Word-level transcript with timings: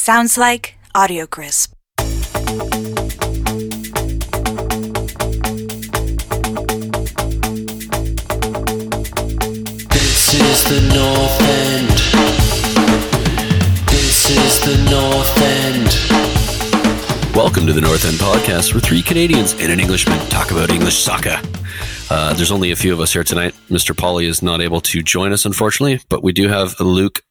Sounds 0.00 0.38
like 0.38 0.78
Audio 0.94 1.26
Crisp. 1.26 1.74
This 9.90 10.34
is 10.34 10.64
the 10.64 10.80
North 10.94 11.40
End. 11.42 11.88
This 13.90 14.30
is 14.30 14.60
the 14.60 14.76
North 14.88 15.42
End. 15.42 17.34
Welcome 17.34 17.66
to 17.66 17.72
the 17.72 17.80
North 17.80 18.04
End 18.04 18.18
Podcast, 18.18 18.72
where 18.72 18.80
three 18.80 19.02
Canadians 19.02 19.54
and 19.54 19.72
an 19.72 19.80
Englishman 19.80 20.20
talk 20.28 20.52
about 20.52 20.70
English 20.70 20.98
soccer. 20.98 21.40
Uh, 22.08 22.32
there's 22.34 22.52
only 22.52 22.70
a 22.70 22.76
few 22.76 22.92
of 22.92 23.00
us 23.00 23.12
here 23.12 23.24
tonight. 23.24 23.52
Mr. 23.68 23.96
Polly 23.96 24.26
is 24.26 24.42
not 24.44 24.60
able 24.60 24.80
to 24.80 25.02
join 25.02 25.32
us, 25.32 25.44
unfortunately, 25.44 26.00
but 26.08 26.22
we 26.22 26.32
do 26.32 26.46
have 26.46 26.78
Luke, 26.78 27.22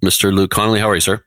Mr. 0.00 0.32
Luke 0.32 0.52
Connolly. 0.52 0.78
How 0.78 0.88
are 0.88 0.94
you, 0.94 1.00
sir? 1.00 1.24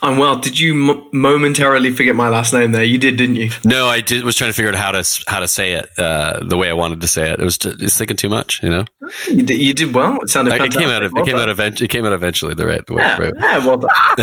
I'm 0.00 0.16
well. 0.16 0.36
Did 0.36 0.58
you 0.60 0.90
m- 0.90 1.08
momentarily 1.12 1.90
forget 1.92 2.14
my 2.14 2.28
last 2.28 2.52
name 2.52 2.72
there? 2.72 2.84
You 2.84 2.98
did, 2.98 3.16
didn't 3.16 3.36
you? 3.36 3.50
No, 3.64 3.86
I 3.88 4.00
did, 4.00 4.24
was 4.24 4.36
trying 4.36 4.50
to 4.50 4.54
figure 4.54 4.70
out 4.70 4.76
how 4.76 4.92
to 4.92 5.24
how 5.26 5.40
to 5.40 5.48
say 5.48 5.72
it 5.72 5.90
uh, 5.98 6.40
the 6.44 6.56
way 6.56 6.70
I 6.70 6.72
wanted 6.72 7.00
to 7.00 7.08
say 7.08 7.30
it. 7.32 7.40
It 7.40 7.44
was 7.44 7.58
just 7.58 7.98
thinking 7.98 8.16
too 8.16 8.28
much, 8.28 8.62
you 8.62 8.70
know. 8.70 8.84
You 9.28 9.42
did, 9.42 9.60
you 9.60 9.74
did 9.74 9.92
well. 9.94 10.20
It 10.22 10.30
sounded 10.30 10.54
I- 10.54 10.58
fantastic. 10.58 10.80
it 10.80 10.84
came 10.84 10.94
out. 10.94 11.02
Of, 11.02 11.12
Well 11.12 11.22
it 11.22 11.26
came 11.26 11.34
done. 11.34 11.42
out. 11.42 11.48
Event, 11.48 11.82
it 11.82 11.88
came 11.88 12.06
out 12.06 12.12
eventually. 12.12 12.54
The 12.54 12.66
right. 12.66 12.86
The 12.86 12.94
way, 12.94 13.02
Yeah, 13.02 13.18
right. 13.18 13.34
yeah, 13.38 13.66
well. 13.66 13.78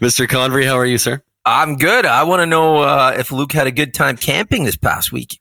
Mr. 0.00 0.26
Convery, 0.28 0.64
how 0.66 0.76
are 0.78 0.86
you, 0.86 0.98
sir? 0.98 1.22
I'm 1.44 1.76
good. 1.76 2.06
I 2.06 2.22
want 2.22 2.40
to 2.40 2.46
know 2.46 2.78
uh, 2.78 3.14
if 3.18 3.32
Luke 3.32 3.52
had 3.52 3.66
a 3.66 3.72
good 3.72 3.92
time 3.94 4.16
camping 4.16 4.64
this 4.64 4.76
past 4.76 5.10
week. 5.12 5.38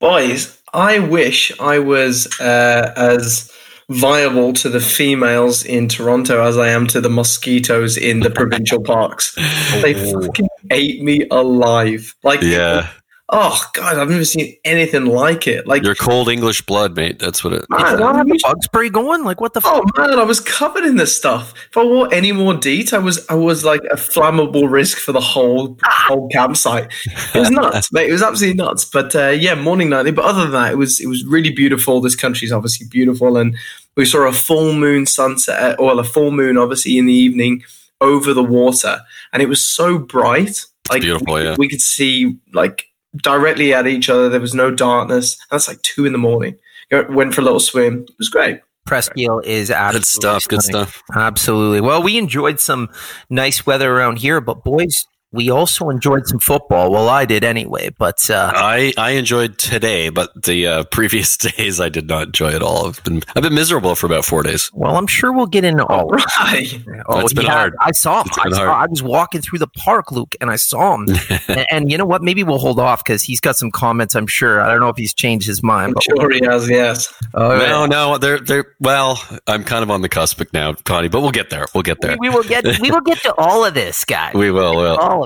Boys, 0.00 0.60
I 0.72 0.98
wish 0.98 1.52
I 1.60 1.78
was 1.78 2.26
uh, 2.40 2.92
as 2.96 3.52
viable 3.88 4.52
to 4.52 4.68
the 4.68 4.80
females 4.80 5.64
in 5.64 5.88
Toronto 5.88 6.42
as 6.42 6.58
I 6.58 6.68
am 6.68 6.86
to 6.88 7.00
the 7.00 7.08
mosquitoes 7.08 7.96
in 7.96 8.20
the 8.20 8.30
provincial 8.30 8.82
parks. 8.82 9.34
They 9.82 9.94
oh. 9.94 10.22
fucking 10.22 10.48
ate 10.70 11.02
me 11.02 11.26
alive. 11.30 12.14
Like, 12.22 12.42
Yeah, 12.42 12.90
oh 13.30 13.60
god, 13.72 13.98
I've 13.98 14.08
never 14.08 14.24
seen 14.24 14.56
anything 14.64 15.06
like 15.06 15.46
it. 15.46 15.66
Like, 15.66 15.82
your 15.82 15.94
cold 15.94 16.28
English 16.28 16.62
blood, 16.62 16.94
mate. 16.96 17.18
That's 17.18 17.42
what 17.42 17.52
it. 17.52 17.66
man, 17.68 17.98
Not 17.98 18.14
I 18.14 18.18
have 18.18 18.28
the 18.28 18.38
bug 18.42 18.62
spray 18.62 18.88
going? 18.88 19.24
Like 19.24 19.40
what 19.40 19.54
the 19.54 19.60
Oh 19.64 19.82
fuck? 19.82 19.98
man, 19.98 20.18
I 20.18 20.22
was 20.24 20.40
covered 20.40 20.84
in 20.84 20.96
this 20.96 21.16
stuff. 21.16 21.52
If 21.70 21.76
I 21.76 21.84
wore 21.84 22.12
any 22.14 22.32
more 22.32 22.54
DEET, 22.54 22.92
I 22.92 22.98
was 22.98 23.26
I 23.28 23.34
was 23.34 23.64
like 23.64 23.82
a 23.90 23.96
flammable 23.96 24.70
risk 24.70 24.98
for 24.98 25.12
the 25.12 25.20
whole 25.20 25.76
whole 25.84 26.28
campsite. 26.28 26.92
It 27.34 27.38
was 27.38 27.50
nuts, 27.52 27.92
mate. 27.92 28.08
It 28.08 28.12
was 28.12 28.22
absolutely 28.22 28.62
nuts. 28.62 28.84
But 28.84 29.14
uh, 29.14 29.28
yeah, 29.28 29.54
morning 29.54 29.90
nightly. 29.90 30.12
But 30.12 30.24
other 30.24 30.42
than 30.42 30.52
that, 30.52 30.72
it 30.72 30.76
was 30.76 31.00
it 31.00 31.06
was 31.06 31.24
really 31.24 31.50
beautiful. 31.50 32.00
This 32.00 32.16
country's 32.16 32.52
obviously 32.52 32.86
beautiful, 32.88 33.36
and 33.36 33.56
we 33.96 34.04
saw 34.04 34.26
a 34.28 34.32
full 34.32 34.72
moon 34.72 35.06
sunset, 35.06 35.78
or 35.80 35.98
a 35.98 36.04
full 36.04 36.30
moon, 36.30 36.56
obviously 36.58 36.98
in 36.98 37.06
the 37.06 37.14
evening 37.14 37.62
over 38.00 38.34
the 38.34 38.44
water, 38.44 39.00
and 39.32 39.42
it 39.42 39.48
was 39.48 39.64
so 39.64 39.98
bright. 39.98 40.60
Like 40.90 41.02
beautiful, 41.02 41.34
we, 41.34 41.42
yeah. 41.42 41.56
we 41.58 41.68
could 41.68 41.80
see 41.80 42.36
like 42.52 42.86
directly 43.22 43.74
at 43.74 43.86
each 43.86 44.08
other. 44.08 44.28
There 44.28 44.40
was 44.40 44.54
no 44.54 44.70
darkness. 44.70 45.36
That's 45.50 45.68
like 45.68 45.82
two 45.82 46.04
in 46.06 46.12
the 46.12 46.18
morning. 46.18 46.56
Went 46.90 47.34
for 47.34 47.40
a 47.40 47.44
little 47.44 47.60
swim. 47.60 48.04
It 48.08 48.14
was 48.18 48.28
great. 48.28 48.60
Presqu'île 48.88 49.44
is 49.44 49.70
absolutely 49.70 49.98
Good 49.98 50.06
stuff. 50.06 50.48
Good 50.48 50.62
stuff. 50.62 51.02
Absolutely. 51.14 51.80
Well, 51.80 52.02
we 52.02 52.18
enjoyed 52.18 52.60
some 52.60 52.88
nice 53.28 53.66
weather 53.66 53.92
around 53.92 54.18
here, 54.18 54.40
but 54.40 54.62
boys, 54.62 55.06
we 55.36 55.50
also 55.50 55.90
enjoyed 55.90 56.26
some 56.26 56.38
football. 56.38 56.90
Well, 56.90 57.08
I 57.08 57.24
did 57.24 57.44
anyway. 57.44 57.90
But 57.96 58.28
uh, 58.30 58.50
I, 58.54 58.92
I 58.98 59.10
enjoyed 59.12 59.58
today, 59.58 60.08
but 60.08 60.30
the 60.42 60.66
uh, 60.66 60.84
previous 60.90 61.36
days 61.36 61.80
I 61.80 61.88
did 61.88 62.08
not 62.08 62.26
enjoy 62.28 62.50
at 62.52 62.62
all. 62.62 62.88
I've 62.88 63.02
been 63.04 63.22
I've 63.36 63.42
been 63.42 63.54
miserable 63.54 63.94
for 63.94 64.06
about 64.06 64.24
four 64.24 64.42
days. 64.42 64.70
well, 64.72 64.96
I'm 64.96 65.06
sure 65.06 65.32
we'll 65.32 65.46
get 65.46 65.64
into 65.64 65.84
all. 65.86 66.14
of 66.14 66.20
it. 66.20 66.82
Oh, 67.08 67.20
It's 67.20 67.32
been 67.32 67.44
yeah, 67.44 67.52
hard. 67.52 67.74
I 67.80 67.92
saw 67.92 68.22
him. 68.22 68.28
I, 68.38 68.50
saw, 68.50 68.56
hard. 68.56 68.68
I 68.68 68.86
was 68.90 69.02
walking 69.02 69.40
through 69.42 69.58
the 69.60 69.68
park, 69.68 70.10
Luke, 70.10 70.34
and 70.40 70.50
I 70.50 70.56
saw 70.56 70.94
him. 70.94 71.06
and, 71.48 71.66
and 71.70 71.90
you 71.92 71.98
know 71.98 72.04
what? 72.06 72.22
Maybe 72.22 72.42
we'll 72.42 72.58
hold 72.58 72.80
off 72.80 73.04
because 73.04 73.22
he's 73.22 73.40
got 73.40 73.56
some 73.56 73.70
comments. 73.70 74.14
I'm 74.16 74.26
sure. 74.26 74.60
I 74.60 74.68
don't 74.70 74.80
know 74.80 74.88
if 74.88 74.96
he's 74.96 75.14
changed 75.14 75.46
his 75.46 75.62
mind. 75.62 75.88
I'm 75.88 75.94
But 75.94 76.02
sure 76.20 76.30
he 76.30 76.44
has, 76.44 76.68
yes. 76.68 77.12
Oh, 77.34 77.56
No, 77.58 77.86
no, 77.86 78.18
they're 78.18 78.40
they're 78.40 78.74
well. 78.80 79.22
I'm 79.46 79.62
kind 79.64 79.82
of 79.82 79.90
on 79.90 80.00
the 80.02 80.08
cusp 80.08 80.42
now, 80.52 80.72
Connie, 80.84 81.08
but 81.08 81.20
we'll 81.20 81.30
get 81.30 81.50
there. 81.50 81.66
We'll 81.74 81.82
get 81.82 82.00
there. 82.00 82.16
we, 82.18 82.28
we 82.28 82.34
will 82.34 82.42
get 82.44 82.64
we 82.80 82.90
will 82.90 83.00
get 83.00 83.18
to 83.22 83.34
all 83.36 83.64
of 83.64 83.74
this, 83.74 84.04
guys. 84.04 84.34
We 84.34 84.50
will. 84.50 84.76
Well, 84.76 84.96
all 84.98 85.24
of 85.24 85.25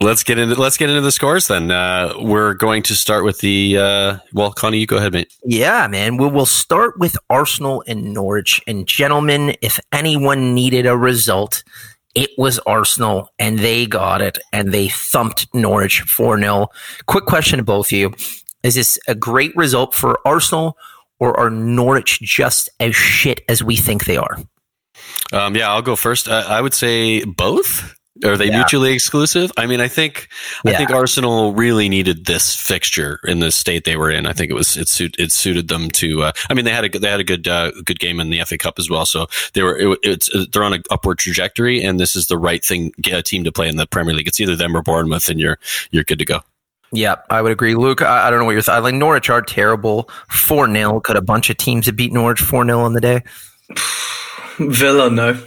Let's 0.00 0.22
get 0.22 0.38
into 0.38 0.54
let's 0.54 0.76
get 0.76 0.88
into 0.88 1.02
the 1.02 1.12
scores 1.12 1.48
then. 1.48 1.70
Uh, 1.70 2.14
we're 2.18 2.54
going 2.54 2.82
to 2.84 2.94
start 2.94 3.24
with 3.24 3.38
the 3.40 3.76
uh, 3.78 4.18
well, 4.32 4.52
Connie, 4.52 4.78
you 4.78 4.86
go 4.86 4.96
ahead, 4.96 5.12
mate. 5.12 5.32
Yeah, 5.44 5.86
man. 5.86 6.16
We 6.16 6.28
will 6.28 6.46
start 6.46 6.98
with 6.98 7.16
Arsenal 7.28 7.84
and 7.86 8.12
Norwich. 8.14 8.60
And 8.66 8.86
gentlemen, 8.86 9.56
if 9.60 9.78
anyone 9.92 10.54
needed 10.54 10.86
a 10.86 10.96
result, 10.96 11.62
it 12.14 12.30
was 12.36 12.58
Arsenal, 12.60 13.28
and 13.38 13.58
they 13.58 13.86
got 13.86 14.20
it, 14.20 14.38
and 14.52 14.72
they 14.72 14.88
thumped 14.88 15.46
Norwich 15.54 16.00
4 16.02 16.38
0. 16.40 16.68
Quick 17.06 17.24
question 17.24 17.58
to 17.58 17.64
both 17.64 17.88
of 17.88 17.92
you 17.92 18.12
Is 18.62 18.74
this 18.74 18.98
a 19.06 19.14
great 19.14 19.54
result 19.54 19.94
for 19.94 20.18
Arsenal, 20.24 20.76
or 21.18 21.38
are 21.38 21.50
Norwich 21.50 22.20
just 22.20 22.68
as 22.80 22.96
shit 22.96 23.42
as 23.48 23.62
we 23.62 23.76
think 23.76 24.06
they 24.06 24.16
are? 24.16 24.38
Um, 25.32 25.54
yeah, 25.54 25.70
I'll 25.70 25.82
go 25.82 25.94
first. 25.94 26.28
Uh, 26.28 26.44
I 26.48 26.60
would 26.60 26.74
say 26.74 27.24
both. 27.24 27.94
Are 28.24 28.36
they 28.36 28.46
Yeah. 28.48 28.56
mutually 28.58 28.92
exclusive? 28.92 29.52
I 29.56 29.66
mean, 29.66 29.80
I 29.80 29.86
think 29.88 30.28
I 30.66 30.72
think 30.74 30.90
Arsenal 30.90 31.54
really 31.54 31.88
needed 31.88 32.26
this 32.26 32.54
fixture 32.56 33.20
in 33.24 33.38
the 33.38 33.50
state 33.52 33.84
they 33.84 33.96
were 33.96 34.10
in. 34.10 34.26
I 34.26 34.32
think 34.32 34.50
it 34.50 34.54
was 34.54 34.76
it 34.76 34.88
suit 34.88 35.14
it 35.18 35.30
suited 35.32 35.68
them 35.68 35.90
to. 35.92 36.24
Uh, 36.24 36.32
I 36.50 36.54
mean, 36.54 36.64
they 36.64 36.72
had 36.72 36.84
a 36.84 36.88
good- 36.88 37.02
they 37.02 37.08
had 37.08 37.20
a 37.20 37.24
good 37.24 37.46
uh, 37.46 37.70
good 37.84 38.00
game 38.00 38.18
in 38.20 38.28
the 38.30 38.40
FA 38.44 38.58
Cup 38.58 38.78
as 38.78 38.90
well. 38.90 39.06
So 39.06 39.26
they 39.54 39.62
were 39.62 39.76
it, 39.78 39.98
it's 40.02 40.28
they're 40.52 40.64
on 40.64 40.72
an 40.74 40.82
upward 40.90 41.18
trajectory, 41.18 41.82
and 41.82 42.00
this 42.00 42.16
is 42.16 42.26
the 42.26 42.36
right 42.36 42.64
thing 42.64 42.92
get 43.00 43.18
a 43.18 43.22
team 43.22 43.44
to 43.44 43.52
play 43.52 43.68
in 43.68 43.76
the 43.76 43.86
Premier 43.86 44.14
League. 44.14 44.26
It's 44.28 44.40
either 44.40 44.56
them 44.56 44.76
or 44.76 44.82
Bournemouth, 44.82 45.28
and 45.28 45.38
you're 45.40 45.58
you're 45.92 46.04
good 46.04 46.18
to 46.18 46.24
go. 46.24 46.40
Yeah, 46.92 47.14
I 47.30 47.40
would 47.40 47.52
agree. 47.52 47.76
Luke, 47.76 48.02
I, 48.02 48.26
I 48.26 48.30
don't 48.30 48.40
know 48.40 48.44
what 48.44 48.52
you're 48.52 48.62
thoughts. 48.62 48.82
Like 48.82 48.94
Norwich 48.96 49.30
are 49.30 49.40
terrible. 49.40 50.10
Four 50.28 50.66
0 50.70 50.98
Could 51.00 51.16
a 51.16 51.22
bunch 51.22 51.48
of 51.48 51.56
teams 51.56 51.86
have 51.86 51.94
beat 51.94 52.12
Norwich 52.12 52.40
four 52.40 52.64
0 52.66 52.80
on 52.80 52.92
the 52.94 53.00
day? 53.00 53.22
Villa, 54.58 55.10
no. 55.10 55.32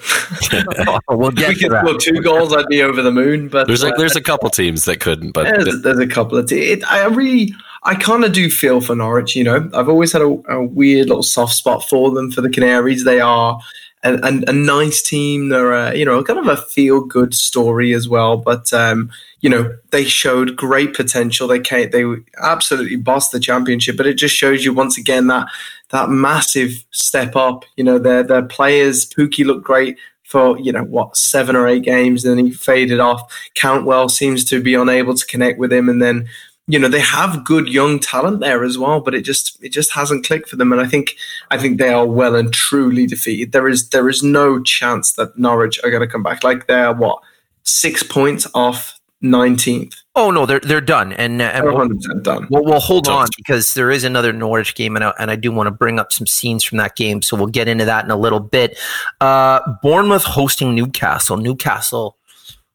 we'll 1.09 1.29
if 1.29 1.35
get 1.35 1.49
we 1.49 1.55
could 1.55 1.71
score 1.71 1.97
two 1.97 2.21
goals, 2.21 2.53
I'd 2.53 2.67
be 2.67 2.81
over 2.81 3.01
the 3.01 3.11
moon. 3.11 3.49
But 3.49 3.67
There's 3.67 3.83
a, 3.83 3.93
uh, 3.93 3.97
there's 3.97 4.15
a 4.15 4.21
couple 4.21 4.49
teams 4.49 4.85
that 4.85 4.99
couldn't, 4.99 5.31
but 5.31 5.43
there's, 5.43 5.81
there's 5.81 5.99
a 5.99 6.07
couple 6.07 6.37
of 6.37 6.47
teams. 6.47 6.83
I 6.83 7.05
really, 7.05 7.53
I 7.83 7.95
kind 7.95 8.23
of 8.23 8.33
do 8.33 8.49
feel 8.49 8.81
for 8.81 8.95
Norwich. 8.95 9.35
You 9.35 9.43
know, 9.43 9.69
I've 9.73 9.89
always 9.89 10.11
had 10.13 10.21
a, 10.21 10.41
a 10.49 10.63
weird 10.63 11.07
little 11.07 11.23
soft 11.23 11.53
spot 11.53 11.87
for 11.87 12.11
them 12.11 12.31
for 12.31 12.41
the 12.41 12.49
Canaries. 12.49 13.03
They 13.03 13.19
are 13.19 13.59
a, 14.03 14.13
a, 14.13 14.49
a 14.49 14.53
nice 14.53 15.01
team. 15.01 15.49
They're 15.49 15.73
a, 15.73 15.95
you 15.95 16.05
know 16.05 16.23
kind 16.23 16.39
of 16.39 16.47
a 16.47 16.57
feel 16.57 17.01
good 17.01 17.33
story 17.33 17.93
as 17.93 18.07
well. 18.07 18.37
But 18.37 18.73
um, 18.73 19.11
you 19.41 19.49
know, 19.49 19.75
they 19.91 20.05
showed 20.05 20.55
great 20.55 20.93
potential. 20.93 21.47
They 21.47 21.59
came, 21.59 21.89
they 21.91 22.05
absolutely 22.41 22.97
bossed 22.97 23.31
the 23.31 23.39
championship. 23.39 23.97
But 23.97 24.07
it 24.07 24.15
just 24.15 24.35
shows 24.35 24.63
you 24.63 24.73
once 24.73 24.97
again 24.97 25.27
that 25.27 25.47
that 25.93 26.09
massive 26.09 26.83
step 26.91 27.35
up. 27.37 27.63
You 27.77 27.85
know, 27.85 27.97
their 27.97 28.23
their 28.23 28.41
players. 28.43 29.05
Pukki 29.05 29.45
looked 29.45 29.63
great 29.63 29.97
for 30.23 30.59
you 30.59 30.71
know 30.71 30.83
what 30.83 31.15
seven 31.15 31.55
or 31.55 31.67
eight 31.67 31.83
games, 31.83 32.25
and 32.25 32.37
then 32.37 32.45
he 32.45 32.51
faded 32.51 32.99
off. 32.99 33.31
Cantwell 33.55 34.09
seems 34.09 34.43
to 34.45 34.61
be 34.61 34.73
unable 34.73 35.13
to 35.13 35.25
connect 35.25 35.59
with 35.59 35.71
him, 35.71 35.87
and 35.87 36.01
then 36.01 36.27
you 36.67 36.79
know 36.79 36.89
they 36.89 36.99
have 36.99 37.45
good 37.45 37.69
young 37.69 37.99
talent 37.99 38.39
there 38.39 38.63
as 38.63 38.77
well, 38.77 38.99
but 38.99 39.13
it 39.13 39.21
just 39.21 39.63
it 39.63 39.69
just 39.69 39.93
hasn't 39.93 40.25
clicked 40.25 40.49
for 40.49 40.55
them. 40.55 40.73
And 40.73 40.81
I 40.81 40.87
think 40.87 41.15
I 41.51 41.59
think 41.59 41.77
they 41.77 41.93
are 41.93 42.07
well 42.07 42.35
and 42.35 42.51
truly 42.51 43.05
defeated. 43.05 43.51
There 43.51 43.69
is 43.69 43.89
there 43.89 44.09
is 44.09 44.23
no 44.23 44.61
chance 44.63 45.13
that 45.13 45.37
Norwich 45.37 45.79
are 45.83 45.91
going 45.91 46.01
to 46.01 46.11
come 46.11 46.23
back. 46.23 46.43
Like 46.43 46.65
they're 46.65 46.93
what 46.93 47.19
six 47.61 48.01
points 48.01 48.47
off 48.55 48.99
nineteenth. 49.23 49.95
Oh 50.15 50.29
no, 50.29 50.45
they're 50.45 50.59
they're 50.59 50.81
done, 50.81 51.13
and 51.13 51.41
uh, 51.41 51.45
and 51.45 51.63
They're 51.63 51.71
we'll, 51.71 51.79
100 51.79 51.95
percent 51.97 52.23
done. 52.23 52.47
we'll, 52.51 52.63
we'll 52.63 52.79
hold 52.79 53.07
on 53.07 53.27
because 53.35 53.73
there 53.73 53.89
is 53.89 54.03
another 54.03 54.31
Norwich 54.31 54.75
game, 54.75 54.95
and 54.95 55.03
I, 55.03 55.13
and 55.17 55.31
I 55.31 55.35
do 55.35 55.51
want 55.51 55.67
to 55.67 55.71
bring 55.71 55.99
up 55.99 56.11
some 56.13 56.27
scenes 56.27 56.63
from 56.63 56.77
that 56.77 56.95
game, 56.95 57.23
so 57.23 57.35
we'll 57.35 57.47
get 57.47 57.67
into 57.67 57.85
that 57.85 58.05
in 58.05 58.11
a 58.11 58.15
little 58.15 58.39
bit. 58.39 58.77
Uh, 59.19 59.59
Bournemouth 59.81 60.23
hosting 60.23 60.75
Newcastle. 60.75 61.37
Newcastle. 61.37 62.17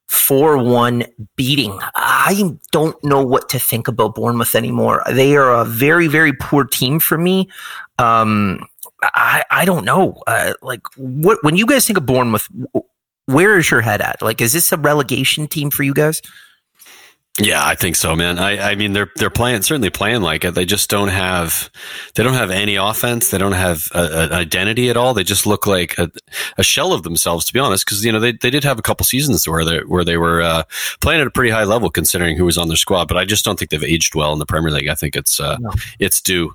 4 0.09 0.57
1 0.65 1.05
beating. 1.37 1.79
I 1.95 2.55
don't 2.73 2.97
know 3.05 3.23
what 3.23 3.51
to 3.51 3.59
think 3.59 3.89
about 3.89 4.15
Bournemouth 4.15 4.55
anymore. 4.55 5.03
They 5.13 5.37
are 5.37 5.53
a 5.53 5.67
very, 5.67 6.07
very 6.07 6.33
poor 6.33 6.65
team 6.65 6.99
for 6.99 7.19
me. 7.19 7.51
Um, 7.99 8.67
I, 9.03 9.45
I 9.51 9.67
don't 9.67 9.85
know. 9.85 10.23
Uh, 10.27 10.55
like, 10.63 10.81
what 10.97 11.39
when 11.43 11.57
you 11.57 11.67
guys 11.67 11.87
think 11.87 11.99
of 11.99 12.07
Bournemouth, 12.07 12.49
where 13.27 13.59
is 13.59 13.71
your 13.71 13.83
head 13.83 14.01
at? 14.01 14.23
Like, 14.23 14.41
is 14.41 14.55
this 14.55 14.73
a 14.73 14.79
relegation 14.79 15.47
team 15.47 15.71
for 15.71 15.83
you 15.83 15.93
guys? 15.93 16.23
Yeah, 17.41 17.65
I 17.65 17.75
think 17.77 17.95
so, 17.95 18.17
man. 18.17 18.39
I, 18.39 18.73
I 18.73 18.75
mean, 18.75 18.93
they're 18.95 19.11
they're 19.17 19.31
playing 19.31 19.63
certainly 19.63 19.91
playing 19.91 20.23
like 20.23 20.45
it. 20.45 20.55
They 20.55 20.65
just 20.65 20.91
don't 20.91 21.09
have 21.09 21.71
they 22.15 22.23
don't 22.25 22.35
have 22.35 22.51
any 22.51 22.75
offense. 22.77 23.31
They 23.31 23.39
don't 23.39 23.53
have 23.53 23.89
a, 23.95 24.25
an 24.25 24.33
identity 24.33 24.91
at 24.91 24.97
all. 24.97 25.15
They 25.15 25.23
just 25.25 25.47
look 25.47 25.67
like 25.67 25.97
a, 25.99 26.11
a 26.57 26.63
shell 26.65 26.93
of 26.93 27.05
themselves, 27.05 27.45
to 27.47 27.53
be 27.53 27.61
honest. 27.61 27.85
Because 27.85 28.05
you 28.05 28.11
know 28.11 28.19
they, 28.19 28.33
they 28.33 28.51
did 28.51 28.65
have 28.65 28.79
a 28.79 28.83
couple 28.83 29.05
seasons 29.05 29.47
where 29.47 29.65
they 29.65 29.79
where 29.81 30.05
they 30.05 30.17
were 30.17 30.43
uh, 30.43 30.65
playing 31.01 31.21
at 31.21 31.27
a 31.27 31.31
pretty 31.31 31.51
high 31.51 31.65
level 31.65 31.91
considering 31.91 32.37
who 32.37 32.45
was 32.45 32.59
on 32.59 32.69
their 32.69 32.77
squad. 32.77 33.07
But 33.07 33.17
I 33.17 33.25
just 33.25 33.45
don't 33.45 33.59
think 33.59 33.71
they've 33.71 33.85
aged 33.85 34.15
well 34.17 34.33
in 34.33 34.41
the 34.41 34.47
Premier 34.47 34.73
League. 34.73 34.89
I 34.89 34.95
think 34.97 35.15
it's 35.15 35.39
uh, 35.39 35.57
No. 35.61 35.71
it's 36.01 36.21
due. 36.21 36.55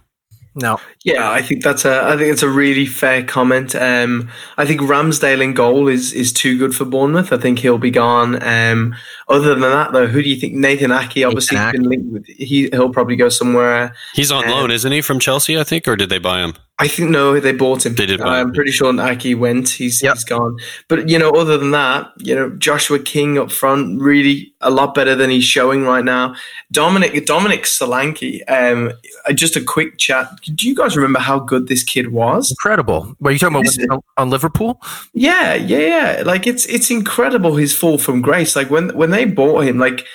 No. 0.55 0.79
Yeah, 1.03 1.31
I 1.31 1.41
think 1.41 1.63
that's 1.63 1.83
a. 1.83 2.03
I 2.03 2.15
think 2.15 2.31
it's 2.31 2.43
a 2.43 2.49
really 2.49 2.85
fair 2.85 3.23
comment. 3.23 3.75
Um, 3.75 4.29
I 4.57 4.65
think 4.65 4.81
Ramsdale 4.81 5.41
in 5.41 5.53
goal 5.53 5.87
is 5.87 6.13
is 6.13 6.31
too 6.31 6.57
good 6.57 6.75
for 6.75 6.85
Bournemouth. 6.85 7.33
I 7.33 7.37
think 7.37 7.59
he'll 7.59 7.79
be 7.79 7.89
gone. 7.91 8.41
Um, 8.43 8.93
other 9.27 9.49
than 9.55 9.61
that, 9.61 9.93
though, 9.93 10.05
who 10.07 10.21
do 10.21 10.29
you 10.29 10.35
think? 10.39 10.53
Nathan 10.53 10.91
Ake 10.91 11.25
obviously 11.25 11.57
Ake. 11.57 11.71
been 11.73 11.89
linked 11.89 12.11
with. 12.13 12.25
He 12.27 12.69
he'll 12.71 12.91
probably 12.93 13.15
go 13.15 13.29
somewhere. 13.29 13.95
He's 14.13 14.31
on 14.31 14.45
Um, 14.45 14.51
loan, 14.51 14.71
isn't 14.71 14.91
he, 14.91 15.01
from 15.01 15.19
Chelsea? 15.19 15.57
I 15.57 15.63
think, 15.63 15.87
or 15.87 15.95
did 15.95 16.09
they 16.09 16.19
buy 16.19 16.41
him? 16.41 16.53
I 16.79 16.87
think 16.87 17.11
no, 17.11 17.39
they 17.39 17.51
bought 17.51 17.85
him. 17.85 17.93
They 17.95 18.07
did 18.07 18.19
buy 18.19 18.39
I'm 18.39 18.47
him. 18.47 18.53
pretty 18.53 18.71
sure 18.71 18.91
Ake 18.99 19.37
went. 19.37 19.69
He's 19.69 20.01
Yep. 20.01 20.13
he's 20.15 20.23
gone. 20.23 20.57
But 20.87 21.07
you 21.09 21.17
know, 21.19 21.29
other 21.31 21.57
than 21.57 21.71
that, 21.71 22.11
you 22.17 22.33
know, 22.35 22.49
Joshua 22.57 22.99
King 22.99 23.37
up 23.37 23.51
front, 23.51 24.01
really 24.01 24.53
a 24.61 24.69
lot 24.71 24.93
better 24.95 25.15
than 25.15 25.29
he's 25.29 25.43
showing 25.45 25.83
right 25.83 26.03
now. 26.03 26.35
Dominic 26.71 27.25
Dominic 27.25 27.63
Solanke. 27.63 28.41
Um, 28.47 28.91
uh, 29.27 29.33
just 29.33 29.55
a 29.55 29.61
quick 29.61 29.97
chat. 29.97 30.29
Do 30.43 30.67
you 30.67 30.75
guys 30.75 30.95
remember 30.95 31.19
how 31.19 31.39
good 31.39 31.67
this 31.67 31.83
kid 31.83 32.11
was? 32.11 32.51
Incredible. 32.51 33.15
What 33.19 33.29
are 33.29 33.33
you 33.33 33.39
talking 33.39 33.85
about 33.85 34.03
on 34.17 34.29
Liverpool? 34.29 34.81
Yeah, 35.13 35.53
yeah, 35.55 35.77
yeah. 35.77 36.23
Like 36.25 36.45
it's 36.47 36.65
it's 36.65 36.91
incredible 36.91 37.55
his 37.55 37.75
fall 37.75 37.97
from 37.97 38.21
grace. 38.21 38.55
Like 38.55 38.69
when 38.69 38.95
when 38.95 39.11
they 39.11 39.25
bought 39.25 39.65
him, 39.65 39.77
like 39.77 40.05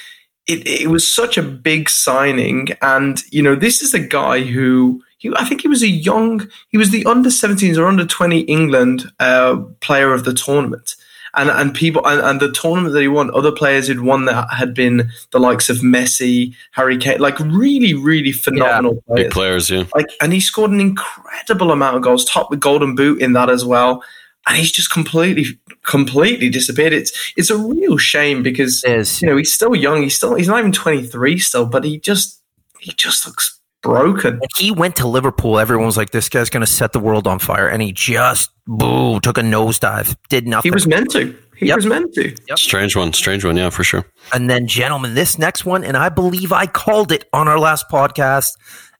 it 0.47 0.67
it 0.67 0.91
was 0.91 1.07
such 1.07 1.39
a 1.39 1.43
big 1.43 1.89
signing, 1.89 2.69
and 2.83 3.23
you 3.31 3.43
know 3.43 3.55
this 3.55 3.83
is 3.83 3.95
a 3.95 4.01
guy 4.01 4.43
who. 4.43 5.03
He, 5.21 5.33
I 5.35 5.45
think 5.45 5.63
he 5.63 5.69
was 5.69 5.83
a 5.83 5.89
young, 5.89 6.49
he 6.69 6.79
was 6.79 6.91
the 6.91 7.05
under 7.05 7.29
17s 7.29 7.77
or 7.77 7.87
under 7.87 8.07
20 8.07 8.43
England 8.43 9.11
uh, 9.19 9.57
player 9.81 10.15
of 10.15 10.23
the 10.23 10.33
tournament. 10.33 10.95
And, 11.39 11.51
and 11.51 11.73
people 11.73 12.05
and, 12.05 12.21
and 12.21 12.41
the 12.41 12.51
tournament 12.51 12.93
that 12.95 13.01
he 13.01 13.09
won, 13.09 13.35
other 13.35 13.53
players 13.53 13.87
who'd 13.87 14.01
won 14.01 14.25
that 14.25 14.53
had 14.53 14.75
been 14.75 15.09
the 15.31 15.39
likes 15.39 15.71
of 15.71 15.79
Messi, 15.79 16.53
Harry 16.73 16.99
Kane, 16.99 17.21
like 17.21 17.39
really, 17.39 17.95
really 17.95 18.33
phenomenal 18.33 18.95
Big 19.15 19.31
players. 19.31 19.33
players, 19.33 19.71
yeah. 19.71 19.85
like 19.95 20.11
and 20.21 20.33
he 20.33 20.41
scored 20.41 20.73
an 20.73 20.81
incredible 20.81 21.71
amount 21.71 21.97
of 21.97 22.03
goals 22.03 22.25
top 22.25 22.51
with 22.51 22.59
golden 22.61 22.95
boot 22.95 23.23
in 23.23 23.35
that 23.35 23.49
as 23.49 23.65
well. 23.65 24.03
And 24.47 24.57
he's 24.57 24.73
just 24.73 24.91
completely 24.91 25.45
completely 25.87 26.49
disappeared. 26.49 26.93
It's 26.93 27.33
it's 27.37 27.51
a 27.51 27.57
real 27.57 27.99
shame 27.99 28.43
because 28.43 28.83
you 28.83 29.29
know 29.29 29.37
he's 29.37 29.53
still 29.53 29.77
young. 29.77 30.03
He's 30.03 30.17
still 30.17 30.35
he's 30.35 30.49
not 30.49 30.59
even 30.59 30.73
23 30.73 31.39
still 31.39 31.67
but 31.67 31.85
he 31.85 32.01
just 32.01 32.43
he 32.81 32.93
just 32.93 33.27
looks 33.27 33.58
broken 33.83 34.39
When 34.39 34.49
he 34.59 34.71
went 34.71 34.97
to 34.97 35.07
Liverpool, 35.07 35.59
everyone 35.59 35.87
was 35.87 35.97
like, 35.97 36.11
this 36.11 36.29
guy's 36.29 36.51
going 36.51 36.63
to 36.63 36.67
set 36.71 36.93
the 36.93 37.01
world 37.01 37.27
on 37.27 37.39
fire. 37.39 37.69
And 37.69 37.81
he 37.83 37.93
just, 37.93 38.51
boo, 38.67 39.21
took 39.21 39.39
a 39.39 39.43
nosedive, 39.43 40.17
did 40.29 40.47
nothing. 40.47 40.71
he 40.71 40.75
was 40.75 40.87
meant 40.87 41.11
to 41.13 41.37
he 41.57 41.67
Yep. 41.67 41.77
was 41.77 41.87
meant 41.87 42.15
to 42.15 42.29
Yep. 42.49 42.59
Strange 42.59 42.95
one, 42.97 43.13
strange 43.13 43.45
one, 43.45 43.57
yeah, 43.57 43.71
for 43.71 43.83
sure. 43.83 44.05
And 44.33 44.49
then, 44.49 44.67
gentlemen, 44.69 45.15
this 45.15 45.39
next 45.39 45.65
one, 45.65 45.83
and 45.83 45.97
I 45.97 46.09
believe 46.09 46.53
I 46.53 46.67
called 46.67 47.11
it 47.11 47.25
on 47.33 47.49
our 47.49 47.59
last 47.59 47.87
podcast 47.91 48.51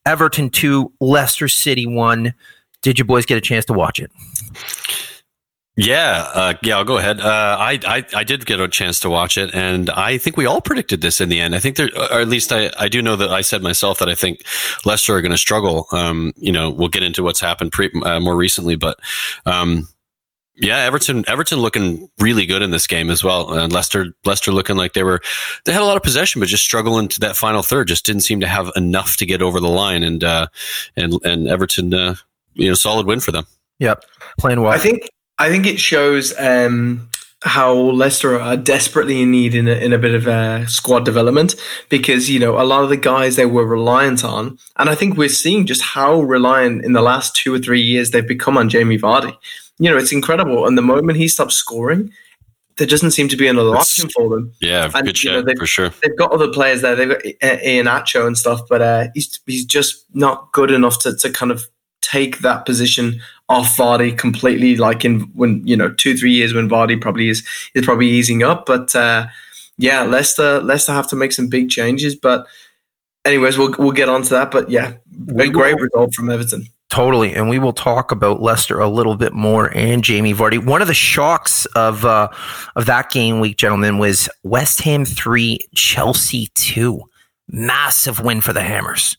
Everton 0.07 0.51
2, 0.51 0.93
Leicester 1.01 1.47
City 1.49 1.87
1. 1.87 2.35
Did 2.83 2.99
you 2.99 3.05
boys 3.05 3.27
get 3.27 3.37
a 3.39 3.41
chance 3.41 3.65
to 3.67 3.73
watch 3.73 4.01
it? 4.01 4.11
Yeah, 5.81 6.29
uh, 6.35 6.55
yeah, 6.65 6.77
I'll 6.77 6.85
go 6.85 6.99
ahead. 6.99 7.21
Uh, 7.21 7.57
I, 7.57 7.79
I, 7.87 8.05
I 8.13 8.25
did 8.25 8.45
get 8.47 8.59
a 8.59 8.67
chance 8.67 8.99
to 9.01 9.09
watch 9.09 9.39
it, 9.39 9.55
and 9.55 9.89
I 9.91 10.19
think 10.19 10.37
we 10.37 10.45
all 10.45 10.61
predicted 10.61 11.03
this 11.03 11.21
in 11.21 11.29
the 11.29 11.41
end. 11.41 11.55
I 11.55 11.61
think 11.61 11.77
there, 11.77 11.89
or 11.97 12.21
at 12.21 12.27
least 12.27 12.53
I, 12.53 12.73
I 12.77 12.89
do 12.89 13.01
know 13.01 13.15
that 13.15 13.31
I 13.31 13.43
said 13.43 13.63
myself 13.63 14.01
that 14.01 14.09
I 14.09 14.17
think 14.17 14.43
Leicester 14.85 15.15
are 15.15 15.23
going 15.23 15.31
to 15.31 15.39
struggle. 15.39 15.87
Um, 15.93 16.33
you 16.37 16.51
know, 16.51 16.69
we'll 16.69 16.89
get 16.89 17.05
into 17.05 17.23
what's 17.23 17.41
happened 17.41 17.71
pre, 17.71 17.93
uh, 18.03 18.19
more 18.19 18.35
recently, 18.35 18.75
but, 18.75 18.99
um, 19.47 19.87
yeah, 20.57 20.79
Everton, 20.79 21.25
Everton 21.29 21.61
looking 21.61 22.11
really 22.19 22.45
good 22.45 22.63
in 22.63 22.73
this 22.73 22.89
game 22.89 23.09
as 23.09 23.23
well. 23.23 23.53
And 23.53 23.73
Leicester, 23.73 24.07
Leicester 24.25 24.51
looking 24.51 24.77
like 24.77 24.95
they 24.95 25.05
were, 25.05 25.21
they 25.65 25.73
had 25.73 25.83
a 25.83 25.85
lot 25.85 25.97
of 25.97 26.03
possession, 26.03 26.41
but 26.41 26.49
just 26.49 26.65
struggling 26.65 27.07
to 27.07 27.21
that 27.21 27.37
final 27.37 27.63
third. 27.63 27.87
Just 27.87 28.05
didn't 28.05 28.23
seem 28.23 28.41
to 28.41 28.49
have 28.49 28.73
enough 28.75 29.17
to 29.19 29.27
get 29.27 29.43
over 29.43 29.61
the 29.61 29.69
line. 29.69 30.03
And, 30.03 30.25
uh, 30.25 30.49
and, 30.97 31.25
and 31.25 31.47
Everton, 31.47 31.95
uh, 31.95 32.17
you 32.55 32.67
know, 32.67 32.75
solid 32.75 33.07
win 33.07 33.21
for 33.21 33.31
them. 33.31 33.47
Yep. 33.79 34.03
Playing 34.41 34.61
well. 34.63 34.73
I 34.73 34.79
think 34.79 35.09
I 35.39 35.49
think 35.49 35.67
it 35.67 35.79
shows 35.79 36.39
um, 36.39 37.09
how 37.43 37.73
Leicester 37.73 38.41
are 38.41 38.57
desperately 38.57 39.23
in 39.23 39.31
need 39.31 39.55
in 39.55 39.69
a, 39.69 39.73
in 39.73 39.93
a 39.93 39.99
bit 39.99 40.15
of 40.15 40.27
uh, 40.27 40.67
squad 40.67 41.05
development 41.05 41.55
because 41.89 42.29
you 42.29 42.41
know 42.41 42.61
a 42.61 42.65
lot 42.65 42.83
of 42.83 42.89
the 42.89 42.97
guys 42.97 43.37
they 43.37 43.47
were 43.47 43.67
reliant 43.67 44.25
on, 44.25 44.59
and 44.77 44.91
I 44.91 44.95
think 44.95 45.17
we're 45.17 45.29
seeing 45.29 45.67
just 45.67 45.83
how 45.83 46.21
reliant 46.21 46.85
in 46.85 46.93
the 46.93 47.03
last 47.03 47.37
two 47.37 47.55
or 47.55 47.59
three 47.59 47.81
years 47.81 48.11
they've 48.11 48.27
become 48.27 48.57
on 48.59 48.69
Jamie 48.69 48.99
Vardy. 48.99 49.37
You 49.79 49.91
know, 49.91 49.97
it's 49.97 50.13
incredible. 50.13 50.67
And 50.67 50.77
the 50.77 50.83
moment 50.83 51.19
he 51.19 51.29
stops 51.29 51.55
scoring, 51.55 52.13
there 52.79 52.87
doesn't 52.87 53.13
seem 53.13 53.29
to 53.29 53.37
be 53.37 53.47
another 53.47 53.77
option 53.77 54.09
for 54.09 54.29
them. 54.29 54.53
Yeah, 54.61 54.91
And, 54.93 55.07
good 55.07 55.23
you 55.23 55.31
know, 55.31 55.55
for 55.57 55.67
sure. 55.67 55.91
They've 56.03 56.17
got 56.17 56.33
other 56.33 56.49
players 56.49 56.83
there. 56.83 56.97
They've 56.97 57.09
got 57.09 57.23
Iheanacho 57.43 58.27
and 58.27 58.37
stuff, 58.37 58.63
but 58.69 58.83
uh, 58.83 59.09
he's 59.15 59.39
he's 59.47 59.65
just 59.65 60.05
not 60.15 60.51
good 60.53 60.73
enough 60.73 61.01
to, 61.03 61.15
to 61.17 61.31
kind 61.31 61.53
of 61.53 61.69
take 62.01 62.39
that 62.39 62.65
position 62.65 63.21
off 63.49 63.77
Vardy 63.77 64.17
completely. 64.17 64.77
Like 64.77 65.05
in 65.05 65.21
when 65.35 65.67
you 65.67 65.77
know 65.77 65.91
two 65.91 66.17
three 66.17 66.33
years 66.33 66.55
when 66.55 66.69
Vardy 66.69 67.01
probably 67.01 67.29
is 67.29 67.47
is 67.75 67.85
probably 67.85 68.09
easing 68.09 68.43
up. 68.43 68.67
But 68.67 68.95
uh, 68.95 69.27
yeah, 69.77 70.03
Leicester 70.03 70.61
Leicester 70.61 70.93
have 70.93 71.09
to 71.09 71.17
make 71.17 71.33
some 71.33 71.49
big 71.49 71.71
changes. 71.71 72.15
But 72.15 72.47
anyways, 73.25 73.59
we'll 73.59 73.75
we'll 73.79 73.93
get 73.93 74.09
onto 74.09 74.31
that. 74.31 74.51
But 74.51 74.71
yeah, 74.71 74.95
a 75.37 75.49
great 75.49 75.81
result 75.81 76.15
from 76.15 76.31
Everton. 76.31 76.67
Totally, 76.91 77.35
and 77.35 77.51
we 77.51 77.59
will 77.59 77.75
talk 77.75 78.13
about 78.13 78.41
Leicester 78.41 78.81
a 78.81 78.89
little 78.89 79.15
bit 79.15 79.35
more 79.35 79.71
and 79.77 80.03
Jamie 80.03 80.33
Vardy. 80.33 80.65
One 80.65 80.81
of 80.81 80.89
the 80.89 80.95
shocks 80.95 81.67
of 81.77 82.07
uh, 82.07 82.29
of 82.77 82.87
that 82.87 83.11
game 83.11 83.41
week, 83.41 83.59
gentlemen, 83.59 83.99
was 83.99 84.31
West 84.43 84.81
Ham 84.83 85.05
three, 85.05 85.59
Chelsea 85.75 86.49
two. 86.55 87.03
Massive 87.47 88.21
win 88.21 88.41
for 88.41 88.55
the 88.55 88.63
Hammers. 88.63 89.19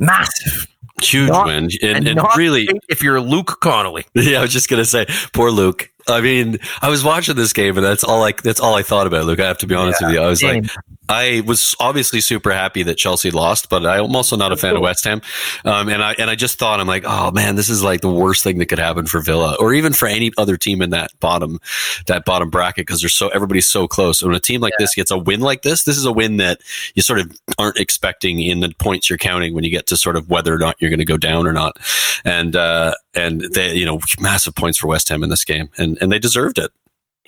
Massive, 0.00 0.66
Huge 1.02 1.28
Not- 1.28 1.46
win. 1.46 1.68
and, 1.82 1.96
And, 1.96 2.08
and 2.08 2.20
really, 2.36 2.68
if 2.88 3.02
you're 3.02 3.20
Luke 3.20 3.58
Connolly. 3.60 4.04
yeah, 4.14 4.38
I 4.38 4.42
was 4.42 4.52
just 4.52 4.68
gonna 4.68 4.84
say, 4.84 5.06
poor 5.32 5.50
Luke. 5.50 5.90
I 6.08 6.20
mean, 6.20 6.58
I 6.80 6.88
was 6.88 7.04
watching 7.04 7.36
this 7.36 7.52
game, 7.52 7.76
and 7.76 7.84
that's 7.84 8.04
all 8.04 8.24
I 8.24 8.32
that's 8.32 8.60
all 8.60 8.74
I 8.74 8.82
thought 8.82 9.06
about. 9.06 9.26
Luke, 9.26 9.40
I 9.40 9.46
have 9.46 9.58
to 9.58 9.66
be 9.66 9.74
honest 9.74 10.00
with 10.02 10.12
you. 10.12 10.20
I 10.20 10.26
was 10.28 10.42
like, 10.42 10.64
I 11.08 11.42
was 11.46 11.74
obviously 11.80 12.20
super 12.20 12.50
happy 12.50 12.82
that 12.82 12.96
Chelsea 12.96 13.30
lost, 13.30 13.70
but 13.70 13.86
I'm 13.86 14.14
also 14.14 14.36
not 14.36 14.52
a 14.52 14.56
fan 14.56 14.76
of 14.76 14.82
West 14.82 15.04
Ham. 15.04 15.22
Um, 15.64 15.88
and 15.88 16.02
I 16.02 16.14
and 16.18 16.30
I 16.30 16.34
just 16.34 16.58
thought, 16.58 16.80
I'm 16.80 16.86
like, 16.86 17.04
oh 17.06 17.30
man, 17.30 17.56
this 17.56 17.70
is 17.70 17.82
like 17.82 18.00
the 18.00 18.10
worst 18.10 18.42
thing 18.44 18.58
that 18.58 18.66
could 18.66 18.78
happen 18.78 19.06
for 19.06 19.20
Villa, 19.20 19.56
or 19.58 19.74
even 19.74 19.92
for 19.92 20.06
any 20.08 20.32
other 20.36 20.56
team 20.56 20.82
in 20.82 20.90
that 20.90 21.10
bottom 21.20 21.60
that 22.06 22.24
bottom 22.24 22.50
bracket, 22.50 22.86
because 22.86 23.00
they're 23.00 23.08
so 23.08 23.28
everybody's 23.28 23.66
so 23.66 23.86
close. 23.88 24.22
And 24.22 24.30
when 24.30 24.36
a 24.36 24.40
team 24.40 24.60
like 24.60 24.74
this 24.78 24.94
gets 24.94 25.10
a 25.10 25.18
win 25.18 25.40
like 25.40 25.62
this, 25.62 25.84
this 25.84 25.96
is 25.96 26.04
a 26.04 26.12
win 26.12 26.38
that 26.38 26.60
you 26.94 27.02
sort 27.02 27.20
of 27.20 27.38
aren't 27.58 27.78
expecting 27.78 28.40
in 28.40 28.60
the 28.60 28.72
points 28.78 29.08
you're 29.08 29.18
counting 29.18 29.54
when 29.54 29.64
you 29.64 29.70
get 29.70 29.86
to 29.88 29.96
sort 29.96 30.16
of 30.16 30.28
whether 30.28 30.54
or 30.54 30.58
not 30.58 30.76
you're 30.80 30.90
going 30.90 30.98
to 30.98 31.04
go 31.04 31.16
down 31.16 31.46
or 31.46 31.52
not. 31.52 31.78
And 32.24 32.54
uh, 32.56 32.94
and 33.18 33.40
they, 33.52 33.74
you 33.74 33.84
know, 33.86 34.00
massive 34.20 34.54
points 34.54 34.78
for 34.78 34.86
West 34.86 35.08
Ham 35.08 35.22
in 35.22 35.30
this 35.30 35.44
game, 35.44 35.68
and 35.78 35.98
and 36.00 36.10
they 36.12 36.18
deserved 36.18 36.58
it. 36.58 36.70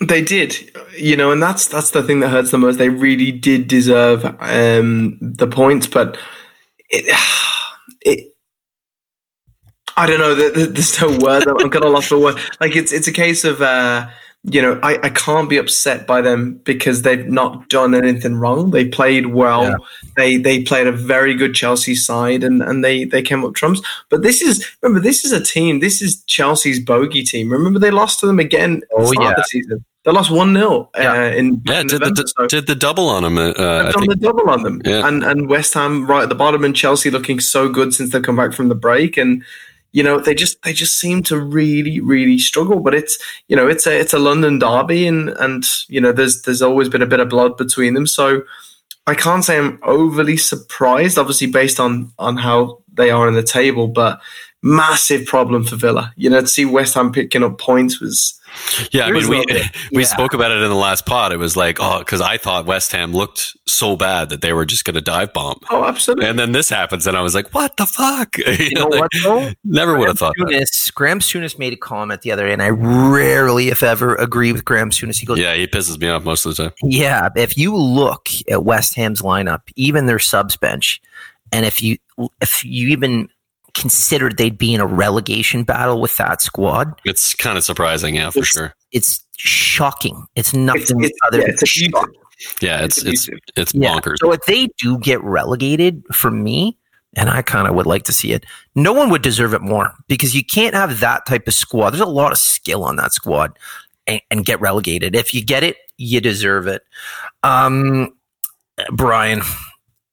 They 0.01 0.23
did, 0.23 0.57
you 0.97 1.15
know, 1.17 1.31
and 1.31 1.43
that's 1.43 1.67
that's 1.67 1.91
the 1.91 2.03
thing 2.03 2.21
that 2.21 2.31
hurts 2.31 2.51
the 2.51 2.59
most. 2.59 2.79
They 2.79 2.89
really 2.89 3.31
did 3.33 3.69
deserve 3.69 4.25
um, 4.41 5.19
the 5.21 5.47
points, 5.47 5.87
but 5.87 6.17
it, 6.89 7.05
it 8.03 8.35
I 9.97 10.07
don't 10.07 10.19
know. 10.19 10.35
there- 10.35 10.51
there- 10.53 10.67
There's 10.69 11.01
no 11.01 11.19
word. 11.19 11.47
I'm 11.47 11.69
gonna 11.69 11.89
lost 11.89 12.09
for 12.09 12.19
word. 12.19 12.39
Like 12.61 12.77
it's 12.77 12.93
it's 12.93 13.09
a 13.09 13.13
case 13.13 13.45
of 13.45 13.61
uh, 13.61 14.09
you 14.45 14.63
know 14.63 14.81
I, 14.83 14.99
I 15.03 15.11
can't 15.11 15.51
be 15.51 15.59
upset 15.59 16.07
by 16.07 16.23
them 16.23 16.55
because 16.65 17.03
they've 17.03 17.27
not 17.27 17.69
done 17.69 17.95
anything 17.95 18.37
wrong. 18.37 18.71
They 18.71 18.87
played 18.89 19.27
well. 19.27 19.65
Yeah. 19.65 19.75
They 20.17 20.37
they 20.39 20.63
played 20.63 20.87
a 20.87 20.93
very 20.93 21.35
good 21.35 21.55
Chelsea 21.55 21.95
side 21.95 22.43
and, 22.43 22.63
and 22.63 22.83
they 22.83 23.05
they 23.05 23.21
came 23.23 23.45
up 23.45 23.55
trumps. 23.55 23.83
But 24.09 24.23
this 24.23 24.41
is 24.41 24.67
remember 24.83 25.03
this 25.03 25.25
is 25.25 25.33
a 25.33 25.43
team. 25.43 25.81
This 25.81 26.01
is 26.01 26.23
Chelsea's 26.25 26.81
bogey 26.81 27.23
team. 27.23 27.53
Remember 27.53 27.79
they 27.79 27.91
lost 27.91 28.21
to 28.21 28.27
them 28.27 28.39
again. 28.39 28.81
Oh, 28.97 29.13
start 29.13 29.29
yeah. 29.29 29.35
the 29.37 29.45
season. 29.45 29.85
They 30.07 30.13
lost 30.13 30.31
one 30.31 30.55
0 30.55 30.89
uh, 30.97 31.01
Yeah. 31.03 31.27
in 31.33 31.61
Yeah, 31.67 31.81
in 31.83 31.87
did 31.89 32.01
the, 32.01 32.33
so- 32.39 32.47
did 32.47 32.67
the 32.67 32.75
double 32.75 33.11
on 33.11 33.23
them. 33.23 33.37
Uh, 33.37 33.53
They've 33.83 33.93
done 33.93 34.07
think. 34.07 34.09
the 34.09 34.17
double 34.17 34.49
on 34.49 34.63
them, 34.63 34.81
Yeah. 34.87 35.07
and 35.07 35.23
and 35.23 35.51
West 35.51 35.75
Ham 35.75 36.07
right 36.07 36.23
at 36.23 36.31
the 36.31 36.35
bottom, 36.35 36.65
and 36.65 36.75
Chelsea 36.75 37.11
looking 37.11 37.39
so 37.41 37.69
good 37.69 37.93
since 37.93 38.11
they've 38.11 38.23
come 38.23 38.37
back 38.37 38.55
from 38.55 38.69
the 38.71 38.75
break, 38.75 39.19
and 39.19 39.45
you 39.93 40.03
know 40.03 40.21
they 40.21 40.35
just 40.35 40.63
they 40.63 40.73
just 40.73 40.99
seem 40.99 41.23
to 41.25 41.39
really 41.39 42.01
really 42.01 42.39
struggle. 42.39 42.81
But 42.81 42.95
it's 42.95 43.19
you 43.49 43.57
know 43.57 43.67
it's 43.69 43.87
a 43.87 43.99
it's 43.99 44.15
a 44.15 44.19
London 44.19 44.59
derby, 44.59 45.07
and 45.07 45.31
and 45.31 45.65
you 45.89 46.01
know 46.01 46.13
there's 46.13 46.43
there's 46.43 46.63
always 46.63 46.89
been 46.89 47.03
a 47.03 47.07
bit 47.07 47.21
of 47.21 47.29
blood 47.29 47.57
between 47.57 47.95
them, 47.95 48.07
so 48.07 48.43
I 49.07 49.15
can't 49.15 49.45
say 49.45 49.59
I'm 49.59 49.79
overly 49.83 50.37
surprised. 50.37 51.19
Obviously, 51.19 51.49
based 51.49 51.81
on 51.81 52.13
on 52.19 52.37
how 52.37 52.79
they 52.95 53.11
are 53.11 53.29
in 53.29 53.35
the 53.35 53.43
table, 53.43 53.89
but 53.89 54.21
massive 54.63 55.27
problem 55.27 55.65
for 55.65 55.77
Villa. 55.77 56.13
You 56.17 56.31
know 56.31 56.41
to 56.41 56.47
see 56.47 56.65
West 56.65 56.95
Ham 56.95 57.13
picking 57.13 57.43
up 57.43 57.59
points 57.59 58.01
was 58.01 58.39
Yeah, 58.93 59.05
I 59.05 59.11
mean, 59.13 59.29
we 59.29 59.39
what- 59.39 59.49
we 59.93 60.03
yeah. 60.03 60.09
spoke 60.09 60.35
about 60.35 60.51
it 60.51 60.63
in 60.63 60.69
the 60.69 60.75
last 60.75 61.07
pod. 61.07 61.33
It 61.33 61.39
was 61.39 61.57
like, 61.57 61.79
oh, 61.81 62.01
because 62.01 62.21
I 62.21 62.37
thought 62.37 62.67
West 62.67 62.93
Ham 62.93 63.13
looked 63.13 63.57
so 63.67 63.97
bad 63.97 64.29
that 64.29 64.43
they 64.43 64.53
were 64.53 64.67
just 64.67 64.85
going 64.85 64.95
to 64.97 65.01
dive 65.01 65.33
bomb, 65.33 65.59
oh 65.71 65.85
absolutely. 65.85 66.27
and 66.27 66.39
then 66.39 66.53
this 66.53 66.69
happens, 66.69 67.07
and 67.07 67.17
I 67.17 67.23
was 67.23 67.35
like, 67.35 67.55
what 67.55 67.77
the 67.79 67.87
fuck? 67.87 68.37
You 68.39 68.53
You 68.59 68.71
know 68.75 68.87
like, 68.89 69.01
what 69.01 69.11
though? 69.23 69.51
Never 69.65 69.97
would 69.99 70.09
have 70.09 70.19
thought 70.19 70.35
that. 70.37 70.49
Souness, 70.49 70.93
Graham 70.93 71.21
Souness 71.21 71.59
made 71.59 71.73
a 71.73 71.77
comment 71.77 72.21
the 72.23 72.33
other 72.33 72.47
day, 72.47 72.53
and 72.53 72.63
I 72.63 72.69
rarely, 72.69 73.69
if 73.69 73.83
ever, 73.83 74.15
agree 74.17 74.53
with 74.53 74.65
Graham 74.67 74.91
Souness. 74.91 75.19
He 75.19 75.25
goes, 75.27 75.39
Yeah, 75.39 75.55
he 75.55 75.67
pisses 75.67 75.99
me 75.99 76.09
off 76.09 76.25
most 76.25 76.45
of 76.45 76.55
the 76.57 76.65
time. 76.65 76.73
Yeah, 76.83 77.29
if 77.37 77.57
you 77.57 77.75
look 77.77 78.29
at 78.51 78.65
West 78.65 78.95
Ham's 78.97 79.23
lineup, 79.23 79.63
even 79.77 80.05
their 80.07 80.19
subs 80.19 80.57
bench, 80.59 81.01
and 81.53 81.65
if 81.65 81.83
you 81.83 81.97
if 82.43 82.63
you 82.65 82.89
even 82.89 83.29
considered 83.75 84.37
they'd 84.37 84.59
be 84.59 84.75
in 84.75 84.81
a 84.81 84.87
relegation 84.87 85.65
battle 85.65 86.01
with 86.01 86.17
that 86.17 86.43
squad. 86.43 87.01
It's 87.05 87.35
kind 87.35 87.57
of 87.59 87.65
surprising, 87.65 88.17
yeah, 88.17 88.31
for 88.31 88.39
It's- 88.41 88.49
sure. 88.53 88.75
It's 88.93 89.25
shocking. 89.37 90.27
It's 90.35 90.53
nothing 90.53 91.05
it's, 91.05 91.19
other 91.27 91.39
yeah, 91.39 91.45
than 91.47 91.55
it's 91.61 91.69
shocking. 91.69 92.15
Yeah, 92.61 92.81
it's 92.85 92.99
it's 92.99 93.07
abusive. 93.29 93.39
it's 93.57 93.75
Yeah. 93.75 93.95
bonkers. 93.95 94.17
So 94.21 94.33
if 94.33 94.41
they 94.47 94.69
do 94.79 94.99
get 94.99 95.23
relegated 95.23 96.03
for 96.13 96.31
me, 96.31 96.77
and 97.15 97.29
I 97.31 97.43
kind 97.43 97.67
of 97.69 97.75
would 97.75 97.87
like 97.87 98.05
to 98.05 98.13
see 98.13 98.33
it, 98.33 98.45
no 98.75 98.93
one 98.93 99.11
would 99.11 99.23
deserve 99.23 99.53
it 99.55 99.61
more 99.63 99.93
because 100.09 100.35
you 100.35 100.45
can't 100.45 100.75
have 100.75 101.01
that 101.01 101.27
type 101.27 101.47
of 101.49 101.55
squad. 101.55 101.91
There's 101.91 102.01
a 102.01 102.07
lot 102.07 102.33
of 102.33 102.39
skill 102.39 102.85
on 102.85 102.97
that 102.97 103.13
squad 103.13 103.59
and, 104.07 104.21
and 104.31 104.45
get 104.45 104.61
relegated. 104.61 105.15
If 105.15 105.35
you 105.35 105.45
get 105.45 105.63
it, 105.65 105.77
you 105.97 106.21
deserve 106.21 106.67
it. 106.67 106.83
Um, 107.43 108.13
Brian, 108.93 109.43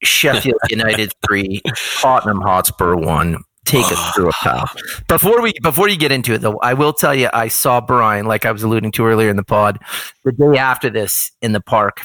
Sheffield 0.04 0.60
United 0.70 1.14
three, 1.26 1.62
Tottenham 2.02 2.42
Hotspur 2.42 2.96
one. 2.96 3.38
Take 3.68 3.92
us 3.92 4.16
through 4.16 4.30
it, 4.30 4.36
pal. 4.42 4.70
Before 5.08 5.42
we 5.42 5.54
before 5.62 5.90
you 5.90 5.98
get 5.98 6.12
into 6.12 6.34
it, 6.34 6.40
though, 6.42 6.58
I 6.60 6.74
will 6.74 6.94
tell 6.94 7.14
you 7.14 7.30
I 7.34 7.48
saw 7.50 7.82
Brian, 7.82 8.26
like 8.26 8.46
I 8.46 8.52
was 8.52 8.64
alluding 8.64 8.92
to 8.94 9.06
earlier 9.06 9.30
in 9.30 9.36
the 9.36 9.44
pod, 9.44 9.80
the 10.24 10.32
day 10.32 10.58
after 10.58 10.90
this 10.90 11.32
in 11.42 11.52
the 11.52 11.62
park, 11.62 12.02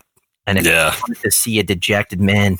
and 0.47 0.59
if 0.59 0.66
Yeah. 0.66 0.92
you 0.95 1.00
wanted 1.09 1.23
to 1.23 1.31
see 1.31 1.59
a 1.59 1.62
dejected 1.62 2.21
man, 2.21 2.59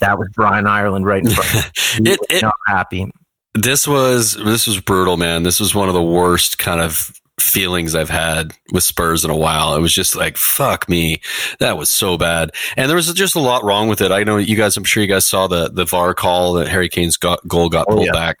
that 0.00 0.18
was 0.18 0.28
Brian 0.34 0.66
Ireland 0.66 1.04
right 1.06 1.22
in 1.22 1.30
front. 1.30 1.54
of 1.54 1.70
It- 2.06 2.18
it- 2.30 2.42
not 2.42 2.54
happy. 2.66 3.10
This 3.54 3.86
was 3.86 4.34
this 4.34 4.66
was 4.66 4.80
brutal, 4.80 5.18
man. 5.18 5.42
This 5.42 5.60
was 5.60 5.74
one 5.74 5.88
of 5.88 5.94
the 5.94 6.02
worst 6.02 6.58
kind 6.58 6.80
of 6.80 7.12
feelings 7.40 7.94
I've 7.94 8.10
had 8.10 8.52
with 8.72 8.84
Spurs 8.84 9.24
in 9.24 9.30
a 9.30 9.36
while. 9.36 9.74
It 9.74 9.80
was 9.80 9.92
just 9.92 10.14
like 10.14 10.36
fuck 10.36 10.88
me, 10.88 11.20
that 11.60 11.76
was 11.78 11.90
so 11.90 12.16
bad. 12.18 12.50
And 12.76 12.88
there 12.88 12.96
was 12.96 13.12
just 13.14 13.34
a 13.34 13.40
lot 13.40 13.64
wrong 13.64 13.88
with 13.88 14.00
it. 14.00 14.12
I 14.12 14.22
know 14.24 14.36
you 14.36 14.56
guys. 14.56 14.76
I'm 14.76 14.84
sure 14.84 15.02
you 15.02 15.08
guys 15.08 15.26
saw 15.26 15.46
the 15.46 15.68
the 15.70 15.84
VAR 15.84 16.14
call 16.14 16.52
that 16.54 16.68
Harry 16.68 16.88
Kane's 16.88 17.16
got, 17.16 17.46
goal 17.48 17.68
got 17.68 17.86
Oh, 17.88 17.94
pulled 17.94 18.06
yeah. 18.06 18.12
back. 18.12 18.38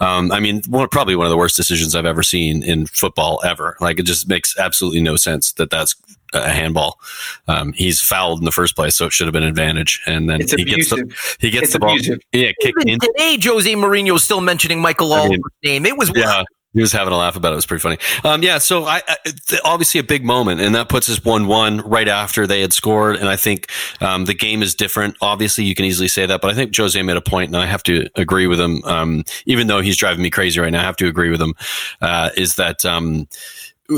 Um, 0.00 0.32
I 0.32 0.40
mean, 0.40 0.62
one, 0.68 0.88
probably 0.88 1.16
one 1.16 1.26
of 1.26 1.30
the 1.30 1.36
worst 1.36 1.56
decisions 1.56 1.94
I've 1.94 2.04
ever 2.06 2.22
seen 2.22 2.62
in 2.62 2.86
football 2.86 3.40
ever. 3.44 3.76
Like 3.80 3.98
it 3.98 4.04
just 4.04 4.28
makes 4.28 4.58
absolutely 4.58 5.00
no 5.02 5.16
sense 5.16 5.52
that 5.52 5.70
that's 5.70 5.94
a 6.34 6.48
handball. 6.48 6.98
Um, 7.46 7.72
he's 7.74 8.00
fouled 8.00 8.38
in 8.40 8.44
the 8.46 8.50
first 8.50 8.74
place, 8.74 8.96
so 8.96 9.06
it 9.06 9.12
should 9.12 9.26
have 9.26 9.32
been 9.34 9.42
an 9.42 9.50
advantage. 9.50 10.00
And 10.06 10.28
then 10.30 10.40
It's 10.40 10.52
he 10.52 10.64
gets 10.64 10.88
the 10.90 10.96
abusive. 10.96 11.36
he 11.40 11.50
gets 11.50 11.64
It's 11.64 11.72
the 11.74 11.78
ball. 11.78 11.90
abusive. 11.92 12.20
Yeah, 12.32 12.52
kicked 12.60 12.78
Even 12.80 12.88
in. 12.88 12.98
today, 13.00 13.38
Jose 13.42 13.70
Mourinho 13.74 14.16
is 14.16 14.24
still 14.24 14.40
mentioning 14.40 14.80
Michael 14.80 15.12
I 15.12 15.18
Oliver's 15.20 15.38
mean, 15.62 15.82
name. 15.82 15.86
It 15.86 15.96
was 15.98 16.10
Yeah. 16.14 16.42
He 16.74 16.80
was 16.80 16.92
having 16.92 17.12
a 17.12 17.16
laugh 17.16 17.36
about 17.36 17.50
it. 17.50 17.52
It 17.52 17.56
was 17.56 17.66
pretty 17.66 17.82
funny. 17.82 17.98
Um, 18.24 18.42
yeah. 18.42 18.58
So 18.58 18.84
I, 18.84 19.02
I 19.06 19.16
obviously 19.64 20.00
a 20.00 20.04
big 20.04 20.24
moment 20.24 20.60
and 20.60 20.74
that 20.74 20.88
puts 20.88 21.10
us 21.10 21.22
one, 21.22 21.46
one 21.46 21.80
right 21.80 22.08
after 22.08 22.46
they 22.46 22.62
had 22.62 22.72
scored. 22.72 23.16
And 23.16 23.28
I 23.28 23.36
think, 23.36 23.70
um, 24.00 24.24
the 24.24 24.34
game 24.34 24.62
is 24.62 24.74
different. 24.74 25.16
Obviously 25.20 25.64
you 25.64 25.74
can 25.74 25.84
easily 25.84 26.08
say 26.08 26.24
that, 26.24 26.40
but 26.40 26.50
I 26.50 26.54
think 26.54 26.74
Jose 26.74 27.00
made 27.02 27.16
a 27.16 27.20
point 27.20 27.48
and 27.48 27.56
I 27.56 27.66
have 27.66 27.82
to 27.84 28.08
agree 28.14 28.46
with 28.46 28.58
him. 28.58 28.82
Um, 28.84 29.24
even 29.44 29.66
though 29.66 29.80
he's 29.80 29.98
driving 29.98 30.22
me 30.22 30.30
crazy 30.30 30.60
right 30.60 30.72
now, 30.72 30.80
I 30.80 30.84
have 30.84 30.96
to 30.96 31.08
agree 31.08 31.30
with 31.30 31.42
him, 31.42 31.54
uh, 32.00 32.30
is 32.36 32.56
that, 32.56 32.84
um, 32.86 33.28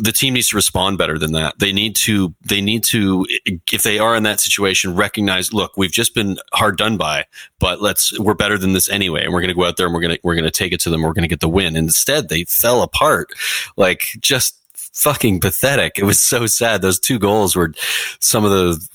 the 0.01 0.13
team 0.13 0.35
needs 0.35 0.49
to 0.49 0.57
respond 0.57 0.99
better 0.99 1.19
than 1.19 1.33
that. 1.33 1.59
They 1.59 1.73
need 1.73 1.97
to, 1.97 2.35
they 2.43 2.61
need 2.61 2.85
to, 2.85 3.27
if 3.73 3.83
they 3.83 3.99
are 3.99 4.17
in 4.17 4.23
that 4.25 4.41
situation, 4.41 4.95
recognize, 4.95 5.53
look, 5.53 5.77
we've 5.77 5.93
just 5.93 6.15
been 6.15 6.39
hard 6.53 6.77
done 6.77 6.97
by, 6.97 7.25
but 7.59 7.81
let's, 7.81 8.19
we're 8.19 8.35
better 8.35 8.59
than 8.59 8.73
this 8.73 8.89
anyway. 8.89 9.25
And 9.25 9.33
we're 9.33 9.41
going 9.41 9.49
to 9.49 9.55
go 9.55 9.65
out 9.65 9.77
there 9.77 9.87
and 9.87 9.95
we're 9.95 10.01
going 10.01 10.17
to, 10.17 10.21
we're 10.23 10.35
going 10.35 10.45
to 10.45 10.51
take 10.51 10.73
it 10.73 10.81
to 10.81 10.91
them. 10.91 11.03
We're 11.03 11.13
going 11.13 11.23
to 11.23 11.29
get 11.29 11.41
the 11.41 11.49
win. 11.49 11.77
Instead, 11.77 12.29
they 12.29 12.45
fell 12.45 12.83
apart. 12.83 13.33
Like 13.77 14.17
just 14.21 14.61
fucking 14.95 15.41
pathetic. 15.41 15.99
It 15.99 16.05
was 16.05 16.21
so 16.21 16.47
sad. 16.47 16.83
Those 16.83 16.99
two 16.99 17.19
goals 17.19 17.55
were 17.57 17.73
some 18.21 18.45
of 18.45 18.51
the 18.51 18.89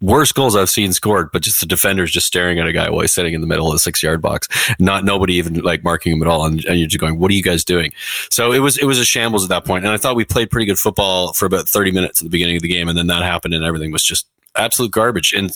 worst 0.00 0.34
goals 0.34 0.56
I've 0.56 0.70
seen 0.70 0.92
scored, 0.92 1.30
but 1.32 1.42
just 1.42 1.60
the 1.60 1.66
defenders 1.66 2.10
just 2.10 2.26
staring 2.26 2.58
at 2.58 2.66
a 2.66 2.72
guy 2.72 2.90
while 2.90 3.00
he's 3.00 3.12
sitting 3.12 3.34
in 3.34 3.40
the 3.40 3.46
middle 3.46 3.66
of 3.66 3.72
the 3.72 3.78
six 3.78 4.02
yard 4.02 4.20
box, 4.20 4.48
not 4.78 5.04
nobody 5.04 5.34
even 5.34 5.54
like 5.60 5.84
marking 5.84 6.12
him 6.12 6.22
at 6.22 6.28
all. 6.28 6.44
And, 6.44 6.64
and 6.64 6.78
you're 6.78 6.88
just 6.88 7.00
going, 7.00 7.18
what 7.18 7.30
are 7.30 7.34
you 7.34 7.42
guys 7.42 7.64
doing? 7.64 7.92
So 8.30 8.52
it 8.52 8.58
was, 8.58 8.78
it 8.78 8.86
was 8.86 8.98
a 8.98 9.04
shambles 9.04 9.44
at 9.44 9.50
that 9.50 9.64
point. 9.64 9.84
And 9.84 9.92
I 9.92 9.96
thought 9.96 10.16
we 10.16 10.24
played 10.24 10.50
pretty 10.50 10.66
good 10.66 10.78
football 10.78 11.32
for 11.32 11.46
about 11.46 11.68
30 11.68 11.92
minutes 11.92 12.20
at 12.20 12.24
the 12.24 12.30
beginning 12.30 12.56
of 12.56 12.62
the 12.62 12.68
game. 12.68 12.88
And 12.88 12.96
then 12.96 13.06
that 13.08 13.22
happened 13.22 13.54
and 13.54 13.64
everything 13.64 13.92
was 13.92 14.02
just 14.02 14.26
absolute 14.56 14.90
garbage. 14.90 15.32
And 15.32 15.54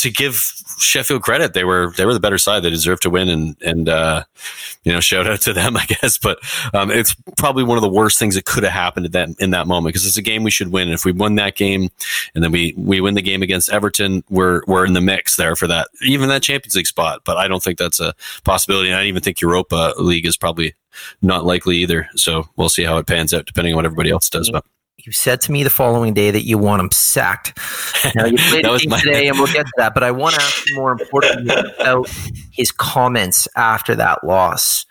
to 0.00 0.10
give 0.10 0.34
Sheffield 0.78 1.22
credit, 1.22 1.54
they 1.54 1.64
were, 1.64 1.92
they 1.96 2.06
were 2.06 2.14
the 2.14 2.20
better 2.20 2.38
side. 2.38 2.62
They 2.62 2.70
deserved 2.70 3.02
to 3.02 3.10
win. 3.10 3.28
And, 3.28 3.56
and, 3.62 3.88
uh, 3.88 4.24
you 4.84 4.92
know, 4.92 5.00
shout 5.00 5.26
out 5.26 5.40
to 5.42 5.52
them, 5.52 5.76
I 5.76 5.86
guess. 5.86 6.18
But 6.18 6.38
um, 6.74 6.90
it's 6.90 7.14
probably 7.36 7.64
one 7.64 7.76
of 7.78 7.82
the 7.82 7.88
worst 7.88 8.18
things 8.18 8.34
that 8.34 8.44
could 8.44 8.64
have 8.64 8.72
happened 8.72 9.06
at 9.06 9.12
that 9.12 9.28
in 9.38 9.50
that 9.50 9.66
moment 9.66 9.92
because 9.92 10.06
it's 10.06 10.16
a 10.16 10.22
game 10.22 10.42
we 10.42 10.50
should 10.50 10.72
win. 10.72 10.88
And 10.88 10.94
if 10.94 11.04
we 11.04 11.12
won 11.12 11.34
that 11.36 11.56
game, 11.56 11.90
and 12.34 12.42
then 12.42 12.50
we 12.50 12.74
we 12.76 13.00
win 13.00 13.14
the 13.14 13.22
game 13.22 13.42
against 13.42 13.70
Everton, 13.70 14.24
we're 14.30 14.62
we're 14.66 14.86
in 14.86 14.92
the 14.92 15.00
mix 15.00 15.36
there 15.36 15.56
for 15.56 15.66
that 15.66 15.88
even 16.02 16.28
that 16.28 16.42
Champions 16.42 16.76
League 16.76 16.86
spot. 16.86 17.22
But 17.24 17.36
I 17.36 17.48
don't 17.48 17.62
think 17.62 17.78
that's 17.78 18.00
a 18.00 18.14
possibility. 18.44 18.88
And 18.88 18.96
I 18.96 19.00
don't 19.00 19.08
even 19.08 19.22
think 19.22 19.40
Europa 19.40 19.94
League 19.98 20.26
is 20.26 20.36
probably 20.36 20.74
not 21.22 21.44
likely 21.44 21.76
either. 21.78 22.08
So 22.16 22.48
we'll 22.56 22.68
see 22.68 22.84
how 22.84 22.98
it 22.98 23.06
pans 23.06 23.34
out, 23.34 23.46
depending 23.46 23.74
on 23.74 23.76
what 23.76 23.84
everybody 23.84 24.10
else 24.10 24.28
does. 24.28 24.50
But 24.50 24.64
You 25.04 25.12
said 25.12 25.40
to 25.42 25.52
me 25.52 25.62
the 25.62 25.70
following 25.70 26.14
day 26.14 26.30
that 26.30 26.42
you 26.44 26.58
want 26.58 26.80
him 26.80 26.90
sacked. 26.92 27.58
Now 28.14 28.26
you 28.26 28.36
played 28.48 28.64
That 28.64 28.68
the 28.68 28.70
was 28.72 28.82
game 28.82 28.90
my- 28.90 29.00
today, 29.00 29.28
and 29.28 29.38
we'll 29.38 29.46
get 29.52 29.66
to 29.66 29.72
that. 29.78 29.94
But 29.94 30.02
I 30.02 30.10
want 30.10 30.34
to 30.34 30.40
ask 30.42 30.68
you 30.68 30.76
more 30.76 30.92
importantly 30.92 31.54
about 31.78 32.08
his 32.52 32.70
comments 32.72 33.46
after 33.56 33.94
that 33.96 34.24
loss 34.24 34.84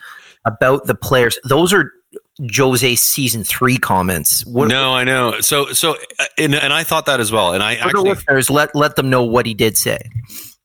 about 0.44 0.86
the 0.86 0.94
players. 0.94 1.38
Those 1.44 1.72
are 1.72 1.92
Jose's 2.40 3.00
season 3.00 3.44
three 3.44 3.76
comments. 3.76 4.44
What, 4.46 4.68
no, 4.68 4.92
I 4.94 5.04
know. 5.04 5.40
So 5.40 5.72
so 5.72 5.96
uh, 6.18 6.24
and, 6.38 6.54
and 6.54 6.72
I 6.72 6.84
thought 6.84 7.06
that 7.06 7.20
as 7.20 7.30
well. 7.30 7.52
And 7.52 7.62
I 7.62 7.74
actually 7.74 8.10
listeners, 8.10 8.50
let 8.50 8.74
let 8.74 8.96
them 8.96 9.10
know 9.10 9.22
what 9.24 9.46
he 9.46 9.54
did 9.54 9.76
say. 9.76 9.98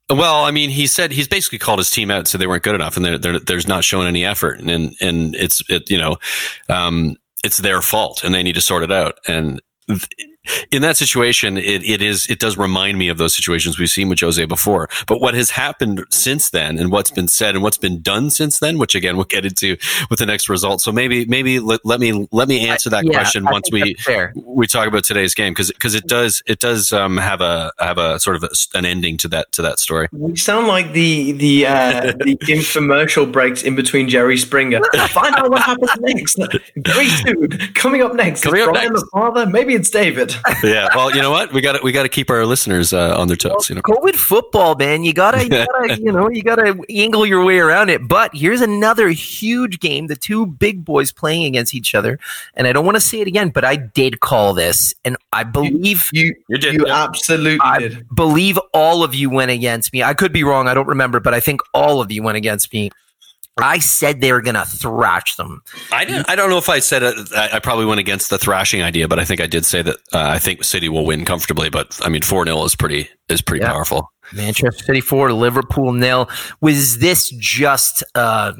Well, 0.10 0.44
I 0.44 0.52
mean, 0.52 0.70
he 0.70 0.86
said 0.86 1.12
he's 1.12 1.28
basically 1.28 1.58
called 1.58 1.80
his 1.80 1.90
team 1.90 2.12
out, 2.12 2.20
and 2.20 2.28
said 2.28 2.40
they 2.40 2.46
weren't 2.48 2.62
good 2.62 2.76
enough, 2.76 2.96
and 2.96 3.04
they're, 3.04 3.18
they're, 3.18 3.40
there's 3.40 3.68
not 3.68 3.84
showing 3.84 4.08
any 4.08 4.24
effort, 4.24 4.60
and 4.60 4.70
and, 4.70 4.96
and 5.02 5.36
it's 5.36 5.64
it 5.68 5.90
you 5.90 5.98
know, 5.98 6.18
um, 6.70 7.16
it's 7.46 7.58
their 7.60 7.82
fault, 7.82 8.24
and 8.24 8.34
they 8.34 8.42
need 8.44 8.56
to 8.56 8.62
sort 8.62 8.84
it 8.84 8.92
out. 8.92 9.20
And 9.28 9.62
th- 9.88 10.10
in 10.72 10.82
that 10.82 10.98
situation, 10.98 11.58
it, 11.58 11.84
it 11.84 12.02
is 12.02 12.28
it 12.30 12.40
does 12.40 12.58
remind 12.58 12.98
me 12.98 13.10
of 13.10 13.18
those 13.18 13.36
situations 13.36 13.80
we've 13.80 13.90
seen 13.90 14.10
with 14.10 14.20
Jose 14.20 14.44
before. 14.46 14.90
But 15.08 15.22
what 15.22 15.34
has 15.34 15.52
happened 15.52 16.04
since 16.10 16.50
then, 16.50 16.78
and 16.78 16.92
what's 16.92 17.12
been 17.12 17.28
said, 17.28 17.56
and 17.56 17.64
what's 17.64 17.78
been 17.78 18.02
done 18.02 18.30
since 18.30 18.60
then, 18.60 18.78
which 18.78 18.96
again 18.96 19.16
we'll 19.16 19.26
get 19.26 19.46
into 19.46 19.78
with 20.10 20.20
the 20.20 20.26
next 20.26 20.50
result. 20.50 20.82
So 20.82 20.92
maybe 20.92 21.26
maybe 21.26 21.60
let, 21.60 21.86
let 21.86 22.00
me 22.00 22.28
let 22.32 22.48
me 22.48 22.68
answer 22.68 22.90
that 22.90 23.06
Yeah, 23.06 23.14
question 23.14 23.48
I 23.48 23.52
once 23.52 23.70
we 23.72 23.96
we 24.36 24.68
talk 24.68 24.88
about 24.88 25.04
today's 25.04 25.34
game 25.34 25.54
because 25.54 25.72
because 25.72 25.96
it 25.96 26.08
does 26.08 26.42
it 26.46 26.60
does 26.60 26.92
um, 26.92 27.18
have 27.18 27.42
a 27.42 27.72
have 27.80 27.98
a 27.98 28.20
sort 28.20 28.36
of 28.36 28.44
a, 28.44 28.50
an 28.78 28.86
ending 28.86 29.18
to 29.18 29.28
that 29.30 29.52
to 29.54 29.62
that 29.62 29.80
story. 29.80 30.08
We 30.12 30.36
sound 30.36 30.68
like 30.68 30.94
the 30.94 31.32
the 31.34 31.68
uh, 31.68 32.02
the 32.18 32.38
infomercial 32.48 33.32
breaks 33.32 33.64
in 33.64 33.76
between 33.76 34.10
Jerry 34.10 34.38
Springer. 34.38 34.82
Find 35.10 35.36
out 35.36 35.50
what 35.50 35.62
happens 35.62 35.92
next. 36.00 36.40
Very 36.78 37.08
soon. 37.10 37.50
Coming 37.74 38.02
up 38.02 38.14
next. 38.14 38.44
Coming 38.44 38.62
up 38.62 38.74
Brian 38.74 38.94
next. 38.94 39.02
the 39.02 39.10
father. 39.12 39.46
Maybe 39.46 39.74
it's 39.74 39.90
David. 39.90 40.35
yeah. 40.64 40.88
Well, 40.96 41.16
you 41.16 41.22
know 41.22 41.32
what? 41.32 41.54
We 41.54 41.62
got 41.62 41.74
to 41.74 41.80
we 41.84 41.92
got 41.92 42.04
to 42.04 42.10
keep 42.10 42.30
our 42.30 42.46
listeners 42.46 42.94
uh, 42.94 43.16
on 43.18 43.28
their 43.28 43.38
toes. 43.38 43.70
You 43.70 43.76
know. 43.76 43.82
COVID 43.82 44.16
football, 44.16 44.76
man. 44.76 45.04
You 45.04 45.14
gotta, 45.14 45.44
you 45.44 45.50
gotta, 45.50 46.00
you 46.02 46.12
know, 46.12 46.30
you 46.30 46.44
gotta 46.44 46.78
angle 46.90 47.26
your 47.26 47.44
way 47.46 47.60
around 47.60 47.90
it. 47.90 48.08
But 48.08 48.32
here's 48.34 48.62
another 48.62 49.10
huge 49.10 49.80
game: 49.80 50.08
the 50.08 50.16
two 50.16 50.46
big 50.46 50.86
boys 50.86 51.12
playing 51.12 51.46
against 51.46 51.74
each 51.74 51.96
other. 51.96 52.20
And 52.56 52.68
I 52.68 52.74
don't 52.74 52.86
want 52.86 52.96
to 52.96 53.02
say 53.02 53.22
it 53.22 53.28
again, 53.28 53.50
but 53.50 53.64
I 53.64 53.76
did 53.76 54.20
call 54.20 54.54
this, 54.54 54.94
and 55.04 55.18
I 55.34 55.44
believe, 55.44 56.10
You 56.14 56.36
You 56.48 56.58
did, 56.58 56.74
You 56.74 56.86
yeah. 56.88 57.04
absolutely 57.04 57.60
I 57.62 57.80
did. 57.80 58.06
believe 58.16 58.60
all 58.74 59.04
of 59.04 59.14
you 59.16 59.30
went 59.30 59.52
against 59.52 59.94
me. 59.94 60.04
I 60.04 60.14
could 60.14 60.34
be 60.34 60.44
wrong. 60.44 60.68
I 60.68 60.74
don't 60.74 60.88
remember, 60.88 61.20
but 61.20 61.34
I 61.34 61.40
think 61.40 61.62
all 61.74 62.02
of 62.02 62.12
you 62.12 62.24
went 62.24 62.38
against 62.38 62.72
me. 62.74 62.92
I 63.58 63.80
said 63.80 64.20
they 64.22 64.32
were 64.34 64.42
gonna 64.42 64.66
thrash 64.66 65.36
them. 65.38 65.62
I 65.92 66.04
didn't, 66.06 66.30
I 66.30 66.36
don't 66.36 66.50
know 66.50 66.58
if 66.58 66.68
I 66.70 66.80
said 66.80 67.04
it. 67.04 67.16
I, 67.34 67.52
I 67.54 67.60
probably 67.60 67.86
went 67.86 68.00
against 68.02 68.30
the 68.30 68.38
thrashing 68.38 68.82
idea, 68.82 69.08
but 69.08 69.18
I 69.20 69.26
think 69.26 69.40
I 69.40 69.48
did 69.48 69.66
say 69.66 69.82
that 69.82 69.96
uh, 70.14 70.20
I 70.20 70.40
think 70.40 70.64
City 70.64 70.90
will 70.90 71.06
win 71.06 71.24
comfortably. 71.26 71.70
But 71.70 71.98
I 72.04 72.10
mean, 72.10 72.22
four 72.22 72.44
0 72.46 72.64
is 72.66 72.76
pretty 72.76 73.10
is 73.30 73.42
pretty 73.42 73.64
Yeah. 73.64 73.72
powerful. 73.72 74.12
Manchester 74.34 74.84
City 74.86 75.02
four, 75.02 75.32
Liverpool 75.32 75.94
nil. 75.94 76.30
Was 76.60 76.98
this 77.00 77.30
just? 77.30 78.04
Uh, 78.16 78.54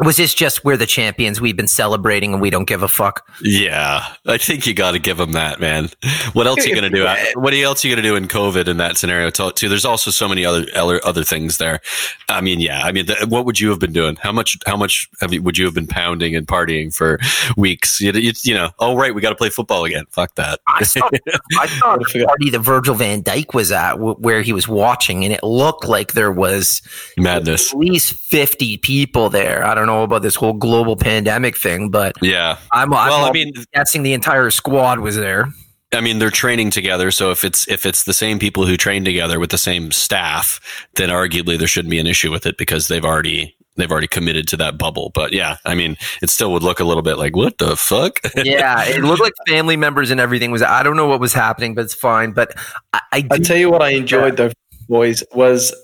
was 0.00 0.16
this 0.16 0.34
just 0.34 0.64
we're 0.64 0.76
the 0.76 0.86
champions? 0.86 1.40
We've 1.40 1.56
been 1.56 1.68
celebrating 1.68 2.32
and 2.32 2.42
we 2.42 2.50
don't 2.50 2.64
give 2.66 2.82
a 2.82 2.88
fuck. 2.88 3.26
Yeah, 3.42 4.04
I 4.26 4.38
think 4.38 4.66
you 4.66 4.74
got 4.74 4.92
to 4.92 4.98
give 4.98 5.18
them 5.18 5.32
that, 5.32 5.60
man. 5.60 5.88
What 6.32 6.46
else 6.48 6.64
are 6.64 6.68
you 6.68 6.74
gonna 6.74 6.90
do? 6.90 7.06
What 7.34 7.54
else 7.54 7.84
are 7.84 7.88
you 7.88 7.94
gonna 7.94 8.06
do 8.06 8.16
in 8.16 8.26
COVID 8.26 8.66
in 8.66 8.78
that 8.78 8.96
scenario 8.96 9.30
too? 9.30 9.52
too? 9.52 9.68
There's 9.68 9.84
also 9.84 10.10
so 10.10 10.28
many 10.28 10.44
other 10.44 10.66
other, 10.74 11.04
other 11.04 11.22
things 11.22 11.58
there. 11.58 11.80
I 12.28 12.40
mean, 12.40 12.58
yeah. 12.60 12.82
I 12.84 12.90
mean, 12.90 13.06
th- 13.06 13.26
what 13.26 13.44
would 13.46 13.60
you 13.60 13.70
have 13.70 13.78
been 13.78 13.92
doing? 13.92 14.16
How 14.16 14.32
much? 14.32 14.58
How 14.66 14.76
much 14.76 15.08
have 15.20 15.32
you, 15.32 15.42
would 15.42 15.56
you 15.56 15.64
have 15.64 15.74
been 15.74 15.86
pounding 15.86 16.34
and 16.34 16.46
partying 16.46 16.92
for 16.92 17.20
weeks? 17.56 18.00
You, 18.00 18.12
you, 18.12 18.32
you 18.42 18.54
know, 18.54 18.70
oh 18.80 18.96
right, 18.96 19.14
we 19.14 19.20
got 19.20 19.30
to 19.30 19.36
play 19.36 19.50
football 19.50 19.84
again. 19.84 20.06
Fuck 20.10 20.34
that. 20.34 20.58
I 20.66 20.82
saw, 20.82 21.08
I 21.58 21.66
saw 21.66 21.96
the 21.96 22.24
party 22.26 22.50
that 22.50 22.60
Virgil 22.60 22.94
Van 22.96 23.22
Dijk 23.22 23.54
was 23.54 23.70
at, 23.70 23.92
w- 23.92 24.16
where 24.16 24.42
he 24.42 24.52
was 24.52 24.66
watching, 24.66 25.24
and 25.24 25.32
it 25.32 25.44
looked 25.44 25.84
like 25.84 26.14
there 26.14 26.32
was 26.32 26.82
Madness. 27.16 27.72
at 27.72 27.78
least 27.78 28.14
fifty 28.14 28.76
people 28.76 29.30
there. 29.30 29.64
I 29.64 29.74
don't 29.74 29.83
know 29.86 30.02
about 30.02 30.22
this 30.22 30.34
whole 30.34 30.52
global 30.52 30.96
pandemic 30.96 31.56
thing, 31.56 31.90
but 31.90 32.14
Yeah. 32.22 32.58
I'm, 32.72 32.92
I'm 32.92 33.08
Well, 33.08 33.24
I 33.24 33.32
mean, 33.32 33.52
guessing 33.72 34.02
the 34.02 34.12
entire 34.12 34.50
squad 34.50 35.00
was 35.00 35.16
there. 35.16 35.48
I 35.92 36.00
mean, 36.00 36.18
they're 36.18 36.30
training 36.30 36.70
together. 36.70 37.10
So 37.10 37.30
if 37.30 37.44
it's 37.44 37.68
if 37.68 37.86
it's 37.86 38.04
the 38.04 38.12
same 38.12 38.38
people 38.38 38.66
who 38.66 38.76
train 38.76 39.04
together 39.04 39.38
with 39.38 39.50
the 39.50 39.58
same 39.58 39.92
staff, 39.92 40.60
then 40.96 41.08
arguably 41.08 41.58
there 41.58 41.68
shouldn't 41.68 41.90
be 41.90 42.00
an 42.00 42.06
issue 42.06 42.30
with 42.30 42.46
it 42.46 42.58
because 42.58 42.88
they've 42.88 43.04
already 43.04 43.56
they've 43.76 43.90
already 43.90 44.06
committed 44.06 44.48
to 44.48 44.56
that 44.58 44.78
bubble. 44.78 45.10
But 45.14 45.32
yeah, 45.32 45.56
I 45.64 45.74
mean, 45.74 45.96
it 46.22 46.30
still 46.30 46.52
would 46.52 46.62
look 46.62 46.80
a 46.80 46.84
little 46.84 47.02
bit 47.02 47.16
like 47.16 47.36
what 47.36 47.58
the 47.58 47.76
fuck. 47.76 48.20
yeah, 48.44 48.84
it 48.84 49.02
looked 49.02 49.22
like 49.22 49.32
family 49.48 49.76
members 49.76 50.10
and 50.10 50.20
everything 50.20 50.50
was. 50.50 50.62
I 50.62 50.82
don't 50.82 50.96
know 50.96 51.06
what 51.06 51.20
was 51.20 51.32
happening, 51.32 51.74
but 51.74 51.84
it's 51.84 51.94
fine. 51.94 52.32
But 52.32 52.54
I, 52.92 53.00
I, 53.12 53.28
I 53.30 53.38
tell 53.38 53.56
you 53.56 53.70
what, 53.70 53.82
I 53.82 53.90
enjoyed 53.90 54.36
though, 54.36 54.50
boys, 54.88 55.22
was 55.32 55.74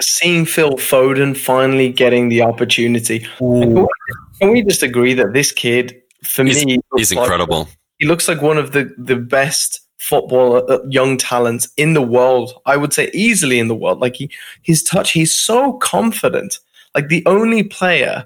seeing 0.00 0.44
Phil 0.44 0.72
Foden 0.72 1.36
finally 1.36 1.90
getting 1.90 2.28
the 2.28 2.42
opportunity. 2.42 3.20
Can 3.38 4.50
we 4.50 4.62
just 4.62 4.82
agree 4.82 5.14
that 5.14 5.32
this 5.32 5.52
kid, 5.52 6.00
for 6.24 6.44
he's, 6.44 6.64
me, 6.64 6.78
he's 6.96 7.10
looks 7.10 7.12
like- 7.12 7.22
incredible. 7.24 7.68
he 7.98 8.06
looks 8.06 8.28
like 8.28 8.42
one 8.42 8.58
of 8.58 8.72
the 8.72 8.92
the 8.98 9.16
best 9.16 9.80
football 9.98 10.70
uh, 10.70 10.78
young 10.88 11.16
talents 11.16 11.68
in 11.76 11.94
the 11.94 12.02
world. 12.02 12.52
I 12.66 12.76
would 12.76 12.92
say 12.92 13.10
easily 13.12 13.58
in 13.58 13.68
the 13.68 13.74
world. 13.74 13.98
Like 14.00 14.16
he, 14.16 14.30
his 14.62 14.82
touch, 14.82 15.12
he's 15.12 15.34
so 15.34 15.72
confident. 15.74 16.58
Like 16.94 17.08
the 17.08 17.24
only 17.26 17.62
player 17.62 18.24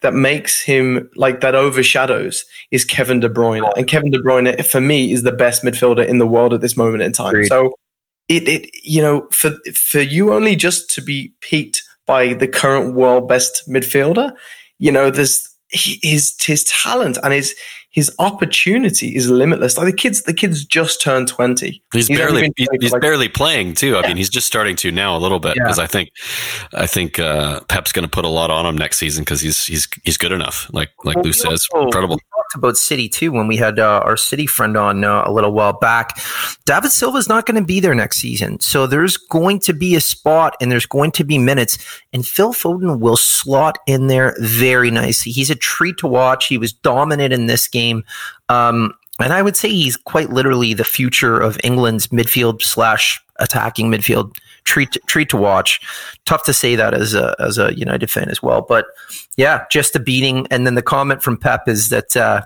that 0.00 0.14
makes 0.14 0.60
him 0.60 1.08
like 1.14 1.40
that 1.40 1.54
overshadows 1.54 2.44
is 2.72 2.84
Kevin 2.84 3.20
De 3.20 3.28
Bruyne, 3.28 3.70
and 3.76 3.86
Kevin 3.86 4.10
De 4.10 4.18
Bruyne 4.20 4.64
for 4.66 4.80
me 4.80 5.12
is 5.12 5.22
the 5.22 5.32
best 5.32 5.62
midfielder 5.62 6.06
in 6.06 6.18
the 6.18 6.26
world 6.26 6.52
at 6.52 6.60
this 6.60 6.76
moment 6.76 7.02
in 7.02 7.12
time. 7.12 7.28
Agreed. 7.30 7.46
So 7.46 7.72
it, 8.36 8.48
it 8.48 8.70
you 8.82 9.02
know 9.02 9.26
for 9.30 9.50
for 9.74 10.00
you 10.00 10.32
only 10.32 10.56
just 10.56 10.90
to 10.94 11.02
be 11.02 11.32
peaked 11.40 11.82
by 12.06 12.34
the 12.34 12.48
current 12.48 12.94
world 12.94 13.28
best 13.28 13.62
midfielder, 13.68 14.32
you 14.78 14.90
know 14.92 15.10
there's 15.10 15.48
he- 15.68 15.98
his 16.02 16.34
his 16.40 16.64
talent 16.64 17.18
and 17.22 17.32
his 17.32 17.54
his 17.90 18.10
opportunity 18.18 19.14
is 19.14 19.28
limitless. 19.30 19.76
Like 19.76 19.84
the 19.84 19.92
kids, 19.92 20.22
the 20.22 20.32
kids 20.32 20.64
just 20.64 21.02
turned 21.02 21.28
twenty. 21.28 21.82
He's, 21.92 22.06
He's 22.06 22.16
barely 22.18 22.50
he's, 22.56 22.66
playing 22.66 22.80
he's 22.80 22.92
like- 22.92 23.02
barely 23.02 23.28
playing 23.28 23.74
too. 23.74 23.96
I 23.98 24.06
mean, 24.08 24.16
he's 24.16 24.30
just 24.30 24.46
starting 24.46 24.76
to 24.76 24.90
now 24.90 25.14
a 25.14 25.20
little 25.20 25.38
bit 25.40 25.56
Yeah. 25.56 25.64
because 25.64 25.78
I 25.78 25.86
think 25.86 26.08
I 26.72 26.86
think 26.86 27.18
uh, 27.18 27.60
Pep's 27.68 27.92
going 27.92 28.04
to 28.04 28.10
put 28.10 28.24
a 28.24 28.28
lot 28.28 28.50
on 28.50 28.64
him 28.64 28.78
next 28.78 28.96
season 28.96 29.24
because 29.24 29.42
he's 29.42 29.66
he's 29.66 29.88
he's 30.04 30.16
good 30.16 30.32
enough. 30.32 30.70
Like 30.72 30.88
like 31.04 31.16
Well, 31.16 31.26
Lou 31.26 31.32
says, 31.34 31.66
also- 31.72 31.84
incredible. 31.86 32.18
Talked 32.52 32.64
about 32.64 32.76
City 32.76 33.08
too 33.08 33.32
when 33.32 33.46
we 33.46 33.56
had 33.56 33.78
uh, 33.78 34.02
our 34.04 34.18
City 34.18 34.46
friend 34.46 34.76
on 34.76 35.04
uh, 35.04 35.22
a 35.24 35.32
little 35.32 35.52
while 35.52 35.72
back. 35.72 36.18
David 36.66 36.90
Silva 36.90 37.16
is 37.16 37.26
not 37.26 37.46
going 37.46 37.58
to 37.58 37.66
be 37.66 37.80
there 37.80 37.94
next 37.94 38.18
season, 38.18 38.60
so 38.60 38.86
there's 38.86 39.16
going 39.16 39.58
to 39.60 39.72
be 39.72 39.94
a 39.94 40.02
spot 40.02 40.54
and 40.60 40.70
there's 40.70 40.84
going 40.84 41.12
to 41.12 41.24
be 41.24 41.38
minutes, 41.38 41.78
and 42.12 42.26
Phil 42.26 42.52
Foden 42.52 42.98
will 42.98 43.16
slot 43.16 43.78
in 43.86 44.08
there 44.08 44.36
very 44.38 44.90
nicely. 44.90 45.32
He's 45.32 45.48
a 45.48 45.54
treat 45.54 45.96
to 45.98 46.06
watch. 46.06 46.48
He 46.48 46.58
was 46.58 46.74
dominant 46.74 47.32
in 47.32 47.46
this 47.46 47.66
game. 47.68 48.04
Um, 48.50 48.92
and 49.18 49.32
I 49.32 49.40
would 49.40 49.56
say 49.56 49.70
he's 49.70 49.96
quite 49.96 50.28
literally 50.28 50.74
the 50.74 50.84
future 50.84 51.40
of 51.40 51.58
England's 51.64 52.08
midfield 52.08 52.60
slash 52.60 53.18
attacking 53.38 53.90
midfield. 53.90 54.36
Treat 54.64 54.96
treat 55.06 55.28
to 55.30 55.36
watch. 55.36 55.80
Tough 56.24 56.44
to 56.44 56.52
say 56.52 56.76
that 56.76 56.94
as 56.94 57.14
a 57.14 57.34
as 57.38 57.58
a 57.58 57.74
United 57.76 58.10
fan 58.10 58.28
as 58.28 58.42
well, 58.42 58.62
but 58.62 58.86
yeah, 59.36 59.64
just 59.70 59.96
a 59.96 60.00
beating. 60.00 60.46
And 60.50 60.66
then 60.66 60.74
the 60.76 60.82
comment 60.82 61.22
from 61.22 61.36
Pep 61.36 61.68
is 61.68 61.88
that 61.88 62.16
uh, 62.16 62.42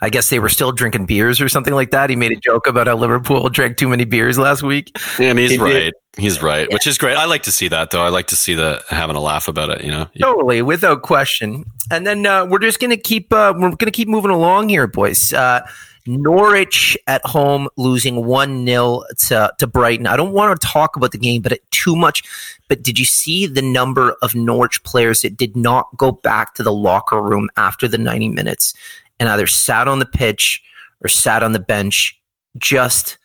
I 0.00 0.08
guess 0.10 0.30
they 0.30 0.38
were 0.38 0.48
still 0.48 0.72
drinking 0.72 1.06
beers 1.06 1.40
or 1.40 1.48
something 1.48 1.74
like 1.74 1.90
that. 1.90 2.08
He 2.08 2.16
made 2.16 2.32
a 2.32 2.36
joke 2.36 2.66
about 2.66 2.86
how 2.86 2.96
Liverpool 2.96 3.48
drank 3.50 3.76
too 3.76 3.88
many 3.88 4.04
beers 4.04 4.38
last 4.38 4.62
week. 4.62 4.96
Yeah, 5.18 5.30
and 5.30 5.38
he's 5.38 5.50
He 5.50 5.56
did. 5.58 5.62
right. 5.64 5.92
He's 6.16 6.42
right, 6.42 6.72
which 6.72 6.86
is 6.88 6.98
great. 6.98 7.16
I 7.16 7.26
like 7.26 7.44
to 7.44 7.52
see 7.52 7.68
that 7.68 7.90
though. 7.90 8.02
I 8.02 8.08
like 8.08 8.26
to 8.28 8.36
see 8.36 8.54
the 8.54 8.82
having 8.88 9.14
a 9.14 9.20
laugh 9.20 9.46
about 9.46 9.70
it. 9.70 9.84
You 9.84 9.90
know, 9.92 10.08
Totally, 10.20 10.62
without 10.62 11.02
question. 11.02 11.64
And 11.92 12.06
then 12.06 12.26
uh, 12.26 12.44
we're 12.46 12.58
just 12.58 12.80
gonna 12.80 12.96
keep 12.96 13.32
uh, 13.32 13.54
we're 13.56 13.70
gonna 13.76 13.92
keep 13.92 14.08
moving 14.08 14.30
along 14.32 14.68
here, 14.68 14.86
boys. 14.88 15.32
Uh, 15.32 15.60
Norwich 16.08 16.96
at 17.06 17.24
home 17.24 17.68
losing 17.76 18.24
one 18.24 18.66
0 18.66 19.02
to 19.28 19.52
to 19.58 19.66
Brighton. 19.66 20.06
I 20.06 20.16
don't 20.16 20.32
want 20.32 20.60
to 20.60 20.66
talk 20.66 20.96
about 20.96 21.12
the 21.12 21.18
game, 21.18 21.42
but 21.42 21.52
it, 21.52 21.70
too 21.70 21.94
much. 21.94 22.22
But 22.68 22.82
did 22.82 22.98
you 22.98 23.04
see 23.04 23.46
the 23.46 23.62
number 23.62 24.16
of 24.22 24.34
Norwich 24.34 24.82
players 24.82 25.20
that 25.20 25.36
did 25.36 25.56
not 25.56 25.96
go 25.96 26.12
back 26.12 26.54
to 26.54 26.62
the 26.62 26.72
locker 26.72 27.22
room 27.22 27.48
after 27.56 27.86
the 27.86 27.98
ninety 27.98 28.28
minutes 28.28 28.74
and 29.20 29.28
either 29.28 29.46
sat 29.46 29.88
on 29.88 29.98
the 29.98 30.06
pitch 30.06 30.62
or 31.02 31.08
sat 31.08 31.42
on 31.42 31.52
the 31.52 31.60
bench, 31.60 32.20
just 32.56 33.18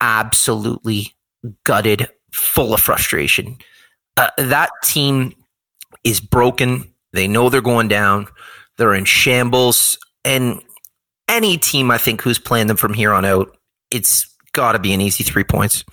absolutely 0.00 1.14
gutted, 1.64 2.08
full 2.32 2.74
of 2.74 2.80
frustration. 2.80 3.58
Uh, 4.16 4.30
that 4.38 4.70
team 4.82 5.34
is 6.04 6.20
broken. 6.20 6.92
They 7.12 7.28
know 7.28 7.48
they're 7.48 7.60
going 7.60 7.88
down. 7.88 8.28
They're 8.76 8.94
in 8.94 9.04
shambles. 9.04 9.98
And 10.24 10.62
any 11.30 11.56
team, 11.56 11.90
I 11.90 11.98
think, 11.98 12.20
who's 12.20 12.38
playing 12.38 12.66
them 12.66 12.76
from 12.76 12.92
here 12.92 13.12
on 13.12 13.24
out, 13.24 13.56
it's 13.90 14.28
got 14.52 14.72
to 14.72 14.78
be 14.78 14.92
an 14.92 15.00
easy 15.00 15.24
three 15.24 15.44
points. 15.44 15.84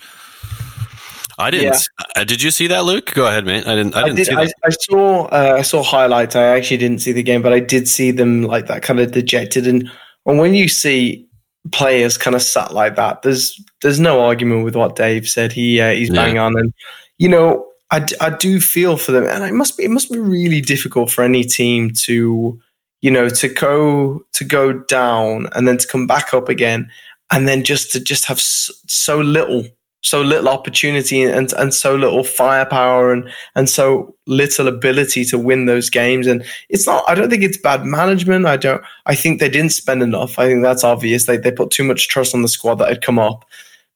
I 1.38 1.52
didn't. 1.52 1.88
Uh, 2.16 2.24
did 2.24 2.42
you 2.42 2.50
see 2.50 2.66
that, 2.66 2.84
Luke? 2.84 3.14
Go 3.14 3.26
ahead, 3.26 3.46
man. 3.46 3.62
I 3.64 3.76
didn't. 3.76 3.94
I 3.94 4.00
I, 4.00 4.04
didn't 4.04 4.16
did, 4.16 4.26
see 4.26 4.34
I, 4.34 4.44
that. 4.46 4.54
I 4.64 4.70
saw 4.70 5.24
uh, 5.26 5.54
I 5.58 5.62
saw 5.62 5.82
highlights. 5.84 6.34
I 6.34 6.42
actually 6.42 6.78
didn't 6.78 6.98
see 6.98 7.12
the 7.12 7.22
game, 7.22 7.42
but 7.42 7.52
I 7.52 7.60
did 7.60 7.86
see 7.88 8.10
them 8.10 8.42
like 8.42 8.66
that 8.66 8.82
kind 8.82 8.98
of 8.98 9.12
dejected. 9.12 9.66
And 9.68 9.88
and 10.26 10.38
when 10.38 10.54
you 10.54 10.66
see 10.68 11.24
players 11.70 12.18
kind 12.18 12.34
of 12.34 12.42
sat 12.42 12.74
like 12.74 12.96
that, 12.96 13.22
there's 13.22 13.58
there's 13.82 14.00
no 14.00 14.20
argument 14.20 14.64
with 14.64 14.74
what 14.74 14.96
Dave 14.96 15.28
said. 15.28 15.52
He 15.52 15.80
uh, 15.80 15.92
he's 15.92 16.08
Yeah. 16.08 16.24
bang 16.24 16.38
on, 16.38 16.58
and 16.58 16.74
you 17.18 17.28
know 17.28 17.64
I, 17.92 18.04
I 18.20 18.30
do 18.30 18.60
feel 18.60 18.96
for 18.96 19.12
them, 19.12 19.24
and 19.24 19.44
it 19.44 19.54
must 19.54 19.78
be 19.78 19.84
it 19.84 19.90
must 19.90 20.10
be 20.10 20.18
really 20.18 20.60
difficult 20.60 21.08
for 21.08 21.22
any 21.22 21.44
team 21.44 21.92
to 22.02 22.60
you 23.00 23.10
know 23.10 23.28
to 23.28 23.48
go 23.48 24.24
to 24.32 24.44
go 24.44 24.72
down 24.72 25.48
and 25.54 25.66
then 25.68 25.78
to 25.78 25.86
come 25.86 26.06
back 26.06 26.34
up 26.34 26.48
again, 26.48 26.90
and 27.32 27.46
then 27.46 27.64
just 27.64 27.92
to 27.92 28.00
just 28.00 28.24
have 28.26 28.40
so, 28.40 29.20
little 29.20 29.64
so 30.02 30.22
little 30.22 30.48
opportunity 30.48 31.22
and 31.22 31.52
and 31.52 31.74
so 31.74 31.94
little 31.94 32.24
firepower 32.24 33.12
and 33.12 33.28
and 33.54 33.68
so 33.68 34.14
little 34.26 34.68
ability 34.68 35.24
to 35.24 35.38
win 35.38 35.66
those 35.66 35.90
games. 35.90 36.26
And 36.26 36.44
it's 36.68 36.86
not 36.86 37.04
i 37.08 37.14
don't 37.14 37.30
think 37.30 37.42
it's 37.42 37.58
bad 37.58 37.84
management. 37.84 38.46
I 38.46 38.56
don't 38.56 38.82
i 39.06 39.14
think 39.14 39.40
they 39.40 39.48
didn't 39.48 39.72
spend 39.72 40.02
enough. 40.02 40.38
I 40.38 40.46
think 40.46 40.62
that's 40.62 40.84
obvious. 40.84 41.26
They, 41.26 41.36
they 41.36 41.50
put 41.50 41.70
too 41.70 41.84
much 41.84 42.08
trust 42.08 42.34
on 42.34 42.42
the 42.42 42.48
squad 42.48 42.76
that 42.76 42.88
had 42.88 43.02
come 43.02 43.18
up. 43.18 43.44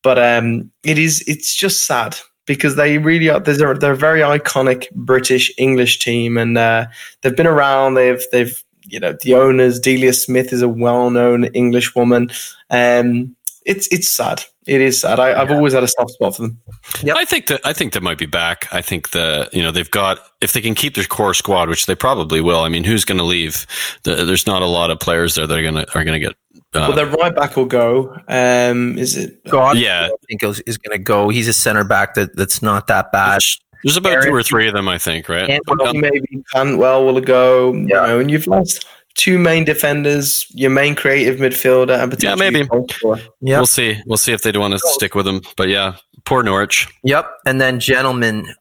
But 0.03 0.19
um 0.19 0.71
it 0.83 0.99
is 0.99 1.23
it's 1.29 1.55
just 1.55 1.87
sad 1.87 2.17
because 2.47 2.75
they 2.75 2.99
really 2.99 3.29
are 3.29 3.39
they're, 3.39 3.75
they're 3.75 3.93
a 3.93 3.97
very 3.97 4.21
iconic 4.21 4.91
british 4.91 5.53
english 5.59 6.01
team 6.01 6.37
and 6.37 6.59
uh, 6.59 6.87
they've 7.21 7.37
been 7.37 7.47
around. 7.47 7.95
They've 7.95 8.23
they've 8.33 8.63
you 8.85 9.01
know 9.01 9.17
the 9.23 9.35
owners 9.35 9.79
delia 9.81 10.13
smith 10.13 10.53
is 10.53 10.63
a 10.63 10.69
well-known 10.69 11.45
english 11.47 11.95
woman 11.95 12.31
um 12.71 13.35
it's 13.65 13.87
it's 13.89 14.09
sad 14.09 14.43
it 14.67 14.81
is 14.81 15.01
sad 15.01 15.21
I, 15.21 15.41
i've 15.41 15.51
always 15.51 15.73
had 15.73 15.83
a 15.83 15.89
soft 15.89 16.11
spot 16.11 16.37
for 16.37 16.43
them 16.43 16.61
Yep. 17.03 17.17
I 17.17 17.25
think 17.25 17.47
that 17.47 17.61
I 17.65 17.73
think 17.73 17.93
that 17.93 18.03
might 18.03 18.19
be 18.19 18.27
back. 18.27 18.73
I 18.73 18.81
think 18.81 19.11
the 19.11 19.49
you 19.53 19.63
know 19.63 19.71
they've 19.71 19.91
got 19.91 20.19
if 20.41 20.53
they 20.53 20.61
can 20.61 20.75
keep 20.75 20.95
their 20.95 21.05
core 21.05 21.35
squad, 21.35 21.69
which 21.69 21.87
they 21.87 21.95
probably 21.95 22.41
will. 22.41 22.61
I 22.61 22.69
mean, 22.69 22.85
who's 22.85 23.05
going 23.05 23.19
to 23.19 23.25
leave? 23.25 23.67
The, 24.03 24.25
there's 24.25 24.47
not 24.47 24.63
a 24.63 24.67
lot 24.67 24.91
of 24.91 24.99
players 25.01 25.35
there 25.35 25.47
that 25.47 25.59
are 25.59 25.63
going 25.63 25.75
to 25.75 25.99
are 25.99 26.05
going 26.05 26.21
to 26.21 26.27
get. 26.27 26.37
Uh, 26.75 26.87
well, 26.89 26.93
their 26.93 27.07
right 27.07 27.35
back 27.35 27.57
will 27.57 27.67
go. 27.67 28.17
Um, 28.29 28.99
is 28.99 29.17
it? 29.17 29.45
God, 29.49 29.79
Yeah. 29.79 30.09
I 30.13 30.17
think 30.29 30.43
is, 30.43 30.61
is 30.61 30.79
going 30.79 30.97
to 30.97 31.03
go. 31.03 31.29
He's 31.29 31.47
a 31.47 31.53
center 31.53 31.85
back 31.85 32.15
that, 32.15 32.35
that's 32.35 32.63
not 32.63 32.87
that 32.87 33.13
bad. 33.13 33.41
There's 33.85 33.97
about 33.97 34.13
Aaron- 34.13 34.27
two 34.29 34.35
or 34.35 34.43
three 34.43 34.69
of 34.69 34.75
them, 34.75 34.89
I 34.89 34.99
think. 34.99 35.29
Right? 35.29 35.49
And- 35.49 35.61
Um, 35.81 36.01
Maybe 36.01 36.43
Cantwell 36.55 37.05
will 37.05 37.21
go. 37.21 37.73
You 37.73 37.87
Yeah. 37.91 38.07
know, 38.07 38.19
and 38.21 38.31
you've 38.31 38.47
lost 38.47 38.85
two 39.15 39.39
main 39.39 39.65
defenders, 39.65 40.47
your 40.51 40.71
main 40.71 40.95
creative 40.95 41.39
midfielder, 41.39 42.01
and 42.01 42.11
potentially 42.11 42.51
maybe. 42.51 42.69
your. 43.03 43.19
Yep. 43.41 43.59
We'll 43.59 43.67
see. 43.67 43.99
We'll 44.07 44.17
see 44.17 44.33
if 44.33 44.43
they 44.43 44.53
want 44.53 44.73
to 44.73 44.79
stick 44.81 45.15
with 45.15 45.27
them. 45.27 45.43
But 45.57 45.69
yeah, 45.69 45.95
poor 46.25 46.43
Norwich. 46.43 46.89
Yep. 47.05 47.31
And 47.47 47.61
then, 47.61 47.79
gentlemen, 47.81 48.55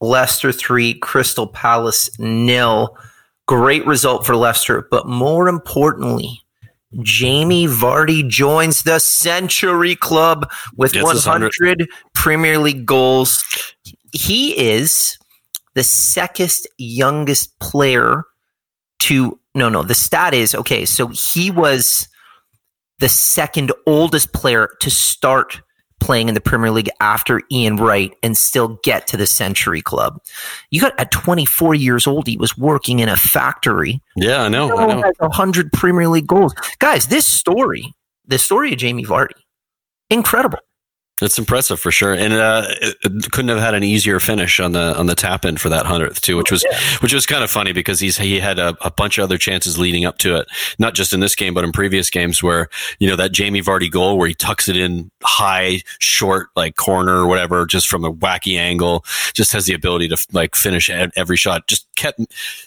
Leicester 0.00 0.50
3, 0.52 0.94
Crystal 0.94 1.46
Palace 1.46 2.10
nil. 2.18 2.96
Great 3.46 3.86
result 3.86 4.24
for 4.26 4.34
Leicester. 4.36 4.88
But 4.90 5.06
more 5.06 5.46
importantly, 5.48 6.40
Jamie 7.02 7.66
Vardy 7.68 8.26
joins 8.28 8.82
the 8.82 8.98
Century 8.98 9.94
Club 9.96 10.50
with 10.76 10.92
Gets 10.92 11.04
100 11.04 11.88
Premier 12.14 12.58
League 12.58 12.84
goals. 12.84 13.42
He 14.12 14.58
is 14.58 15.18
the 15.74 15.82
second 15.82 16.52
youngest 16.78 17.58
player 17.60 18.24
to. 19.00 19.38
No, 19.54 19.68
no. 19.68 19.82
The 19.82 19.94
stat 19.94 20.32
is 20.32 20.54
okay. 20.54 20.84
So 20.84 21.08
he 21.08 21.50
was 21.50 22.08
the 23.00 23.08
second 23.08 23.72
oldest 23.86 24.32
player 24.32 24.70
to 24.80 24.90
start 24.90 25.60
playing 26.02 26.28
in 26.28 26.34
the 26.34 26.40
Premier 26.40 26.70
League 26.70 26.90
after 27.00 27.40
Ian 27.50 27.76
Wright 27.76 28.12
and 28.22 28.36
still 28.36 28.80
get 28.82 29.06
to 29.06 29.16
the 29.16 29.26
Century 29.26 29.80
Club. 29.80 30.20
You 30.70 30.80
got 30.80 30.98
at 30.98 31.12
24 31.12 31.74
years 31.74 32.06
old, 32.06 32.26
he 32.26 32.36
was 32.36 32.58
working 32.58 32.98
in 32.98 33.08
a 33.08 33.16
factory. 33.16 34.02
Yeah, 34.16 34.42
I 34.42 34.48
know. 34.48 34.76
I 34.76 34.86
know. 34.86 35.12
100 35.18 35.72
Premier 35.72 36.08
League 36.08 36.26
goals. 36.26 36.54
Guys, 36.80 37.06
this 37.06 37.26
story, 37.26 37.94
the 38.26 38.38
story 38.38 38.72
of 38.72 38.78
Jamie 38.78 39.04
Vardy, 39.04 39.30
incredible. 40.10 40.58
It's 41.22 41.38
impressive 41.38 41.78
for 41.78 41.92
sure, 41.92 42.12
and 42.12 42.32
uh, 42.34 42.66
couldn't 43.30 43.48
have 43.48 43.60
had 43.60 43.74
an 43.74 43.84
easier 43.84 44.18
finish 44.18 44.58
on 44.58 44.72
the 44.72 44.98
on 44.98 45.06
the 45.06 45.14
tap 45.14 45.44
in 45.44 45.56
for 45.56 45.68
that 45.68 45.86
hundredth 45.86 46.20
too, 46.20 46.36
which 46.36 46.50
was 46.50 46.64
which 47.00 47.14
was 47.14 47.26
kind 47.26 47.44
of 47.44 47.50
funny 47.50 47.72
because 47.72 48.00
he's 48.00 48.18
he 48.18 48.40
had 48.40 48.58
a, 48.58 48.76
a 48.80 48.90
bunch 48.90 49.18
of 49.18 49.24
other 49.24 49.38
chances 49.38 49.78
leading 49.78 50.04
up 50.04 50.18
to 50.18 50.36
it, 50.36 50.48
not 50.78 50.94
just 50.94 51.12
in 51.12 51.20
this 51.20 51.34
game 51.34 51.54
but 51.54 51.64
in 51.64 51.70
previous 51.70 52.10
games 52.10 52.42
where 52.42 52.68
you 52.98 53.08
know 53.08 53.16
that 53.16 53.32
Jamie 53.32 53.62
Vardy 53.62 53.90
goal 53.90 54.18
where 54.18 54.28
he 54.28 54.34
tucks 54.34 54.68
it 54.68 54.76
in 54.76 55.10
high, 55.22 55.82
short, 56.00 56.48
like 56.56 56.76
corner 56.76 57.18
or 57.18 57.26
whatever, 57.26 57.66
just 57.66 57.88
from 57.88 58.04
a 58.04 58.12
wacky 58.12 58.58
angle, 58.58 59.04
just 59.32 59.52
has 59.52 59.66
the 59.66 59.74
ability 59.74 60.08
to 60.08 60.26
like 60.32 60.56
finish 60.56 60.90
every 60.90 61.36
shot. 61.36 61.68
Just 61.68 61.86
kept 61.94 62.20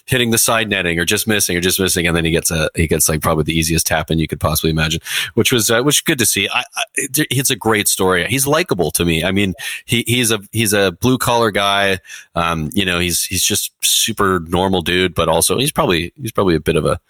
hitting 0.06 0.30
the 0.30 0.38
side 0.38 0.70
netting 0.70 0.98
or 0.98 1.04
just 1.04 1.28
missing 1.28 1.56
or 1.56 1.60
just 1.60 1.78
missing, 1.78 2.06
and 2.06 2.16
then 2.16 2.24
he 2.24 2.30
gets 2.30 2.50
a 2.50 2.70
he 2.74 2.86
gets 2.86 3.08
like 3.08 3.20
probably 3.20 3.44
the 3.44 3.58
easiest 3.58 3.86
tap 3.86 4.10
in 4.10 4.18
you 4.18 4.26
could 4.26 4.40
possibly 4.40 4.70
imagine, 4.70 5.00
which 5.34 5.52
was 5.52 5.70
uh, 5.70 5.82
which 5.82 6.04
good 6.04 6.18
to 6.18 6.26
see. 6.26 6.48
I, 6.48 6.64
I, 6.76 6.84
it's 6.96 7.50
a 7.50 7.56
great 7.56 7.88
story. 7.88 8.26
He's 8.26 8.45
likable 8.46 8.90
to 8.92 9.04
me. 9.04 9.24
I 9.24 9.32
mean, 9.32 9.54
he 9.84 10.04
he's 10.06 10.30
a 10.30 10.40
he's 10.52 10.72
a 10.72 10.92
blue 10.92 11.18
collar 11.18 11.50
guy. 11.50 11.98
Um, 12.34 12.70
you 12.72 12.84
know, 12.84 12.98
he's 12.98 13.24
he's 13.24 13.44
just 13.44 13.72
super 13.84 14.40
normal 14.48 14.82
dude, 14.82 15.14
but 15.14 15.28
also 15.28 15.58
he's 15.58 15.72
probably 15.72 16.12
he's 16.20 16.32
probably 16.32 16.54
a 16.54 16.60
bit 16.60 16.76
of 16.76 16.84
a 16.84 17.00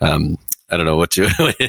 um, 0.00 0.38
I 0.70 0.76
don't 0.78 0.86
know 0.86 0.96
what 0.96 1.10
to 1.12 1.26
I 1.26 1.54
you 1.60 1.68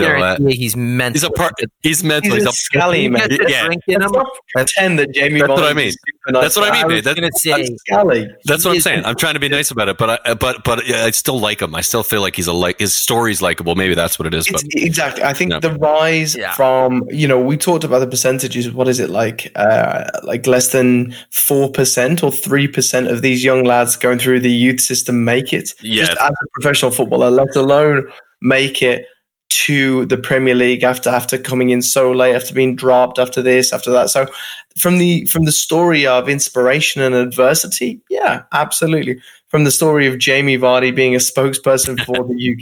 know. 0.00 0.06
Uh, 0.06 0.36
guarantee 0.36 0.42
you 0.44 0.48
he's 0.58 0.76
mental. 0.76 1.12
he's 1.12 1.22
a 1.22 1.30
part. 1.30 1.52
He's 1.82 2.02
mental. 2.02 2.32
He's 2.34 2.42
He's, 2.42 2.46
a 2.46 2.50
a, 2.50 2.52
scally 2.52 3.08
man. 3.08 3.30
He 3.30 3.38
gets 3.38 3.50
Yeah. 3.52 3.66
drink 3.66 3.82
in 3.86 4.00
Let's 4.00 4.06
him. 4.12 4.18
not 4.18 4.26
pretend 4.54 4.98
that 4.98 5.12
Jamie 5.14 5.38
That's 5.40 5.48
what 5.50 5.62
I 5.64 5.72
mean. 5.74 5.86
is 5.88 5.94
super 6.04 6.32
nice. 6.32 6.42
That's 6.42 6.56
what 6.56 6.68
I 6.70 6.72
mean, 6.72 6.86
was 6.86 6.94
mate. 6.96 7.04
That- 7.04 7.14
gonna 7.16 7.30
say 7.36 7.62
a 7.62 7.76
scally. 7.78 8.28
That's 8.44 8.64
what 8.64 8.72
He 8.72 8.78
I'm 8.78 8.82
saying. 8.82 9.04
I'm 9.04 9.14
trying 9.14 9.34
to 9.34 9.40
be 9.40 9.48
nice 9.48 9.70
about 9.70 9.88
it, 9.88 9.96
but 9.96 10.20
I, 10.26 10.34
but 10.34 10.64
but 10.64 10.86
yeah, 10.88 11.04
I 11.04 11.12
still 11.12 11.38
like 11.38 11.62
him. 11.62 11.74
I 11.76 11.82
still 11.82 12.02
feel 12.02 12.20
like 12.20 12.34
he's 12.34 12.48
a 12.48 12.52
like 12.52 12.80
his 12.80 12.94
story's 12.94 13.40
likable. 13.40 13.76
Maybe 13.76 13.94
that's 13.94 14.18
what 14.18 14.26
it 14.26 14.34
is. 14.34 14.48
But 14.50 14.62
exactly. 14.72 15.22
I 15.22 15.34
think 15.34 15.50
No. 15.50 15.60
the 15.60 15.74
rise 15.74 16.34
Yeah. 16.34 16.52
from 16.54 17.04
you 17.10 17.28
know 17.28 17.40
we 17.40 17.56
talked 17.56 17.84
about 17.84 18.00
the 18.00 18.08
percentages. 18.08 18.70
What 18.72 18.88
is 18.88 18.98
it 18.98 19.08
like? 19.08 19.52
Uh, 19.54 20.04
like 20.24 20.46
less 20.48 20.72
than 20.72 21.14
four 21.30 21.70
percent 21.70 22.24
or 22.24 22.32
three 22.32 22.66
percent 22.66 23.06
of 23.06 23.22
these 23.22 23.44
young 23.44 23.62
lads 23.62 23.94
going 23.96 24.18
through 24.18 24.40
the 24.40 24.50
youth 24.50 24.80
system 24.80 25.24
make 25.24 25.52
it. 25.52 25.74
Yeah. 25.80 26.06
Just 26.06 26.18
as 26.20 26.30
a 26.30 26.46
professional 26.60 26.90
footballer, 26.90 27.30
let 27.30 27.54
alone 27.54 28.10
make 28.42 28.82
it 28.82 29.06
to 29.52 30.06
the 30.06 30.16
Premier 30.16 30.54
League 30.54 30.82
after 30.82 31.10
after 31.10 31.36
coming 31.36 31.70
in 31.70 31.82
so 31.82 32.10
late, 32.10 32.34
after 32.34 32.54
being 32.54 32.74
dropped, 32.74 33.18
after 33.18 33.42
this, 33.42 33.72
after 33.72 33.90
that. 33.90 34.10
So 34.10 34.26
from 34.76 34.98
the 34.98 35.26
from 35.26 35.44
the 35.44 35.52
story 35.52 36.06
of 36.06 36.28
inspiration 36.28 37.02
and 37.02 37.14
adversity, 37.14 38.00
yeah, 38.08 38.42
absolutely. 38.52 39.20
From 39.48 39.64
the 39.64 39.70
story 39.70 40.06
of 40.06 40.18
Jamie 40.18 40.56
Vardy 40.56 40.94
being 40.94 41.14
a 41.14 41.18
spokesperson 41.18 42.02
for 42.04 42.24
the 42.24 42.56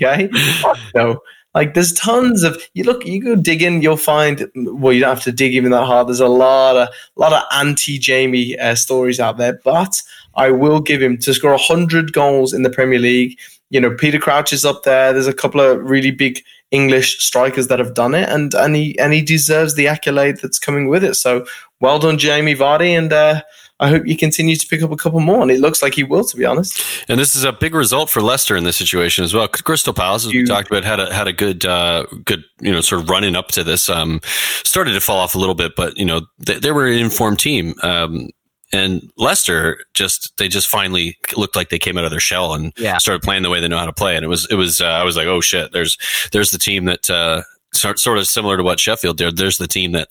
UK, 0.75 0.95
no. 0.95 1.21
Like 1.55 1.75
there's 1.75 1.93
tons 1.93 2.45
of 2.45 2.63
you 2.75 2.85
look 2.85 3.05
you 3.05 3.21
go 3.21 3.35
dig 3.35 3.61
in 3.61 3.83
you'll 3.83 3.97
find 3.97 4.49
well 4.55 4.93
you 4.93 5.01
don't 5.01 5.17
have 5.17 5.25
to 5.25 5.33
dig 5.33 5.53
even 5.53 5.73
that 5.73 5.85
hard 5.85 6.07
there's 6.07 6.21
a 6.21 6.29
lot 6.29 6.77
of 6.77 6.89
lot 7.17 7.33
of 7.33 7.43
anti 7.53 7.99
Jamie 7.99 8.57
uh, 8.57 8.77
stories 8.77 9.19
out 9.19 9.37
there 9.37 9.59
but 9.65 10.01
I 10.37 10.53
will 10.53 10.81
give 10.81 11.03
him 11.03 11.19
to 11.19 11.35
score 11.35 11.51
100 11.51 12.13
goals 12.13 12.53
in 12.53 12.63
the 12.63 12.71
Premier 12.71 13.01
League 13.01 13.37
you 13.71 13.81
know 13.81 13.95
Peter 13.95 14.19
Crouch 14.19 14.53
is 14.53 14.65
up 14.65 14.83
there 14.83 15.13
there's 15.13 15.27
a 15.27 15.35
couple 15.35 15.61
of 15.61 15.83
really 15.83 16.11
big 16.11 16.43
English 16.71 17.19
strikers 17.25 17.69
that 17.69 17.79
have 17.79 17.95
done 17.95 18.15
it 18.15 18.29
and 18.29 18.55
and 18.55 18.77
he 18.77 18.99
and 18.99 19.13
he 19.13 19.23
deserves 19.23 19.75
the 19.75 19.89
accolade 19.89 20.39
that's 20.39 20.59
coming 20.59 20.89
with 20.89 21.03
it 21.03 21.15
so 21.15 21.47
well 21.81 21.99
done 21.99 22.19
Jamie 22.19 22.55
Vardy 22.55 22.97
and 22.97 23.13
uh, 23.13 23.43
I 23.81 23.89
hope 23.89 24.07
you 24.07 24.17
continue 24.17 24.57
to 24.57 24.67
pick 24.67 24.83
up 24.83 24.93
a 24.93 24.97
couple 24.97 25.21
more 25.21 25.41
and 25.43 25.51
it 25.51 25.61
looks 25.61 25.83
like 25.83 25.95
he 25.95 26.05
will 26.05 26.25
to 26.25 26.37
be 26.37 26.45
honest 26.45 26.81
and 27.09 27.19
this 27.19 27.35
is 27.35 27.45
a 27.45 27.53
big 27.53 27.75
result 27.75 28.11
for 28.11 28.21
Leicester 28.21 28.57
in 28.57 28.65
this 28.65 28.77
situation 28.77 29.25
as 29.25 29.35
well. 29.35 29.49
Crystal 29.49 29.93
Palace, 29.93 30.27
as 30.27 30.33
we 30.33 30.45
talked 30.45 30.71
about, 30.71 30.85
had 30.85 31.01
a 31.01 31.13
had 31.13 31.27
a 31.27 31.33
good 31.33 31.65
uh, 31.65 32.07
good 32.25 32.45
you 32.61 32.71
know 32.71 32.81
sort 32.81 33.03
of 33.03 33.11
running 33.11 33.35
up 33.35 33.49
to 33.49 33.65
this. 33.65 33.89
Um, 33.89 34.21
started 34.65 34.93
to 34.93 35.01
fall 35.01 35.19
off 35.19 35.35
a 35.35 35.39
little 35.39 35.57
bit, 35.57 35.75
but 35.77 35.97
you 35.97 36.05
know 36.05 36.23
they, 36.39 36.59
they 36.59 36.71
were 36.71 36.87
an 36.87 37.01
informed 37.01 37.41
team. 37.41 37.75
Um, 37.83 38.29
and 38.73 39.11
Leicester 39.17 39.85
just 39.95 40.37
they 40.37 40.49
just 40.49 40.69
finally 40.69 41.19
looked 41.37 41.57
like 41.57 41.71
they 41.71 41.79
came 41.79 41.99
out 41.99 42.05
of 42.05 42.11
their 42.11 42.21
shell 42.21 42.55
and 42.55 42.73
Yeah. 42.77 42.99
started 42.99 43.23
playing 43.23 43.43
the 43.43 43.51
way 43.51 43.61
they 43.61 43.69
know 43.69 43.79
how 43.79 43.87
to 43.87 43.93
play. 43.93 44.17
And 44.17 44.25
it 44.25 44.29
was 44.29 44.47
it 44.51 44.55
was 44.57 44.81
uh, 44.81 44.85
I 44.87 45.05
was 45.05 45.17
like, 45.17 45.27
oh 45.27 45.41
shit, 45.41 45.73
there's 45.73 45.97
there's 46.33 46.51
the 46.51 46.59
team 46.59 46.85
that 46.87 47.09
uh, 47.11 47.43
sort 47.73 47.99
sort 47.99 48.19
of 48.19 48.27
similar 48.27 48.57
to 48.57 48.63
what 48.63 48.81
Sheffield 48.81 49.17
did. 49.17 49.37
There's 49.37 49.59
the 49.59 49.69
team 49.69 49.93
that 49.93 50.09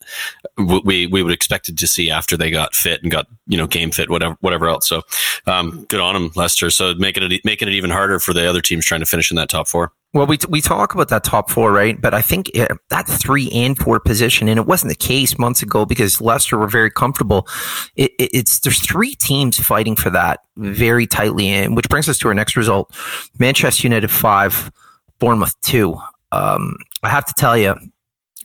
w- 0.57 0.81
we 0.83 1.07
we 1.07 1.23
would 1.23 1.33
expected 1.33 1.77
to 1.77 1.87
see 1.87 2.09
after 2.11 2.35
they 2.37 2.51
got 2.51 2.73
fit 2.75 3.01
and 3.03 3.11
got 3.11 3.27
you 3.47 3.57
know 3.57 3.67
game 3.67 3.91
fit, 3.91 4.09
whatever 4.09 4.35
whatever 4.41 4.67
else. 4.69 4.87
So 4.87 5.01
um, 5.45 5.85
good 5.89 5.99
on 5.99 6.13
them, 6.13 6.31
Leicester. 6.35 6.69
So 6.69 6.93
making 6.95 7.23
it 7.31 7.41
making 7.45 7.67
it 7.67 7.73
even 7.73 7.89
harder 7.89 8.19
for 8.19 8.33
the 8.33 8.49
other 8.49 8.61
teams 8.61 8.85
trying 8.85 9.01
to 9.01 9.05
finish 9.05 9.31
in 9.31 9.35
that 9.37 9.49
top 9.49 9.67
four. 9.67 9.91
Well, 10.11 10.25
we 10.25 10.39
we 10.49 10.59
talk 10.59 10.95
about 10.95 11.09
that 11.09 11.23
top 11.23 11.51
four, 11.51 11.71
right? 11.71 11.99
But 12.01 12.15
I 12.15 12.21
think 12.23 12.49
that 12.89 13.07
three 13.07 13.47
and 13.51 13.77
four 13.77 13.99
position, 13.99 14.47
and 14.47 14.57
it 14.57 14.65
wasn't 14.65 14.89
the 14.89 14.95
case 14.95 15.37
months 15.37 15.61
ago 15.61 15.85
because 15.85 16.19
Leicester 16.19 16.57
were 16.57 16.67
very 16.67 16.89
comfortable. 16.89 17.47
It, 17.95 18.11
it, 18.17 18.31
it's 18.33 18.59
there's 18.61 18.79
three 18.79 19.13
teams 19.13 19.59
fighting 19.59 19.95
for 19.95 20.09
that 20.09 20.39
very 20.57 21.05
tightly, 21.05 21.49
and 21.49 21.75
which 21.75 21.89
brings 21.89 22.09
us 22.09 22.17
to 22.19 22.27
our 22.27 22.33
next 22.33 22.57
result: 22.57 22.91
Manchester 23.37 23.85
United 23.85 24.09
five, 24.09 24.71
Bournemouth 25.19 25.53
two. 25.61 25.95
Um, 26.31 26.77
I 27.03 27.09
have 27.09 27.25
to 27.25 27.33
tell 27.35 27.55
you, 27.55 27.75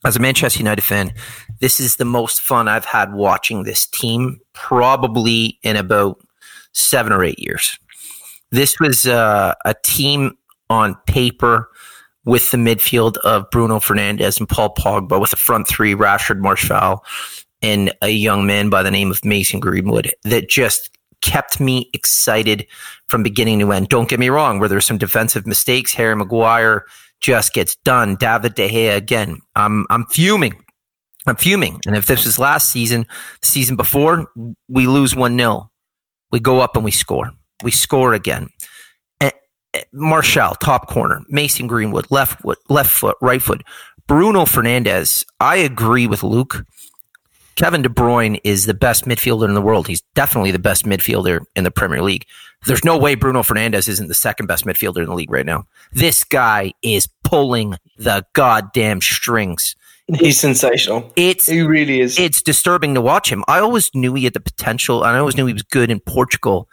as 0.04 0.16
a 0.16 0.20
Manchester 0.20 0.58
United 0.58 0.82
fan, 0.82 1.14
this 1.60 1.80
is 1.80 1.96
the 1.96 2.04
most 2.04 2.42
fun 2.42 2.68
I've 2.68 2.84
had 2.84 3.14
watching 3.14 3.62
this 3.62 3.86
team 3.86 4.38
probably 4.52 5.58
in 5.62 5.76
about 5.76 6.20
seven 6.72 7.10
or 7.10 7.24
eight 7.24 7.38
years. 7.38 7.78
This 8.50 8.78
was 8.78 9.06
uh, 9.06 9.54
a 9.64 9.74
team 9.82 10.36
on 10.70 10.96
paper 11.06 11.70
with 12.24 12.50
the 12.50 12.56
midfield 12.56 13.16
of 13.18 13.50
Bruno 13.50 13.78
Fernandes 13.78 14.38
and 14.38 14.48
Paul 14.48 14.74
Pogba, 14.74 15.20
with 15.20 15.32
a 15.32 15.36
front 15.36 15.68
three, 15.68 15.94
Rashford 15.94 16.38
Martial, 16.38 17.04
and 17.60 17.92
a 18.02 18.08
young 18.08 18.46
man 18.46 18.70
by 18.70 18.82
the 18.82 18.90
name 18.90 19.10
of 19.10 19.24
Mason 19.24 19.60
Greenwood 19.60 20.10
that 20.24 20.48
just 20.48 20.90
kept 21.20 21.60
me 21.60 21.90
excited 21.92 22.66
from 23.08 23.22
beginning 23.22 23.58
to 23.60 23.72
end. 23.72 23.88
Don't 23.88 24.08
get 24.08 24.20
me 24.20 24.28
wrong, 24.28 24.58
where 24.58 24.68
there's 24.68 24.86
some 24.86 24.98
defensive 24.98 25.46
mistakes, 25.46 25.92
Harry 25.94 26.16
Maguire 26.16 26.84
just 27.20 27.54
gets 27.54 27.76
done. 27.76 28.16
David 28.16 28.54
De 28.54 28.68
Gea 28.68 28.96
again. 28.96 29.38
I'm 29.56 29.86
I'm 29.90 30.04
fuming. 30.06 30.62
I'm 31.26 31.36
fuming. 31.36 31.80
And 31.86 31.96
if 31.96 32.04
this 32.04 32.26
was 32.26 32.38
last 32.38 32.70
season, 32.70 33.06
the 33.40 33.46
season 33.46 33.76
before, 33.76 34.30
we 34.68 34.86
lose 34.86 35.16
1 35.16 35.38
0. 35.38 35.70
We 36.30 36.40
go 36.40 36.60
up 36.60 36.76
and 36.76 36.84
we 36.84 36.90
score. 36.90 37.30
We 37.62 37.70
score 37.70 38.12
again. 38.12 38.50
Martial, 39.92 40.54
top 40.56 40.88
corner. 40.88 41.22
Mason 41.28 41.66
Greenwood, 41.66 42.06
left 42.10 42.40
foot, 42.40 42.58
left 42.68 42.90
foot, 42.90 43.16
right 43.20 43.42
foot. 43.42 43.62
Bruno 44.06 44.44
Fernandes. 44.44 45.24
I 45.40 45.56
agree 45.56 46.06
with 46.06 46.22
Luke. 46.22 46.64
Kevin 47.56 47.82
De 47.82 47.88
Bruyne 47.88 48.40
is 48.42 48.66
the 48.66 48.74
best 48.74 49.04
midfielder 49.04 49.46
in 49.46 49.54
the 49.54 49.62
world. 49.62 49.86
He's 49.86 50.02
definitely 50.14 50.50
the 50.50 50.58
best 50.58 50.84
midfielder 50.84 51.40
in 51.54 51.64
the 51.64 51.70
Premier 51.70 52.02
League. 52.02 52.26
There's 52.66 52.84
no 52.84 52.98
way 52.98 53.14
Bruno 53.14 53.42
Fernandes 53.42 53.88
isn't 53.88 54.08
the 54.08 54.14
second 54.14 54.46
best 54.46 54.64
midfielder 54.64 54.98
in 54.98 55.06
the 55.06 55.14
league 55.14 55.30
right 55.30 55.46
now. 55.46 55.66
This 55.92 56.24
guy 56.24 56.72
is 56.82 57.08
pulling 57.22 57.76
the 57.96 58.26
goddamn 58.32 59.00
strings. 59.00 59.76
he's 60.18 60.40
sensational 60.40 61.12
It's 61.16 61.46
he 61.46 61.62
really 61.62 62.00
is 62.00 62.18
it's 62.18 62.42
disturbing 62.42 62.94
to 62.94 63.00
watch 63.00 63.30
him. 63.30 63.44
I 63.48 63.60
always 63.60 63.90
knew 63.94 64.14
he 64.14 64.24
had 64.24 64.34
the 64.34 64.40
potential, 64.40 65.04
and 65.04 65.16
I 65.16 65.20
always 65.20 65.36
knew 65.36 65.46
he 65.46 65.52
was 65.52 65.62
good 65.62 65.90
in 65.90 66.00
Portugal. 66.00 66.68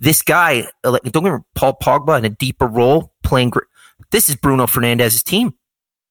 This 0.00 0.22
guy, 0.22 0.66
like, 0.82 1.02
don't 1.02 1.22
get 1.22 1.24
me 1.24 1.30
wrong, 1.30 1.44
Paul 1.54 1.76
Pogba 1.80 2.18
in 2.18 2.24
a 2.24 2.30
deeper 2.30 2.66
role, 2.66 3.12
playing. 3.22 3.50
Gr- 3.50 3.60
this 4.10 4.28
is 4.28 4.36
Bruno 4.36 4.66
Fernandes's 4.66 5.22
team. 5.22 5.54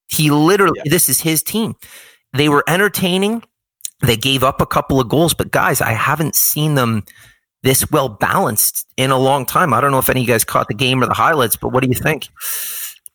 He 0.08 0.30
literally, 0.30 0.80
this 0.84 1.08
is 1.08 1.20
his 1.20 1.42
team. 1.42 1.74
They 2.32 2.48
were 2.48 2.64
entertaining. 2.68 3.42
They 4.00 4.16
gave 4.16 4.42
up 4.42 4.60
a 4.60 4.66
couple 4.66 5.00
of 5.00 5.08
goals, 5.08 5.34
but 5.34 5.50
guys, 5.50 5.80
I 5.80 5.92
haven't 5.92 6.34
seen 6.34 6.74
them 6.74 7.04
this 7.62 7.90
well 7.90 8.08
balanced 8.08 8.86
in 8.96 9.10
a 9.10 9.18
long 9.18 9.44
time. 9.44 9.74
I 9.74 9.80
don't 9.80 9.90
know 9.90 9.98
if 9.98 10.08
any 10.08 10.20
of 10.22 10.26
you 10.26 10.32
guys 10.32 10.44
caught 10.44 10.68
the 10.68 10.74
game 10.74 11.02
or 11.02 11.06
the 11.06 11.14
highlights, 11.14 11.56
but 11.56 11.68
what 11.70 11.82
do 11.82 11.88
you 11.88 11.94
think? 11.94 12.28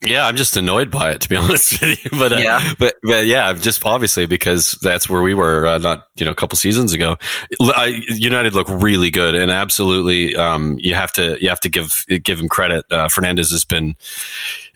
Yeah, 0.03 0.27
I'm 0.27 0.35
just 0.35 0.55
annoyed 0.57 0.91
by 0.91 1.11
it 1.11 1.21
to 1.21 1.29
be 1.29 1.35
honest 1.37 1.81
with 1.81 2.03
you. 2.03 2.09
But 2.11 2.33
uh, 2.33 2.37
Yeah. 2.37 2.73
but 2.77 2.95
but 3.01 3.25
yeah, 3.25 3.53
just 3.53 3.83
obviously 3.85 4.25
because 4.25 4.71
that's 4.81 5.09
where 5.09 5.21
we 5.21 5.33
were 5.33 5.65
uh, 5.65 5.77
not 5.77 6.07
you 6.15 6.25
know 6.25 6.31
a 6.31 6.35
couple 6.35 6.57
seasons 6.57 6.93
ago. 6.93 7.17
I, 7.61 8.01
United 8.09 8.53
look 8.53 8.67
really 8.69 9.09
good 9.09 9.35
and 9.35 9.49
absolutely 9.51 10.35
um, 10.35 10.77
you 10.79 10.93
have 10.93 11.11
to 11.13 11.41
you 11.41 11.49
have 11.49 11.59
to 11.61 11.69
give 11.69 12.05
give 12.23 12.39
him 12.39 12.49
credit. 12.49 12.85
Uh, 12.91 13.07
Fernandes 13.07 13.51
has 13.51 13.65
been. 13.65 13.95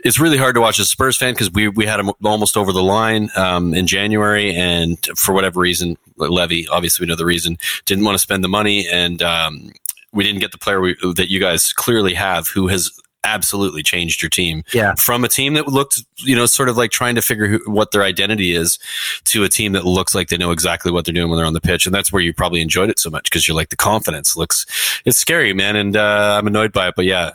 It's 0.06 0.18
really 0.18 0.38
hard 0.38 0.56
to 0.56 0.62
watch 0.62 0.80
as 0.80 0.86
a 0.86 0.90
Spurs 0.90 1.18
fan 1.18 1.34
because 1.34 1.52
we 1.52 1.68
we 1.68 1.86
had 1.86 2.00
him 2.00 2.12
almost 2.24 2.56
over 2.56 2.72
the 2.72 2.82
line 2.84 3.30
um, 3.36 3.74
in 3.74 3.86
January, 3.86 4.56
and 4.56 4.98
for 5.18 5.34
whatever 5.34 5.60
reason, 5.60 5.98
Levy 6.16 6.68
obviously 6.70 7.04
we 7.04 7.10
know 7.10 7.18
the 7.18 7.26
reason 7.26 7.58
didn't 7.86 8.06
want 8.06 8.16
to 8.16 8.20
spend 8.20 8.42
the 8.44 8.48
money, 8.48 8.88
and 8.88 9.22
um, 9.22 9.72
we 10.14 10.24
didn't 10.24 10.40
get 10.40 10.54
the 10.54 10.58
player 10.58 10.80
we, 10.80 10.96
that 11.16 11.30
you 11.30 11.40
guys 11.42 11.74
clearly 11.74 12.14
have, 12.14 12.48
who 12.48 12.68
has 12.70 12.90
absolutely 13.24 13.84
changed 13.84 14.22
your 14.22 14.30
team 14.30 14.64
Yeah. 14.74 14.96
from 14.96 15.24
a 15.24 15.28
team 15.28 15.54
that 15.56 15.68
looked, 15.68 16.04
you 16.18 16.36
know, 16.36 16.46
sort 16.46 16.70
of 16.70 16.78
like 16.78 16.92
trying 16.92 17.16
to 17.16 17.22
figure 17.22 17.48
who, 17.48 17.60
what 17.72 17.92
their 17.92 18.04
identity 18.04 18.56
is 18.56 18.80
to 19.26 19.44
a 19.44 19.50
team 19.50 19.74
that 19.74 19.86
looks 19.86 20.16
like 20.16 20.30
they 20.30 20.38
know 20.38 20.52
exactly 20.52 20.92
what 20.92 21.06
they're 21.06 21.14
doing 21.14 21.30
when 21.30 21.38
they're 21.38 21.46
on 21.46 21.54
the 21.54 21.62
pitch. 21.62 21.86
And 21.86 21.94
that's 21.94 22.12
where 22.12 22.22
you 22.22 22.34
probably 22.34 22.62
enjoyed 22.62 22.90
it 22.90 23.00
so 23.00 23.10
much 23.10 23.24
because 23.30 23.48
you're 23.48 23.56
like, 23.56 23.70
the 23.70 23.76
confidence 23.76 24.38
looks, 24.38 24.66
it's 25.06 25.18
scary, 25.18 25.54
man. 25.54 25.76
And 25.76 25.98
uh, 25.98 26.38
I'm 26.40 26.48
annoyed 26.48 26.72
by 26.72 26.88
it. 26.90 26.94
But 26.96 27.06
yeah, 27.06 27.32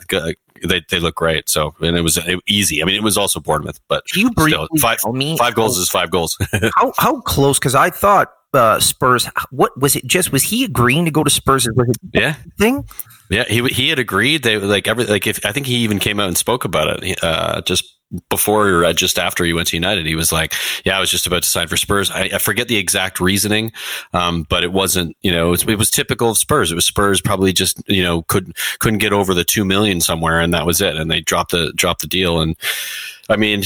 they, 0.63 0.81
they 0.89 0.99
look 0.99 1.15
great. 1.15 1.49
So, 1.49 1.75
and 1.81 1.95
it 1.97 2.01
was 2.01 2.19
easy. 2.47 2.81
I 2.81 2.85
mean, 2.85 2.95
it 2.95 3.03
was 3.03 3.17
also 3.17 3.39
Bournemouth, 3.39 3.79
but 3.87 4.05
Can 4.07 4.21
you 4.21 4.31
still, 4.47 4.67
five, 4.79 4.97
me 5.13 5.37
five 5.37 5.53
goals 5.53 5.77
is 5.77 5.89
five 5.89 6.09
goals. 6.09 6.37
how 6.77 6.93
how 6.97 7.21
close? 7.21 7.59
Because 7.59 7.75
I 7.75 7.89
thought 7.89 8.31
uh, 8.55 8.79
Spurs. 8.79 9.27
What 9.51 9.79
was 9.79 9.95
it? 9.95 10.05
Just 10.05 10.31
was 10.31 10.43
he 10.43 10.63
agreeing 10.63 11.05
to 11.05 11.11
go 11.11 11.23
to 11.23 11.29
Spurs? 11.29 11.67
Was 11.75 11.89
it 11.89 11.97
Yeah. 12.13 12.35
thing? 12.57 12.87
Yeah, 13.29 13.45
he 13.45 13.63
he 13.69 13.89
had 13.89 13.99
agreed. 13.99 14.43
They 14.43 14.57
like 14.57 14.87
every 14.87 15.05
like 15.05 15.25
if 15.27 15.43
I 15.45 15.51
think 15.51 15.65
he 15.65 15.77
even 15.77 15.99
came 15.99 16.19
out 16.19 16.27
and 16.27 16.37
spoke 16.37 16.63
about 16.63 17.03
it 17.03 17.23
uh, 17.23 17.61
just 17.61 17.83
before 18.29 18.69
or 18.69 18.85
uh, 18.85 18.93
just 18.93 19.17
after 19.17 19.43
he 19.43 19.51
went 19.51 19.67
to 19.69 19.75
United. 19.75 20.05
He 20.05 20.13
was 20.13 20.31
like, 20.31 20.53
"Yeah, 20.85 20.95
I 20.95 20.99
was 20.99 21.09
just 21.09 21.25
about 21.25 21.41
to 21.41 21.49
sign 21.49 21.67
for 21.67 21.75
Spurs." 21.75 22.11
I, 22.11 22.29
I 22.33 22.37
forget 22.37 22.67
the 22.67 22.77
exact 22.77 23.19
reasoning, 23.19 23.71
um, 24.13 24.45
but 24.47 24.63
it 24.63 24.71
wasn't. 24.71 25.17
You 25.21 25.31
know, 25.31 25.47
it 25.47 25.49
was, 25.49 25.63
it 25.63 25.77
was 25.77 25.89
typical 25.89 26.29
of 26.29 26.37
Spurs. 26.37 26.71
It 26.71 26.75
was 26.75 26.85
Spurs 26.85 27.19
probably 27.19 27.51
just 27.51 27.81
you 27.89 28.03
know 28.03 28.21
couldn't 28.23 28.57
couldn't 28.77 28.99
get 28.99 29.11
over 29.11 29.33
the 29.33 29.43
two 29.43 29.65
million 29.65 30.01
somewhere, 30.01 30.39
and 30.39 30.53
that 30.53 30.67
was 30.67 30.79
it. 30.79 30.95
And 30.95 31.09
they 31.09 31.21
dropped 31.21 31.49
the 31.51 31.73
dropped 31.75 32.01
the 32.01 32.07
deal. 32.07 32.41
And 32.41 32.55
I 33.27 33.37
mean. 33.37 33.63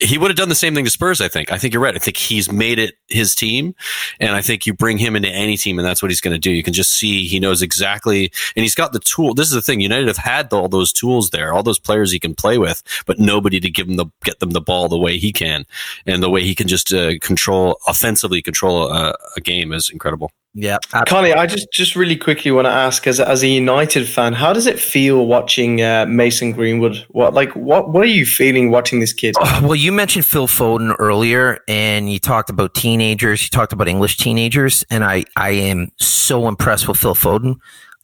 He 0.00 0.16
would 0.16 0.30
have 0.30 0.36
done 0.36 0.48
the 0.48 0.54
same 0.54 0.74
thing 0.74 0.84
to 0.84 0.90
Spurs, 0.90 1.20
I 1.20 1.26
think. 1.26 1.50
I 1.50 1.58
think 1.58 1.74
you're 1.74 1.82
right. 1.82 1.96
I 1.96 1.98
think 1.98 2.16
he's 2.16 2.52
made 2.52 2.78
it 2.78 2.94
his 3.08 3.34
team. 3.34 3.74
And 4.20 4.30
I 4.30 4.42
think 4.42 4.64
you 4.64 4.72
bring 4.72 4.96
him 4.98 5.16
into 5.16 5.28
any 5.28 5.56
team, 5.56 5.78
and 5.78 5.86
that's 5.86 6.02
what 6.02 6.10
he's 6.10 6.20
going 6.20 6.34
to 6.34 6.38
do. 6.38 6.52
You 6.52 6.62
can 6.62 6.72
just 6.72 6.90
see 6.90 7.26
he 7.26 7.40
knows 7.40 7.62
exactly, 7.62 8.30
and 8.54 8.62
he's 8.62 8.76
got 8.76 8.92
the 8.92 9.00
tool. 9.00 9.34
This 9.34 9.48
is 9.48 9.54
the 9.54 9.62
thing. 9.62 9.80
United 9.80 10.06
have 10.06 10.16
had 10.16 10.52
all 10.52 10.68
those 10.68 10.92
tools 10.92 11.30
there, 11.30 11.52
all 11.52 11.64
those 11.64 11.80
players 11.80 12.12
he 12.12 12.20
can 12.20 12.34
play 12.34 12.58
with, 12.58 12.82
but 13.06 13.18
nobody 13.18 13.58
to 13.58 13.70
give 13.70 13.88
him 13.88 13.96
the 13.96 14.06
get 14.22 14.38
them 14.38 14.50
the 14.50 14.60
ball 14.60 14.88
the 14.88 14.98
way 14.98 15.18
he 15.18 15.32
can, 15.32 15.64
and 16.06 16.22
the 16.22 16.30
way 16.30 16.42
he 16.42 16.54
can 16.54 16.68
just 16.68 16.92
uh, 16.92 17.18
control 17.18 17.78
offensively 17.88 18.40
control 18.40 18.90
a, 18.90 19.16
a 19.36 19.40
game 19.40 19.72
is 19.72 19.90
incredible. 19.90 20.30
Yeah, 20.54 20.78
Carly, 21.06 21.32
I 21.32 21.46
just 21.46 21.70
just 21.72 21.94
really 21.94 22.16
quickly 22.16 22.50
want 22.50 22.64
to 22.64 22.70
ask, 22.70 23.06
as 23.06 23.20
a, 23.20 23.28
as 23.28 23.42
a 23.42 23.46
United 23.46 24.08
fan, 24.08 24.32
how 24.32 24.52
does 24.52 24.66
it 24.66 24.80
feel 24.80 25.26
watching 25.26 25.82
uh, 25.82 26.06
Mason 26.08 26.52
Greenwood? 26.52 27.04
What 27.10 27.34
like 27.34 27.54
what 27.54 27.90
what 27.90 28.02
are 28.02 28.06
you 28.06 28.26
feeling 28.26 28.70
watching 28.70 28.98
this 28.98 29.12
kid? 29.12 29.34
Oh, 29.38 29.60
well, 29.62 29.74
you 29.76 29.92
mentioned 29.92 30.24
Phil 30.24 30.48
Foden 30.48 30.96
earlier, 30.98 31.60
and 31.68 32.10
you 32.10 32.18
talked 32.18 32.50
about 32.50 32.74
teenagers. 32.74 33.42
You 33.42 33.50
talked 33.50 33.72
about 33.72 33.88
English 33.88 34.16
teenagers, 34.16 34.84
and 34.90 35.04
I, 35.04 35.24
I 35.36 35.50
am 35.50 35.92
so 35.98 36.48
impressed 36.48 36.88
with 36.88 36.96
Phil 36.96 37.14
Foden. 37.14 37.56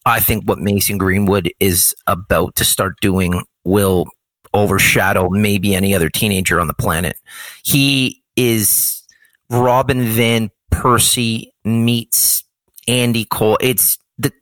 I 0.07 0.21
think 0.21 0.45
what 0.45 0.59
Mason 0.59 0.99
Greenwood 0.99 1.51
is 1.61 1.95
about 2.07 2.57
to 2.57 2.65
start 2.65 3.01
doing 3.01 3.43
will 3.65 4.07
overshadow 4.53 5.31
maybe 5.31 5.75
any 5.75 5.95
other 5.95 6.11
teenager 6.11 6.61
on 6.61 6.69
the 6.69 6.75
planet. 6.75 7.19
He 7.65 8.23
is 8.37 9.03
Robin 9.51 10.03
Van 10.03 10.51
Persie 10.71 11.51
meets 11.65 12.45
Andy 12.87 13.25
Cole. 13.25 13.59
It's 13.61 13.99
the 14.19 14.33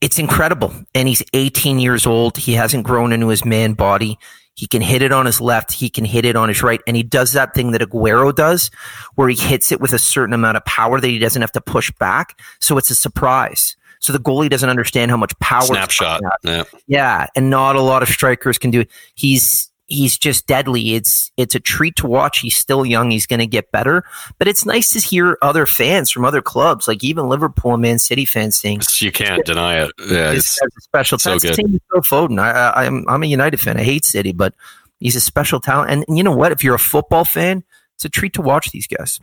it's 0.00 0.18
incredible. 0.18 0.74
And 0.94 1.08
he's 1.08 1.22
18 1.32 1.78
years 1.78 2.06
old. 2.06 2.36
He 2.36 2.52
hasn't 2.52 2.84
grown 2.84 3.12
into 3.12 3.28
his 3.28 3.44
man 3.44 3.74
body. 3.74 4.18
He 4.54 4.66
can 4.66 4.82
hit 4.82 5.00
it 5.02 5.12
on 5.12 5.24
his 5.26 5.40
left. 5.40 5.72
He 5.72 5.88
can 5.88 6.04
hit 6.04 6.24
it 6.24 6.36
on 6.36 6.48
his 6.48 6.62
right. 6.62 6.80
And 6.86 6.96
he 6.96 7.02
does 7.02 7.32
that 7.32 7.54
thing 7.54 7.72
that 7.72 7.80
Aguero 7.80 8.34
does, 8.34 8.70
where 9.14 9.28
he 9.28 9.36
hits 9.36 9.72
it 9.72 9.80
with 9.80 9.94
a 9.94 9.98
certain 9.98 10.34
amount 10.34 10.58
of 10.58 10.64
power 10.66 11.00
that 11.00 11.08
he 11.08 11.18
doesn't 11.18 11.40
have 11.40 11.52
to 11.52 11.60
push 11.60 11.90
back. 11.92 12.38
So 12.60 12.76
it's 12.76 12.90
a 12.90 12.94
surprise. 12.94 13.76
So 14.00 14.12
the 14.12 14.18
goalie 14.18 14.50
doesn't 14.50 14.68
understand 14.68 15.10
how 15.10 15.16
much 15.16 15.36
power. 15.38 15.62
Snapshot. 15.62 16.20
Yeah. 16.42 16.64
Yeah, 16.86 17.26
and 17.34 17.50
not 17.50 17.76
a 17.76 17.80
lot 17.80 18.02
of 18.02 18.08
strikers 18.08 18.58
can 18.58 18.70
do 18.70 18.80
it. 18.80 18.90
He's 19.14 19.70
he's 19.92 20.18
just 20.18 20.46
deadly. 20.46 20.94
It's 20.94 21.30
it's 21.36 21.54
a 21.54 21.60
treat 21.60 21.96
to 21.96 22.06
watch. 22.06 22.40
He's 22.40 22.56
still 22.56 22.84
young. 22.84 23.10
He's 23.10 23.26
going 23.26 23.40
to 23.40 23.46
get 23.46 23.70
better. 23.70 24.04
But 24.38 24.48
it's 24.48 24.64
nice 24.64 24.92
to 24.92 24.98
hear 24.98 25.38
other 25.42 25.66
fans 25.66 26.10
from 26.10 26.24
other 26.24 26.42
clubs, 26.42 26.88
like 26.88 27.04
even 27.04 27.28
Liverpool 27.28 27.74
and 27.74 27.82
Man 27.82 27.98
City 27.98 28.24
fans, 28.24 28.56
saying 28.56 28.80
You 28.98 29.12
can't 29.12 29.44
deny 29.44 29.82
it. 29.82 29.92
Yeah, 30.00 30.32
this 30.32 30.58
it's, 30.62 30.76
a 30.76 30.80
special 30.80 31.18
so 31.18 31.30
talent. 31.30 31.42
good. 31.42 31.54
Same 31.56 31.72
with 31.72 31.82
Phil 31.92 32.00
Foden. 32.02 32.40
I, 32.40 32.50
I, 32.50 32.86
I'm 32.86 33.08
I'm 33.08 33.22
a 33.22 33.26
United 33.26 33.60
fan. 33.60 33.76
I 33.76 33.84
hate 33.84 34.04
City, 34.04 34.32
but 34.32 34.54
he's 35.00 35.16
a 35.16 35.20
special 35.20 35.60
talent. 35.60 35.90
And, 35.90 36.04
and 36.08 36.16
you 36.16 36.24
know 36.24 36.34
what? 36.34 36.52
If 36.52 36.64
you're 36.64 36.74
a 36.74 36.80
football 36.80 37.24
fan, 37.24 37.62
it's 37.94 38.04
a 38.04 38.08
treat 38.08 38.32
to 38.34 38.42
watch 38.42 38.70
these 38.70 38.86
guys. 38.86 39.20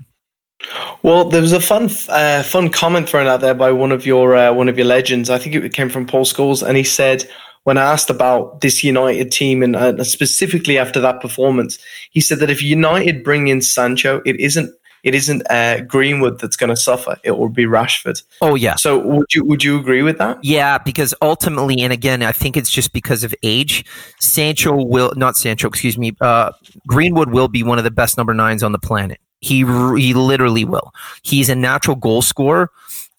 Well, 1.04 1.30
there 1.30 1.42
was 1.42 1.54
a 1.54 1.62
fun 1.62 1.90
uh, 2.10 2.44
fun 2.44 2.70
comment 2.70 3.08
thrown 3.08 3.28
out 3.28 3.42
there 3.42 3.54
by 3.54 3.72
one 3.72 3.92
of 3.92 4.06
your 4.06 4.36
uh, 4.36 4.54
one 4.54 4.68
of 4.68 4.78
your 4.78 4.88
legends. 4.88 5.30
I 5.30 5.38
think 5.38 5.56
it 5.56 5.74
came 5.74 5.90
from 5.90 6.06
Paul 6.06 6.26
Scholes, 6.26 6.68
and 6.68 6.76
he 6.76 6.84
said 6.84 7.30
when 7.64 7.78
asked 7.78 8.10
about 8.10 8.62
this 8.62 8.84
United 8.84 9.32
team 9.32 9.62
and 9.62 9.76
uh, 9.76 10.04
specifically 10.04 10.78
after 10.78 11.00
that 11.00 11.22
performance, 11.22 11.78
he 12.12 12.22
said 12.22 12.40
that 12.40 12.50
if 12.50 12.62
United 12.62 13.24
bring 13.24 13.48
in 13.48 13.62
Sancho, 13.62 14.22
it 14.26 14.40
isn't 14.40 14.74
it 15.04 15.16
isn't 15.16 15.50
uh, 15.50 15.82
Greenwood 15.82 16.40
that's 16.40 16.58
going 16.58 16.70
to 16.70 16.76
suffer; 16.76 17.18
it 17.24 17.32
will 17.32 17.50
be 17.50 17.66
Rashford. 17.66 18.22
Oh 18.42 18.56
yeah. 18.56 18.76
So, 18.76 19.00
would 19.00 19.34
you 19.34 19.44
would 19.46 19.64
you 19.64 19.80
agree 19.80 20.02
with 20.02 20.18
that? 20.18 20.38
Yeah, 20.44 20.78
because 20.78 21.14
ultimately, 21.22 21.82
and 21.82 21.94
again, 21.94 22.22
I 22.22 22.32
think 22.32 22.58
it's 22.58 22.70
just 22.70 22.92
because 22.92 23.24
of 23.24 23.34
age. 23.44 23.86
Sancho 24.20 24.84
will 24.84 25.14
not 25.16 25.38
Sancho, 25.38 25.68
excuse 25.68 25.98
me. 25.98 26.16
Uh, 26.20 26.52
Greenwood 26.88 27.32
will 27.32 27.48
be 27.48 27.64
one 27.64 27.78
of 27.78 27.84
the 27.84 27.92
best 27.92 28.18
number 28.18 28.34
nines 28.34 28.64
on 28.64 28.72
the 28.72 28.80
planet. 28.80 29.20
He 29.42 29.60
he 29.60 30.14
literally 30.14 30.66
will. 30.66 30.94
He's 31.24 31.50
a 31.50 31.56
natural 31.56 31.96
goal 31.96 32.22
scorer, 32.22 32.72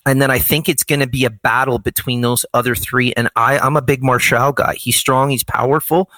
and 0.06 0.20
then 0.20 0.30
I 0.30 0.38
think 0.38 0.68
it's 0.68 0.84
going 0.84 1.00
to 1.00 1.06
be 1.06 1.24
a 1.24 1.30
battle 1.30 1.78
between 1.78 2.20
those 2.20 2.46
other 2.54 2.74
three. 2.74 3.12
And 3.14 3.28
I 3.36 3.58
I'm 3.58 3.76
a 3.76 3.82
big 3.82 4.02
Martial 4.02 4.52
guy. 4.52 4.74
He's 4.74 4.96
strong. 4.96 5.30
He's 5.30 5.44
powerful, 5.44 6.10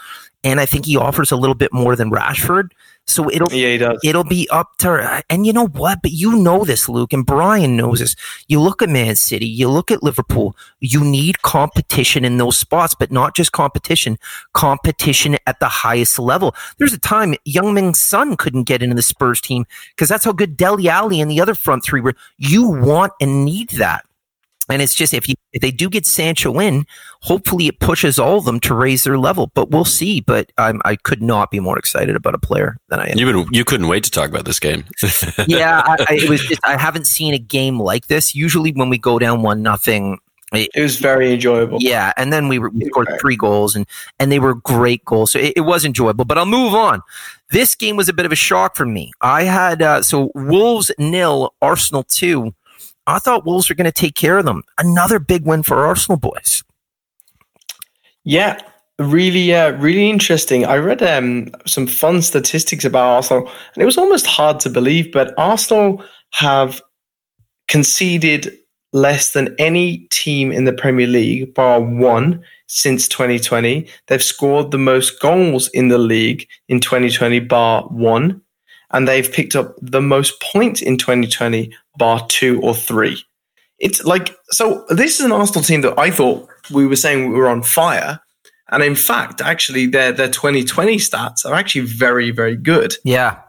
and 0.45 0.61
I 0.61 0.67
think 0.67 0.87
he 0.87 0.97
offers 0.97 1.31
a 1.31 1.37
little 1.37 1.55
bit 1.55 1.73
more 1.73 1.97
than 1.97 2.11
Rashford. 2.11 2.71
So 3.07 3.29
it'll 3.31 3.53
Yeah, 3.53 3.69
he 3.69 3.79
does. 3.79 4.01
it'll 4.05 4.25
be 4.25 4.49
up 4.51 4.77
to 4.79 5.23
and 5.29 5.45
you 5.45 5.53
know 5.53 5.67
what? 5.67 6.01
But 6.03 6.13
you 6.13 6.37
know 6.37 6.65
this 6.65 6.89
luke 6.89 7.13
and 7.13 7.27
brian 7.27 7.77
knows 7.77 7.99
this. 7.99 8.17
You 8.47 8.61
look 8.61 8.81
at 8.81 8.89
man 8.89 9.17
city 9.17 9.47
you 9.47 9.69
look 9.69 9.91
at 9.91 10.03
liverpool 10.03 10.57
you 10.81 11.05
need 11.05 11.43
competition 11.43 12.25
in 12.25 12.37
those 12.39 12.57
spots 12.57 12.95
but 12.95 13.11
not 13.11 13.35
just 13.35 13.53
competition 13.53 14.19
competition 14.53 15.37
at 15.47 15.59
the 15.61 15.69
highest 15.69 16.19
level. 16.19 16.55
There's 16.79 16.93
a 16.93 16.99
time 16.99 17.35
young 17.45 17.75
ming's 17.75 18.01
son 18.01 18.37
couldn't 18.37 18.65
get 18.65 18.83
into 18.83 18.95
the 18.95 19.03
spurs 19.03 19.41
team 19.41 19.67
because 19.91 20.09
that's 20.09 20.25
how 20.25 20.33
good 20.33 20.57
Dele 20.57 20.89
Alli 20.89 21.21
and 21.21 21.31
the 21.31 21.41
other 21.41 21.55
front 21.55 21.85
three 21.85 22.01
were. 22.01 22.15
You 22.39 22.69
want 22.69 23.13
and 23.21 23.45
need 23.45 23.71
that 23.71 24.05
and 24.73 24.83
it's 24.83 24.95
just 24.95 25.13
if 25.15 25.29
you 25.29 25.35
if 25.53 25.61
they 25.61 25.71
do 25.71 25.91
get 25.91 26.07
Sancho 26.07 26.59
in, 26.59 26.87
hopefully 27.21 27.67
it 27.67 27.79
pushes 27.79 28.19
all 28.19 28.39
of 28.39 28.45
them 28.47 28.59
to 28.61 28.75
raise 28.75 29.05
their 29.05 29.19
level. 29.19 29.51
But 29.55 29.71
we'll 29.71 29.85
see. 29.85 30.21
But 30.21 30.51
I'm, 30.57 30.81
I 30.85 30.97
could 30.97 31.23
not 31.23 31.51
be 31.51 31.61
more 31.61 31.79
excited 31.79 32.17
about 32.17 32.35
a 32.35 32.39
player 32.39 32.79
than 32.89 32.99
I 33.01 33.09
am. 33.11 33.19
you 33.19 33.27
been 33.27 33.47
you 33.53 33.65
couldn't 33.65 33.89
wait 33.89 34.05
to 34.05 34.11
talk 34.11 34.31
about 34.31 34.47
this 34.47 34.59
game. 34.59 34.85
yeah, 35.47 35.83
I, 35.85 36.07
I, 36.09 36.15
it 36.15 36.31
was 36.31 36.41
just 36.43 36.61
I 36.65 36.77
haven't 36.77 37.07
seen 37.07 37.35
a 37.35 37.39
game 37.39 37.79
like 37.79 38.07
this. 38.07 38.35
Usually 38.35 38.73
when 38.73 38.89
we 38.89 38.99
go 38.99 39.19
down 39.19 39.43
one 39.43 39.63
nothing, 39.63 40.19
It 40.53 40.71
was 40.81 40.97
very 40.97 41.33
enjoyable. 41.33 41.79
yeah, 41.81 42.13
and 42.17 42.33
then 42.33 42.49
we, 42.49 42.59
were, 42.59 42.71
we 42.71 42.85
scored 42.87 43.09
three 43.21 43.37
goals 43.37 43.77
and 43.77 43.87
and 44.19 44.33
they 44.33 44.39
were 44.39 44.55
great 44.55 45.05
goals. 45.05 45.33
So 45.33 45.39
it, 45.39 45.55
it 45.57 45.63
was 45.63 45.85
enjoyable. 45.85 46.25
But 46.25 46.39
I'll 46.39 46.47
move 46.47 46.75
on. 46.75 47.03
This 47.51 47.75
game 47.75 47.97
was 47.97 48.09
a 48.09 48.15
bit 48.15 48.25
of 48.25 48.33
a 48.33 48.37
shock 48.37 48.77
for 48.77 48.87
me. 48.87 49.13
I 49.21 49.43
had 49.45 49.83
uh, 49.83 50.03
so 50.03 50.31
Wolves 50.35 50.91
nil, 50.99 51.55
Arsenal 51.61 52.05
two. 52.05 52.55
I 53.07 53.19
thought 53.19 53.45
Wolves 53.45 53.69
were 53.69 53.75
going 53.75 53.85
to 53.85 53.93
take 53.93 54.15
care 54.15 54.39
of 54.39 54.45
them. 54.45 54.63
Another 54.79 55.19
big 55.19 55.45
win 55.45 55.63
for 55.63 55.85
Arsenal 55.85 56.19
boys. 56.19 56.63
Yeah, 58.25 58.61
really, 58.99 59.55
uh, 59.55 59.73
really 59.73 60.09
interesting. 60.09 60.65
I 60.65 60.77
read 60.77 61.03
um, 61.03 61.51
some 61.67 61.87
fun 61.87 62.23
statistics 62.23 62.85
about 62.85 63.17
Arsenal, 63.17 63.49
and 63.75 63.83
it 63.83 63.87
was 63.87 63.99
almost 63.99 64.27
hard 64.27 64.61
to 64.61 64.71
believe, 64.71 65.13
but 65.13 65.35
Arsenal 65.37 66.05
have 66.31 66.81
conceded 67.69 68.57
less 68.93 69.33
than 69.33 69.55
any 69.59 70.07
team 70.11 70.53
in 70.53 70.65
the 70.65 70.73
Premier 70.73 71.07
League, 71.07 71.55
bar 71.55 71.81
one, 71.81 72.43
since 72.67 73.09
2020. 73.09 73.87
They've 74.07 74.23
scored 74.23 74.71
the 74.71 74.79
most 74.79 75.21
goals 75.21 75.69
in 75.69 75.89
the 75.89 75.99
league 75.99 76.47
in 76.69 76.81
2020, 76.81 77.41
bar 77.41 77.85
one, 77.85 78.41
and 78.91 79.09
they've 79.09 79.31
picked 79.31 79.57
up 79.57 79.75
the 79.81 80.03
most 80.03 80.41
points 80.41 80.83
in 80.83 80.99
2020, 80.99 81.75
bar 81.97 82.25
two 82.29 82.61
or 82.63 82.75
three. 82.75 83.23
It's 83.79 84.05
like 84.05 84.35
so. 84.51 84.85
This 84.91 85.19
is 85.19 85.27
an 85.27 85.33
Arsenal 85.33 85.63
team 85.65 85.81
that 85.83 85.99
I 85.99 86.11
thought 86.11 86.49
we 86.73 86.87
were 86.87 86.97
saying 86.97 87.31
we 87.33 87.39
were 87.39 87.49
on 87.49 87.63
fire, 87.63 88.21
and 88.71 88.83
in 88.83 88.95
fact, 88.95 89.41
actually, 89.41 89.87
their 89.87 90.13
their 90.13 90.29
2020 90.31 90.97
stats 90.99 91.45
are 91.45 91.55
actually 91.55 91.83
very, 91.83 92.31
very 92.31 92.57
good. 92.57 92.95
Yeah. 93.05 93.41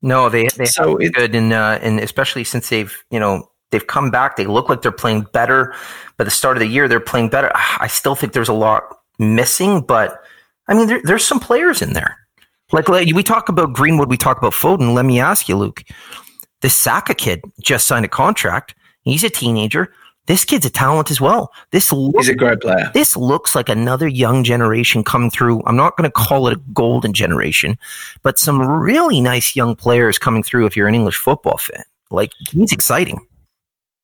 No, 0.00 0.28
they 0.28 0.48
they 0.56 0.64
So 0.66 0.96
it- 0.96 1.12
good 1.12 1.34
and 1.34 1.52
uh, 1.52 1.78
and 1.82 2.00
especially 2.00 2.44
since 2.44 2.68
they've 2.70 2.96
you 3.10 3.20
know 3.20 3.50
they've 3.70 3.86
come 3.86 4.10
back. 4.10 4.36
They 4.36 4.46
look 4.46 4.68
like 4.68 4.80
they're 4.82 4.92
playing 4.92 5.26
better. 5.32 5.74
By 6.16 6.24
the 6.24 6.30
start 6.30 6.56
of 6.56 6.60
the 6.60 6.66
year, 6.68 6.88
they're 6.88 7.00
playing 7.00 7.28
better. 7.28 7.50
I 7.54 7.88
still 7.88 8.14
think 8.14 8.32
there's 8.32 8.48
a 8.48 8.54
lot 8.54 8.84
missing, 9.18 9.82
but 9.82 10.22
I 10.66 10.74
mean, 10.74 10.86
there, 10.86 11.00
there's 11.04 11.24
some 11.26 11.40
players 11.40 11.82
in 11.82 11.92
there. 11.92 12.16
Like, 12.72 12.88
like 12.88 13.12
we 13.14 13.22
talk 13.22 13.48
about 13.48 13.72
Greenwood, 13.72 14.08
we 14.10 14.16
talk 14.16 14.36
about 14.38 14.52
Foden. 14.52 14.94
Let 14.94 15.04
me 15.04 15.20
ask 15.20 15.48
you, 15.48 15.56
Luke. 15.56 15.82
This 16.60 16.74
Saka 16.74 17.14
kid 17.14 17.42
just 17.62 17.86
signed 17.86 18.04
a 18.04 18.08
contract. 18.08 18.74
He's 19.02 19.24
a 19.24 19.30
teenager. 19.30 19.92
This 20.26 20.44
kid's 20.44 20.66
a 20.66 20.70
talent 20.70 21.10
as 21.10 21.20
well. 21.20 21.52
This 21.70 21.90
looks 21.90 22.26
He's 22.26 22.28
a 22.28 22.34
great 22.34 22.60
player. 22.60 22.90
this 22.92 23.16
looks 23.16 23.54
like 23.54 23.70
another 23.70 24.06
young 24.06 24.44
generation 24.44 25.02
coming 25.02 25.30
through. 25.30 25.62
I'm 25.64 25.76
not 25.76 25.96
going 25.96 26.08
to 26.08 26.12
call 26.12 26.48
it 26.48 26.52
a 26.58 26.60
golden 26.74 27.14
generation, 27.14 27.78
but 28.22 28.38
some 28.38 28.60
really 28.60 29.22
nice 29.22 29.56
young 29.56 29.74
players 29.74 30.18
coming 30.18 30.42
through 30.42 30.66
if 30.66 30.76
you're 30.76 30.88
an 30.88 30.94
English 30.94 31.16
football 31.16 31.56
fan. 31.56 31.82
Like, 32.10 32.32
he's 32.50 32.72
exciting. 32.72 33.26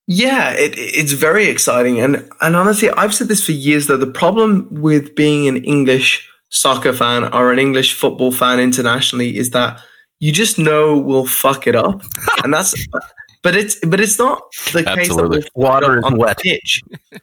Yeah, 0.06 0.52
it, 0.52 0.72
it's 0.76 1.12
very 1.12 1.46
exciting, 1.46 1.98
and 1.98 2.28
and 2.42 2.56
honestly, 2.56 2.90
I've 2.90 3.14
said 3.14 3.28
this 3.28 3.44
for 3.44 3.52
years. 3.52 3.86
Though 3.86 3.96
the 3.96 4.06
problem 4.06 4.68
with 4.70 5.14
being 5.14 5.48
an 5.48 5.64
English 5.64 6.28
soccer 6.50 6.92
fan 6.92 7.24
or 7.32 7.52
an 7.52 7.58
English 7.58 7.94
football 7.94 8.30
fan 8.30 8.60
internationally 8.60 9.36
is 9.36 9.50
that 9.50 9.80
you 10.20 10.32
just 10.32 10.58
know 10.58 10.96
we'll 10.98 11.26
fuck 11.26 11.66
it 11.66 11.76
up, 11.76 12.02
and 12.44 12.52
that's 12.52 12.74
but 13.42 13.54
it's 13.56 13.76
but 13.84 14.00
it's 14.00 14.18
not 14.18 14.42
the 14.72 14.82
case 14.84 15.08
that 15.14 15.28
we'll 15.28 15.42
Water 15.54 16.04
on 16.04 16.14
the 16.14 16.18
wet. 16.18 16.38
pitch. 16.38 16.80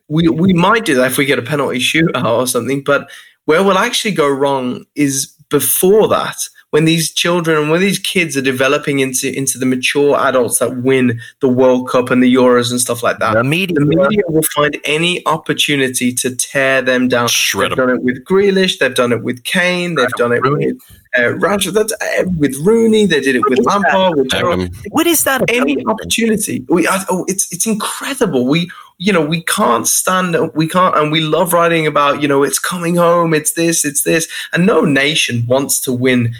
we 0.08 0.28
we 0.28 0.54
might 0.54 0.86
do 0.86 0.96
that 0.96 1.12
if 1.12 1.18
we 1.18 1.26
get 1.26 1.40
a 1.40 1.44
penalty 1.44 1.80
shootout 1.80 2.24
or 2.26 2.48
something, 2.48 2.84
but 2.84 3.10
where 3.46 3.64
we'll 3.64 3.78
actually 3.78 4.12
go 4.12 4.30
wrong 4.30 4.86
is 4.96 5.28
before 5.50 6.08
that 6.08 6.38
when 6.70 6.86
these 6.86 7.12
children 7.12 7.58
and 7.58 7.70
when 7.70 7.82
these 7.82 8.00
kids 8.00 8.38
are 8.38 8.42
developing 8.42 9.00
into 9.00 9.36
into 9.36 9.58
the 9.58 9.66
mature 9.66 10.16
adults 10.18 10.60
that 10.60 10.78
win 10.84 11.20
the 11.42 11.50
World 11.50 11.90
Cup 11.90 12.10
and 12.12 12.24
the 12.24 12.34
Euros 12.34 12.72
and 12.72 12.80
stuff 12.80 13.04
like 13.04 13.18
that. 13.20 13.34
The 13.34 13.44
media, 13.44 13.76
The 13.80 13.86
media 13.86 14.22
will 14.28 14.44
find 14.56 14.78
any 14.86 15.26
opportunity 15.26 16.14
to 16.14 16.34
tear 16.36 16.82
them 16.82 17.08
down. 17.10 17.28
Shred 17.28 17.72
They've 17.72 17.80
'em. 17.80 17.88
done 17.88 17.96
it 17.98 18.04
with 18.04 18.24
Grealish. 18.24 18.78
They've 18.78 18.96
done 18.96 19.12
it 19.12 19.24
with 19.24 19.44
Kane. 19.44 19.96
They've 19.96 20.08
done 20.12 20.32
it 20.32 20.42
with 20.44 20.78
uh, 21.18 21.34
Rashford. 21.34 21.74
That's 21.74 21.94
uh, 21.94 22.24
with 22.38 22.56
Rooney. 22.66 23.06
They 23.06 23.20
did 23.20 23.36
it 23.36 23.44
with 23.50 23.60
is? 23.60 23.66
Lampard. 23.66 24.18
With 24.18 24.30
Gerrard 24.30 24.72
what 24.90 25.08
is 25.08 25.24
that? 25.24 25.44
any 25.50 25.84
opportunity. 25.86 26.66
We, 26.70 26.88
I, 26.88 27.04
oh, 27.10 27.26
it's 27.28 27.52
it's 27.52 27.66
incredible. 27.66 28.46
We, 28.46 28.72
you 28.98 29.12
know, 29.12 29.26
we 29.26 29.44
can't 29.44 29.88
stand. 29.88 30.36
We 30.56 30.68
can't, 30.68 30.96
and 30.98 31.12
we 31.12 31.22
love 31.22 31.54
writing 31.54 31.86
about. 31.86 32.22
You 32.22 32.28
know, 32.28 32.44
it's 32.44 32.60
coming 32.60 32.96
home. 32.96 33.34
It's 33.34 33.54
this. 33.54 33.84
It's 33.84 34.04
this. 34.04 34.28
And 34.54 34.66
no 34.66 34.82
nation 34.82 35.46
wants 35.48 35.80
to 35.82 35.94
win 35.94 36.34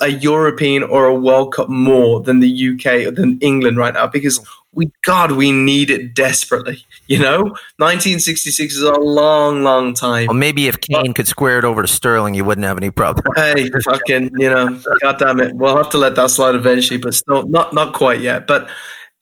a 0.00 0.08
European 0.08 0.82
or 0.82 1.06
a 1.06 1.14
World 1.14 1.54
Cup 1.54 1.68
more 1.68 2.20
than 2.20 2.40
the 2.40 2.70
UK 2.70 3.06
or 3.06 3.10
than 3.10 3.38
England 3.40 3.76
right 3.76 3.94
now 3.94 4.06
because 4.06 4.40
we, 4.74 4.90
God, 5.04 5.32
we 5.32 5.52
need 5.52 5.90
it 5.90 6.14
desperately. 6.14 6.84
You 7.06 7.18
know, 7.18 7.42
1966 7.76 8.74
is 8.74 8.82
a 8.82 8.92
long, 8.92 9.62
long 9.62 9.92
time. 9.92 10.28
Well, 10.28 10.36
maybe 10.36 10.66
if 10.66 10.80
Kane 10.80 11.12
could 11.12 11.28
square 11.28 11.58
it 11.58 11.64
over 11.64 11.82
to 11.82 11.88
Sterling, 11.88 12.34
you 12.34 12.44
wouldn't 12.44 12.66
have 12.66 12.78
any 12.78 12.90
problem. 12.90 13.26
Hey, 13.36 13.68
fucking, 13.84 14.30
you 14.38 14.48
know, 14.48 14.80
God 15.02 15.18
damn 15.18 15.40
it. 15.40 15.54
We'll 15.54 15.76
have 15.76 15.90
to 15.90 15.98
let 15.98 16.14
that 16.16 16.30
slide 16.30 16.54
eventually, 16.54 16.98
but 16.98 17.14
still 17.14 17.46
not 17.48 17.74
not 17.74 17.92
quite 17.92 18.20
yet. 18.20 18.46
But 18.46 18.70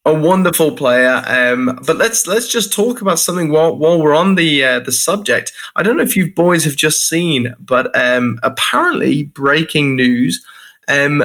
a 0.05 0.15
wonderful 0.15 0.77
player. 0.77 1.23
Um, 1.27 1.79
but 1.87 1.97
let's 1.97 2.27
let's 2.27 2.49
just 2.49 2.73
talk 2.73 3.01
about 3.01 3.19
something 3.19 3.51
while 3.51 3.77
while 3.77 4.01
we're 4.01 4.15
on 4.15 4.37
the 4.37 4.65
uh, 4.65 4.81
the 4.81 4.93
subject. 4.93 5.53
I 5.77 5.83
don't 5.83 5.97
know 5.97 6.03
if 6.03 6.17
you 6.17 6.33
boys 6.33 6.65
have 6.65 6.77
just 6.77 7.09
seen, 7.09 7.55
but 7.59 7.95
um, 7.99 8.39
apparently 8.43 9.25
breaking 9.25 9.97
news. 9.97 10.45
Um, 10.89 11.25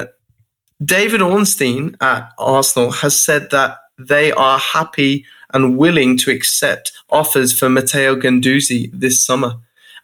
David 0.84 1.22
Ornstein 1.22 1.96
at 2.00 2.32
Arsenal 2.38 2.90
has 2.90 3.18
said 3.18 3.50
that 3.50 3.78
they 3.98 4.32
are 4.32 4.58
happy 4.58 5.24
and 5.52 5.76
willing 5.78 6.16
to 6.18 6.30
accept 6.30 6.92
offers 7.10 7.56
for 7.58 7.68
Matteo 7.68 8.16
Guendouzi 8.16 8.90
this 8.92 9.24
summer. 9.24 9.54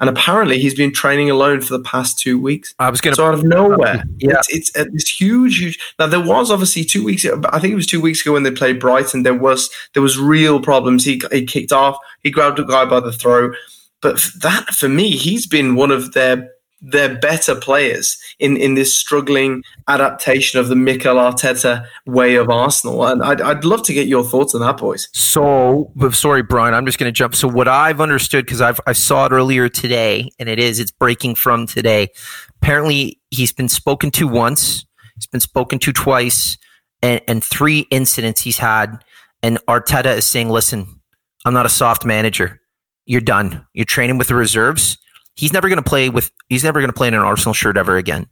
And 0.00 0.08
apparently, 0.10 0.58
he's 0.58 0.74
been 0.74 0.92
training 0.92 1.30
alone 1.30 1.60
for 1.60 1.76
the 1.76 1.84
past 1.84 2.18
two 2.18 2.36
weeks. 2.40 2.74
I 2.80 2.90
was 2.90 3.00
going 3.00 3.12
to. 3.12 3.16
So 3.16 3.26
out 3.26 3.34
of 3.34 3.44
nowhere, 3.44 4.02
Yeah. 4.18 4.40
it's, 4.48 4.74
it's 4.76 4.92
this 4.92 5.08
huge, 5.08 5.58
huge. 5.58 5.78
Now 5.98 6.06
there 6.08 6.20
was 6.24 6.50
obviously 6.50 6.82
two 6.84 7.04
weeks. 7.04 7.24
I 7.24 7.60
think 7.60 7.72
it 7.72 7.76
was 7.76 7.86
two 7.86 8.00
weeks 8.00 8.20
ago 8.22 8.32
when 8.32 8.42
they 8.42 8.50
played 8.50 8.80
Brighton. 8.80 9.22
There 9.22 9.34
was 9.34 9.70
there 9.94 10.02
was 10.02 10.18
real 10.18 10.60
problems. 10.60 11.04
He 11.04 11.22
he 11.30 11.44
kicked 11.44 11.70
off. 11.72 11.96
He 12.22 12.30
grabbed 12.32 12.58
a 12.58 12.64
guy 12.64 12.84
by 12.84 12.98
the 12.98 13.12
throat. 13.12 13.54
But 14.00 14.20
that 14.40 14.66
for 14.74 14.88
me, 14.88 15.10
he's 15.10 15.46
been 15.46 15.76
one 15.76 15.92
of 15.92 16.14
their 16.14 16.50
their 16.82 17.16
better 17.16 17.54
players 17.54 18.18
in 18.38 18.56
in 18.56 18.74
this 18.74 18.94
struggling 18.94 19.62
adaptation 19.86 20.58
of 20.58 20.68
the 20.68 20.74
Mikel 20.74 21.14
Arteta 21.14 21.86
way 22.06 22.34
of 22.34 22.50
Arsenal. 22.50 23.06
And 23.06 23.22
I'd 23.22 23.40
I'd 23.40 23.64
love 23.64 23.82
to 23.84 23.94
get 23.94 24.08
your 24.08 24.24
thoughts 24.24 24.54
on 24.54 24.60
that, 24.62 24.78
boys. 24.78 25.08
So, 25.12 25.92
sorry, 26.10 26.42
Brian, 26.42 26.74
I'm 26.74 26.84
just 26.84 26.98
going 26.98 27.08
to 27.08 27.16
jump. 27.16 27.34
So, 27.36 27.46
what 27.46 27.68
I've 27.68 28.00
understood 28.00 28.44
because 28.44 28.60
I 28.60 28.92
saw 28.92 29.26
it 29.26 29.32
earlier 29.32 29.68
today, 29.68 30.30
and 30.38 30.48
it 30.48 30.58
is 30.58 30.80
it's 30.80 30.90
breaking 30.90 31.36
from 31.36 31.66
today. 31.66 32.08
Apparently, 32.60 33.20
he's 33.30 33.52
been 33.52 33.68
spoken 33.68 34.10
to 34.12 34.26
once, 34.26 34.84
he's 35.14 35.26
been 35.26 35.40
spoken 35.40 35.78
to 35.80 35.92
twice, 35.92 36.58
and 37.00 37.20
and 37.28 37.44
three 37.44 37.86
incidents 37.90 38.40
he's 38.42 38.58
had. 38.58 39.04
And 39.44 39.58
Arteta 39.68 40.16
is 40.16 40.24
saying, 40.24 40.50
"Listen, 40.50 41.00
I'm 41.44 41.54
not 41.54 41.66
a 41.66 41.70
soft 41.70 42.04
manager. 42.04 42.60
You're 43.06 43.20
done. 43.20 43.66
You're 43.72 43.84
training 43.84 44.18
with 44.18 44.28
the 44.28 44.34
reserves. 44.34 44.98
He's 45.34 45.52
never 45.52 45.68
going 45.68 45.82
to 45.82 45.88
play 45.88 46.10
with. 46.10 46.30
He's 46.48 46.64
never 46.64 46.80
going 46.80 46.90
to 46.90 46.96
play 46.96 47.08
in 47.08 47.14
an 47.14 47.20
Arsenal 47.20 47.54
shirt 47.54 47.76
ever 47.76 47.96
again." 47.96 48.26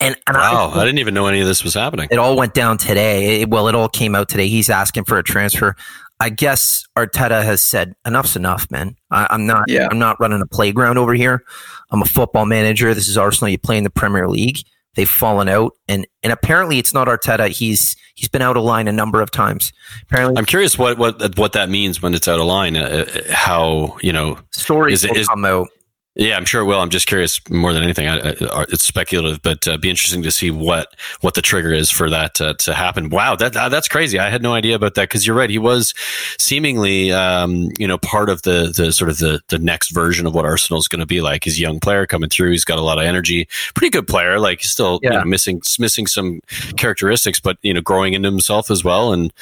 And 0.00 0.16
and 0.26 0.36
I- 0.36 0.52
Wow, 0.52 0.70
I 0.74 0.84
didn't 0.84 0.98
even 0.98 1.12
know 1.14 1.26
any 1.26 1.40
of 1.40 1.46
this 1.46 1.62
was 1.62 1.74
happening. 1.74 2.08
it 2.10 2.18
all 2.18 2.36
went 2.36 2.54
down 2.54 2.78
today. 2.78 3.42
It- 3.42 3.50
well, 3.50 3.68
it 3.68 3.74
all 3.74 3.88
came 3.88 4.14
out 4.14 4.28
today. 4.28 4.48
He's 4.48 4.70
asking 4.70 5.04
for 5.04 5.18
a 5.18 5.22
transfer. 5.22 5.76
I 6.22 6.28
guess 6.28 6.84
Arteta 6.98 7.42
has 7.42 7.62
said 7.62 7.94
enough's 8.06 8.36
enough, 8.36 8.70
man. 8.70 8.94
I, 9.10 9.26
I'm 9.30 9.46
not. 9.46 9.68
Yeah. 9.70 9.88
I'm 9.90 9.98
not 9.98 10.20
running 10.20 10.40
a 10.42 10.46
playground 10.46 10.98
over 10.98 11.14
here. 11.14 11.42
I'm 11.90 12.02
a 12.02 12.06
football 12.06 12.44
manager. 12.46 12.92
This 12.94 13.08
is 13.08 13.16
Arsenal. 13.18 13.48
You 13.50 13.58
play 13.58 13.78
in 13.78 13.84
the 13.84 13.90
Premier 13.90 14.28
League. 14.28 14.58
They've 14.96 15.08
fallen 15.08 15.48
out, 15.48 15.72
and 15.88 16.06
and 16.22 16.32
apparently 16.32 16.78
it's 16.78 16.92
not 16.92 17.06
Arteta. 17.08 17.48
He's 17.48 17.96
he's 18.16 18.28
been 18.28 18.42
out 18.42 18.56
of 18.56 18.64
line 18.64 18.88
a 18.88 18.92
number 18.92 19.20
of 19.22 19.30
times. 19.30 19.72
Apparently, 20.02 20.36
I'm 20.36 20.44
curious 20.46 20.76
what 20.76 20.98
what 20.98 21.38
what 21.38 21.52
that 21.52 21.68
means 21.70 22.02
when 22.02 22.12
it's 22.12 22.26
out 22.28 22.40
of 22.40 22.44
line. 22.46 22.76
Uh, 22.76 23.06
uh, 23.14 23.32
how 23.32 23.96
you 24.02 24.12
know? 24.12 24.38
stories 24.50 24.94
is 25.00 25.04
it- 25.04 25.10
will 25.12 25.18
is- 25.18 25.28
come 25.28 25.44
out. 25.44 25.68
Yeah, 26.16 26.36
I'm 26.36 26.44
sure 26.44 26.60
it 26.62 26.64
will. 26.64 26.80
I'm 26.80 26.90
just 26.90 27.06
curious 27.06 27.40
more 27.48 27.72
than 27.72 27.84
anything. 27.84 28.08
I, 28.08 28.18
I, 28.18 28.64
it's 28.68 28.84
speculative, 28.84 29.40
but 29.42 29.66
uh, 29.68 29.78
be 29.78 29.88
interesting 29.88 30.22
to 30.24 30.32
see 30.32 30.50
what 30.50 30.92
what 31.20 31.34
the 31.34 31.40
trigger 31.40 31.72
is 31.72 31.88
for 31.88 32.10
that 32.10 32.40
uh, 32.40 32.54
to 32.54 32.74
happen. 32.74 33.10
Wow, 33.10 33.36
that 33.36 33.56
uh, 33.56 33.68
that's 33.68 33.86
crazy. 33.86 34.18
I 34.18 34.28
had 34.28 34.42
no 34.42 34.52
idea 34.52 34.74
about 34.74 34.96
that 34.96 35.04
because 35.04 35.24
you're 35.24 35.36
right. 35.36 35.48
He 35.48 35.58
was 35.58 35.94
seemingly, 36.36 37.12
um, 37.12 37.70
you 37.78 37.86
know, 37.86 37.96
part 37.96 38.28
of 38.28 38.42
the 38.42 38.72
the 38.76 38.92
sort 38.92 39.08
of 39.08 39.18
the 39.18 39.40
the 39.48 39.58
next 39.60 39.92
version 39.92 40.26
of 40.26 40.34
what 40.34 40.44
Arsenal 40.44 40.80
is 40.80 40.88
going 40.88 40.98
to 40.98 41.06
be 41.06 41.20
like. 41.20 41.44
He's 41.44 41.58
a 41.58 41.60
young 41.60 41.78
player 41.78 42.06
coming 42.06 42.28
through. 42.28 42.50
He's 42.50 42.64
got 42.64 42.78
a 42.78 42.82
lot 42.82 42.98
of 42.98 43.04
energy. 43.04 43.48
Pretty 43.74 43.90
good 43.90 44.08
player. 44.08 44.40
Like 44.40 44.62
he's 44.62 44.72
still 44.72 44.98
you 45.04 45.10
know, 45.10 45.24
missing 45.24 45.62
missing 45.78 46.08
some 46.08 46.40
characteristics, 46.76 47.38
but 47.38 47.56
you 47.62 47.72
know, 47.72 47.80
growing 47.80 48.14
into 48.14 48.28
himself 48.28 48.68
as 48.70 48.82
well. 48.82 49.12
And 49.12 49.32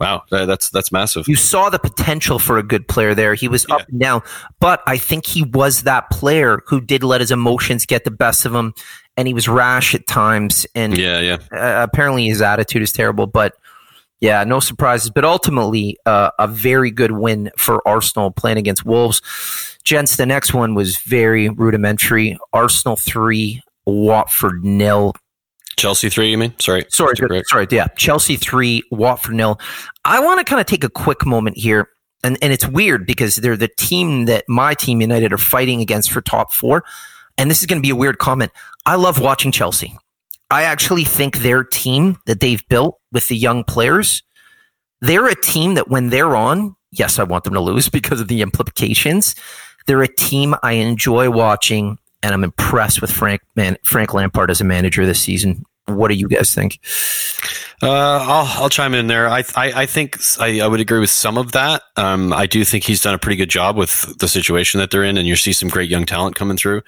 wow, 0.00 0.24
that, 0.30 0.46
that's 0.46 0.70
that's 0.70 0.90
massive. 0.90 1.28
You 1.28 1.36
saw 1.36 1.70
the 1.70 1.78
potential 1.78 2.40
for 2.40 2.58
a 2.58 2.64
good 2.64 2.88
player 2.88 3.14
there. 3.14 3.34
He 3.34 3.46
was 3.46 3.64
up 3.70 3.88
and 3.88 4.00
down, 4.00 4.22
but 4.58 4.82
I 4.88 4.98
think 4.98 5.24
he 5.24 5.44
was 5.44 5.84
that 5.84 6.10
player 6.10 6.15
who 6.66 6.80
did 6.80 7.02
let 7.02 7.20
his 7.20 7.30
emotions 7.30 7.86
get 7.86 8.04
the 8.04 8.10
best 8.10 8.44
of 8.46 8.54
him, 8.54 8.74
and 9.16 9.26
he 9.28 9.34
was 9.34 9.48
rash 9.48 9.94
at 9.94 10.06
times. 10.06 10.66
And 10.74 10.96
Yeah, 10.96 11.20
yeah. 11.20 11.36
uh, 11.52 11.82
apparently 11.82 12.26
his 12.26 12.42
attitude 12.42 12.82
is 12.82 12.92
terrible. 12.92 13.26
But 13.26 13.54
yeah, 14.20 14.44
no 14.44 14.60
surprises. 14.60 15.10
But 15.10 15.24
ultimately, 15.24 15.98
uh, 16.06 16.30
a 16.38 16.46
very 16.48 16.90
good 16.90 17.12
win 17.12 17.50
for 17.58 17.86
Arsenal 17.86 18.30
playing 18.30 18.58
against 18.58 18.84
Wolves. 18.84 19.20
Gents, 19.84 20.16
the 20.16 20.26
next 20.26 20.52
one 20.54 20.74
was 20.74 20.96
very 20.98 21.48
rudimentary. 21.48 22.36
Arsenal 22.52 22.96
three, 22.96 23.62
Watford 23.84 24.64
nil. 24.64 25.14
Chelsea 25.76 26.08
three. 26.08 26.30
You 26.30 26.38
mean? 26.38 26.54
Sorry, 26.58 26.86
Sorry, 26.88 27.14
sorry, 27.46 27.66
yeah. 27.70 27.86
Chelsea 27.98 28.36
three, 28.36 28.82
Watford 28.90 29.34
nil. 29.34 29.60
I 30.06 30.20
want 30.20 30.40
to 30.40 30.44
kind 30.44 30.60
of 30.60 30.66
take 30.66 30.82
a 30.84 30.88
quick 30.88 31.26
moment 31.26 31.58
here, 31.58 31.90
and 32.22 32.38
and 32.42 32.52
it's 32.52 32.66
weird 32.66 33.06
because 33.06 33.36
they're 33.36 33.56
the 33.56 33.70
team 33.76 34.26
that 34.26 34.44
my 34.48 34.74
team 34.74 35.00
United 35.00 35.32
are 35.32 35.38
fighting 35.38 35.80
against 35.80 36.10
for 36.10 36.20
top 36.20 36.52
four, 36.52 36.84
and 37.38 37.50
this 37.50 37.60
is 37.60 37.66
going 37.66 37.80
to 37.80 37.86
be 37.86 37.90
a 37.90 37.96
weird 37.96 38.18
comment. 38.18 38.52
I 38.84 38.96
love 38.96 39.20
watching 39.20 39.52
Chelsea. 39.52 39.96
I 40.50 40.62
actually 40.62 41.04
think 41.04 41.38
their 41.38 41.64
team 41.64 42.18
that 42.26 42.40
they've 42.40 42.66
built 42.68 42.98
with 43.12 43.28
the 43.28 43.36
young 43.36 43.64
players, 43.64 44.22
they're 45.00 45.26
a 45.26 45.40
team 45.40 45.74
that 45.74 45.88
when 45.88 46.10
they're 46.10 46.36
on, 46.36 46.76
yes, 46.92 47.18
I 47.18 47.24
want 47.24 47.44
them 47.44 47.54
to 47.54 47.60
lose 47.60 47.88
because 47.90 48.20
of 48.20 48.28
the 48.28 48.42
implications. 48.42 49.34
They're 49.86 50.02
a 50.02 50.08
team 50.08 50.54
I 50.62 50.72
enjoy 50.72 51.30
watching, 51.30 51.98
and 52.22 52.34
I'm 52.34 52.44
impressed 52.44 53.00
with 53.00 53.10
Frank 53.10 53.42
man, 53.54 53.76
Frank 53.84 54.14
Lampard 54.14 54.50
as 54.50 54.60
a 54.60 54.64
manager 54.64 55.06
this 55.06 55.20
season. 55.20 55.64
What 55.86 56.08
do 56.08 56.14
you 56.14 56.28
guys 56.28 56.54
think? 56.54 56.80
Uh, 57.82 58.18
I'll 58.22 58.62
I'll 58.62 58.68
chime 58.70 58.94
in 58.94 59.06
there. 59.06 59.28
I 59.28 59.44
I, 59.54 59.82
I 59.82 59.86
think 59.86 60.18
I, 60.40 60.60
I 60.60 60.66
would 60.66 60.80
agree 60.80 60.98
with 60.98 61.10
some 61.10 61.36
of 61.36 61.52
that. 61.52 61.82
Um, 61.96 62.32
I 62.32 62.46
do 62.46 62.64
think 62.64 62.84
he's 62.84 63.02
done 63.02 63.14
a 63.14 63.18
pretty 63.18 63.36
good 63.36 63.50
job 63.50 63.76
with 63.76 64.18
the 64.18 64.28
situation 64.28 64.80
that 64.80 64.90
they're 64.90 65.04
in, 65.04 65.18
and 65.18 65.28
you 65.28 65.36
see 65.36 65.52
some 65.52 65.68
great 65.68 65.90
young 65.90 66.06
talent 66.06 66.36
coming 66.36 66.56
through. 66.56 66.80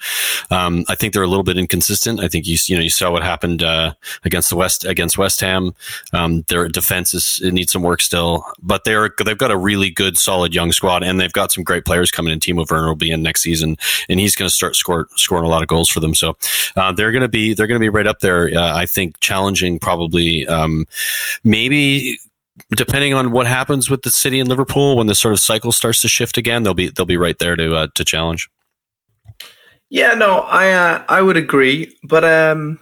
Um, 0.49 0.85
I 0.89 0.95
think 0.95 1.13
they're 1.13 1.23
a 1.23 1.27
little 1.27 1.43
bit 1.43 1.59
inconsistent. 1.59 2.19
I 2.21 2.27
think 2.27 2.47
you 2.47 2.57
you 2.65 2.75
know 2.75 2.81
you 2.81 2.89
saw 2.89 3.11
what 3.11 3.21
happened 3.21 3.61
uh, 3.61 3.93
against 4.23 4.49
the 4.49 4.55
West 4.55 4.83
against 4.83 5.15
West 5.15 5.39
Ham. 5.41 5.73
Um, 6.11 6.43
their 6.47 6.67
defense 6.67 7.13
is 7.13 7.39
it 7.43 7.53
needs 7.53 7.71
some 7.71 7.83
work 7.83 8.01
still, 8.01 8.43
but 8.59 8.83
they're 8.83 9.11
they've 9.23 9.37
got 9.37 9.51
a 9.51 9.57
really 9.57 9.91
good 9.91 10.17
solid 10.17 10.55
young 10.55 10.71
squad, 10.71 11.03
and 11.03 11.19
they've 11.19 11.31
got 11.31 11.51
some 11.51 11.63
great 11.63 11.85
players 11.85 12.09
coming 12.09 12.33
in. 12.33 12.39
Timo 12.39 12.67
Werner 12.67 12.87
will 12.87 12.95
be 12.95 13.11
in 13.11 13.21
next 13.21 13.43
season, 13.43 13.77
and 14.09 14.19
he's 14.19 14.35
going 14.35 14.49
to 14.49 14.53
start 14.53 14.75
score, 14.75 15.07
scoring 15.17 15.45
a 15.45 15.49
lot 15.49 15.61
of 15.61 15.67
goals 15.67 15.87
for 15.87 15.99
them. 15.99 16.15
So 16.15 16.35
uh, 16.75 16.91
they're 16.93 17.11
going 17.11 17.21
to 17.21 17.27
be 17.27 17.53
they're 17.53 17.67
going 17.67 17.79
to 17.79 17.83
be 17.83 17.89
right 17.89 18.07
up 18.07 18.21
there. 18.21 18.49
Uh, 18.55 18.75
I 18.75 18.87
think 18.89 19.19
challenging 19.19 19.79
probably. 19.79 20.47
Um, 20.47 20.85
maybe 21.43 22.19
depending 22.75 23.13
on 23.13 23.31
what 23.31 23.47
happens 23.47 23.89
with 23.89 24.01
the 24.01 24.11
city 24.11 24.39
and 24.39 24.49
Liverpool 24.49 24.97
when 24.97 25.07
the 25.07 25.15
sort 25.15 25.33
of 25.33 25.39
cycle 25.39 25.71
starts 25.71 26.01
to 26.01 26.07
shift 26.07 26.37
again, 26.37 26.63
they'll 26.63 26.73
be 26.73 26.89
they'll 26.89 27.05
be 27.05 27.17
right 27.17 27.37
there 27.39 27.55
to 27.55 27.75
uh, 27.75 27.87
to 27.95 28.05
challenge. 28.05 28.49
Yeah, 29.89 30.13
no, 30.13 30.39
I 30.41 30.71
uh, 30.71 31.03
I 31.09 31.21
would 31.21 31.37
agree, 31.37 31.95
but 32.03 32.23
um, 32.23 32.79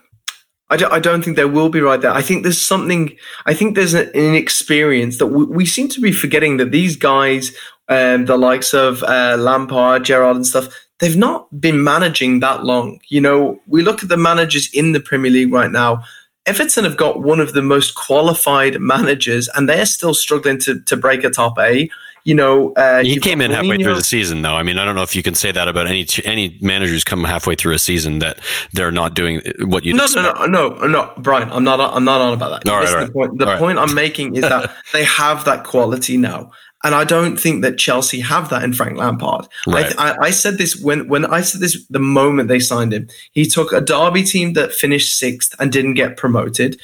I 0.69 0.77
don't, 0.77 0.91
I 0.91 0.99
don't 0.99 1.23
think 1.23 1.38
they 1.38 1.45
will 1.45 1.69
be 1.69 1.79
right 1.79 2.01
there. 2.01 2.11
I 2.11 2.21
think 2.21 2.43
there's 2.43 2.61
something. 2.61 3.15
I 3.45 3.53
think 3.53 3.75
there's 3.75 3.93
an 3.93 4.09
inexperience 4.09 5.17
that 5.19 5.27
we, 5.27 5.45
we 5.45 5.65
seem 5.65 5.88
to 5.89 6.01
be 6.01 6.11
forgetting 6.11 6.57
that 6.57 6.71
these 6.71 6.97
guys, 6.97 7.55
um, 7.88 8.25
the 8.25 8.38
likes 8.38 8.73
of 8.73 9.03
uh, 9.03 9.38
Lampard, 9.39 10.03
Gerrard, 10.03 10.36
and 10.36 10.45
stuff, 10.45 10.67
they've 10.99 11.17
not 11.17 11.47
been 11.59 11.83
managing 11.83 12.39
that 12.41 12.63
long. 12.63 12.99
You 13.09 13.21
know, 13.21 13.59
we 13.67 13.83
look 13.83 14.03
at 14.03 14.09
the 14.09 14.17
managers 14.17 14.69
in 14.73 14.91
the 14.93 14.99
Premier 14.99 15.31
League 15.31 15.51
right 15.53 15.71
now. 15.71 16.03
Everton 16.45 16.85
have 16.85 16.95
got 16.97 17.21
one 17.21 17.39
of 17.41 17.53
the 17.53 17.61
most 17.61 17.95
qualified 17.95 18.79
managers, 18.79 19.49
and 19.55 19.67
they're 19.67 19.85
still 19.85 20.13
struggling 20.13 20.57
to 20.59 20.79
to 20.81 20.95
break 20.97 21.23
a 21.23 21.29
top 21.29 21.59
eight. 21.59 21.91
You 22.23 22.35
know, 22.35 22.73
uh, 22.73 23.03
he 23.03 23.19
came 23.21 23.39
in 23.39 23.51
halfway 23.51 23.77
Mourinho. 23.77 23.83
through 23.83 23.95
the 23.95 24.03
season, 24.03 24.41
though. 24.41 24.55
I 24.55 24.61
mean, 24.63 24.77
I 24.77 24.83
don't 24.83 24.95
know 24.95 25.01
if 25.01 25.15
you 25.15 25.23
can 25.23 25.33
say 25.33 25.49
that 25.53 25.67
about 25.69 25.87
any 25.87 26.05
any 26.25 26.57
managers 26.61 27.03
come 27.05 27.23
halfway 27.23 27.55
through 27.55 27.73
a 27.73 27.79
season 27.79 28.19
that 28.19 28.39
they're 28.73 28.91
not 28.91 29.13
doing 29.13 29.41
what 29.61 29.85
you 29.85 29.93
No, 29.93 30.03
expect. 30.05 30.37
no, 30.39 30.45
no, 30.45 30.69
no, 30.69 30.87
no, 30.87 31.13
Brian. 31.19 31.49
I'm 31.51 31.63
not. 31.63 31.79
I'm 31.79 32.03
not 32.03 32.19
on 32.19 32.33
about 32.33 32.63
that. 32.63 32.69
All 32.71 32.79
right, 32.79 32.93
all 32.95 33.05
The 33.05 33.11
point, 33.11 33.37
the 33.37 33.45
All 33.45 33.51
right. 33.51 33.59
point 33.59 33.77
I'm 33.79 33.93
making 33.93 34.35
is 34.35 34.41
that 34.41 34.73
they 34.93 35.03
have 35.05 35.45
that 35.45 35.63
quality 35.63 36.17
now, 36.17 36.51
and 36.88 36.95
I 36.95 37.03
don't 37.03 37.35
think 37.35 37.63
that 37.63 37.77
Chelsea 37.77 38.21
have 38.21 38.49
that 38.49 38.63
in 38.63 38.71
Frank 38.71 38.97
Lampard. 38.97 39.45
Right. 39.67 39.93
I, 39.97 40.11
I, 40.11 40.17
I 40.27 40.29
said 40.29 40.57
this 40.57 40.73
when 40.77 41.09
when 41.09 41.25
I 41.25 41.41
said 41.41 41.59
this 41.59 41.85
the 41.88 41.99
moment 41.99 42.47
they 42.47 42.59
signed 42.59 42.93
him. 42.93 43.09
He 43.33 43.45
took 43.45 43.73
a 43.73 43.81
Derby 43.81 44.23
team 44.23 44.53
that 44.53 44.71
finished 44.71 45.19
sixth 45.19 45.53
and 45.59 45.69
didn't 45.69 45.95
get 45.95 46.15
promoted 46.15 46.79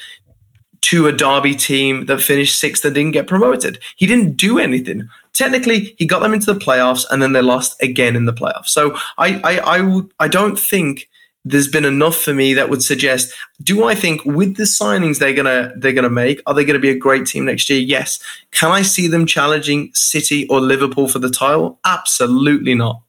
to 0.82 1.08
a 1.08 1.14
Derby 1.14 1.56
team 1.56 2.08
that 2.08 2.20
finished 2.20 2.60
sixth 2.60 2.84
and 2.84 2.94
didn't 2.94 3.14
get 3.14 3.28
promoted. 3.28 3.80
He 3.96 4.06
didn't 4.06 4.36
do 4.36 4.60
anything. 4.60 5.08
Technically, 5.32 5.96
he 5.98 6.06
got 6.06 6.20
them 6.20 6.34
into 6.34 6.54
the 6.54 6.60
playoffs 6.60 7.06
and 7.10 7.22
then 7.22 7.32
they 7.32 7.42
lost 7.42 7.82
again 7.82 8.18
in 8.18 8.26
the 8.26 8.34
playoffs. 8.34 8.68
So 8.68 8.98
I 9.18 9.40
I 9.46 9.78
I, 9.78 10.02
I 10.20 10.28
don't 10.28 10.60
think 10.60 11.08
there's 11.46 11.68
been 11.68 11.86
enough 11.86 12.16
for 12.16 12.34
me 12.34 12.54
that 12.54 12.70
would 12.70 12.82
suggest 12.82 13.34
do 13.62 13.84
I 13.86 13.96
think 13.96 14.24
with 14.26 14.56
the 14.56 14.64
signings 14.64 15.20
they're 15.20 15.34
gonna 15.34 15.74
they're 15.78 15.94
gonna 15.94 16.10
make 16.10 16.42
are 16.46 16.54
they 16.54 16.66
gonna 16.66 16.80
be 16.80 16.90
a 16.90 16.98
great 16.98 17.26
team 17.26 17.46
next 17.46 17.70
year? 17.70 17.80
Yes. 17.80 18.20
Can 18.52 18.72
I 18.72 18.82
see 18.82 19.08
them 19.08 19.26
challenging 19.26 19.92
City 19.94 20.48
or 20.48 20.62
Liverpool 20.62 21.08
for 21.08 21.20
the 21.20 21.30
title? 21.30 21.80
Absolutely 21.86 22.76
not. 22.76 23.02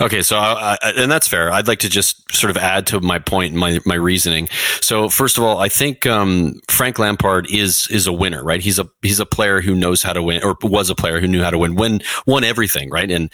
Okay, 0.00 0.22
so 0.22 0.36
I, 0.36 0.76
I, 0.82 0.92
and 0.96 1.10
that's 1.10 1.26
fair. 1.26 1.50
I'd 1.50 1.66
like 1.66 1.80
to 1.80 1.88
just 1.88 2.32
sort 2.32 2.50
of 2.50 2.56
add 2.56 2.86
to 2.88 3.00
my 3.00 3.18
point 3.18 3.54
my 3.54 3.80
my 3.84 3.94
reasoning. 3.94 4.48
So 4.80 5.08
first 5.08 5.38
of 5.38 5.44
all, 5.44 5.58
I 5.58 5.68
think 5.68 6.06
um, 6.06 6.60
Frank 6.68 6.98
Lampard 6.98 7.50
is 7.50 7.88
is 7.90 8.06
a 8.06 8.12
winner, 8.12 8.44
right? 8.44 8.60
He's 8.60 8.78
a 8.78 8.88
he's 9.00 9.18
a 9.18 9.26
player 9.26 9.60
who 9.60 9.74
knows 9.74 10.02
how 10.02 10.12
to 10.12 10.22
win, 10.22 10.42
or 10.44 10.56
was 10.62 10.90
a 10.90 10.94
player 10.94 11.20
who 11.20 11.26
knew 11.26 11.42
how 11.42 11.50
to 11.50 11.58
win, 11.58 11.74
win 11.74 12.02
won 12.26 12.44
everything, 12.44 12.90
right? 12.90 13.10
And 13.10 13.32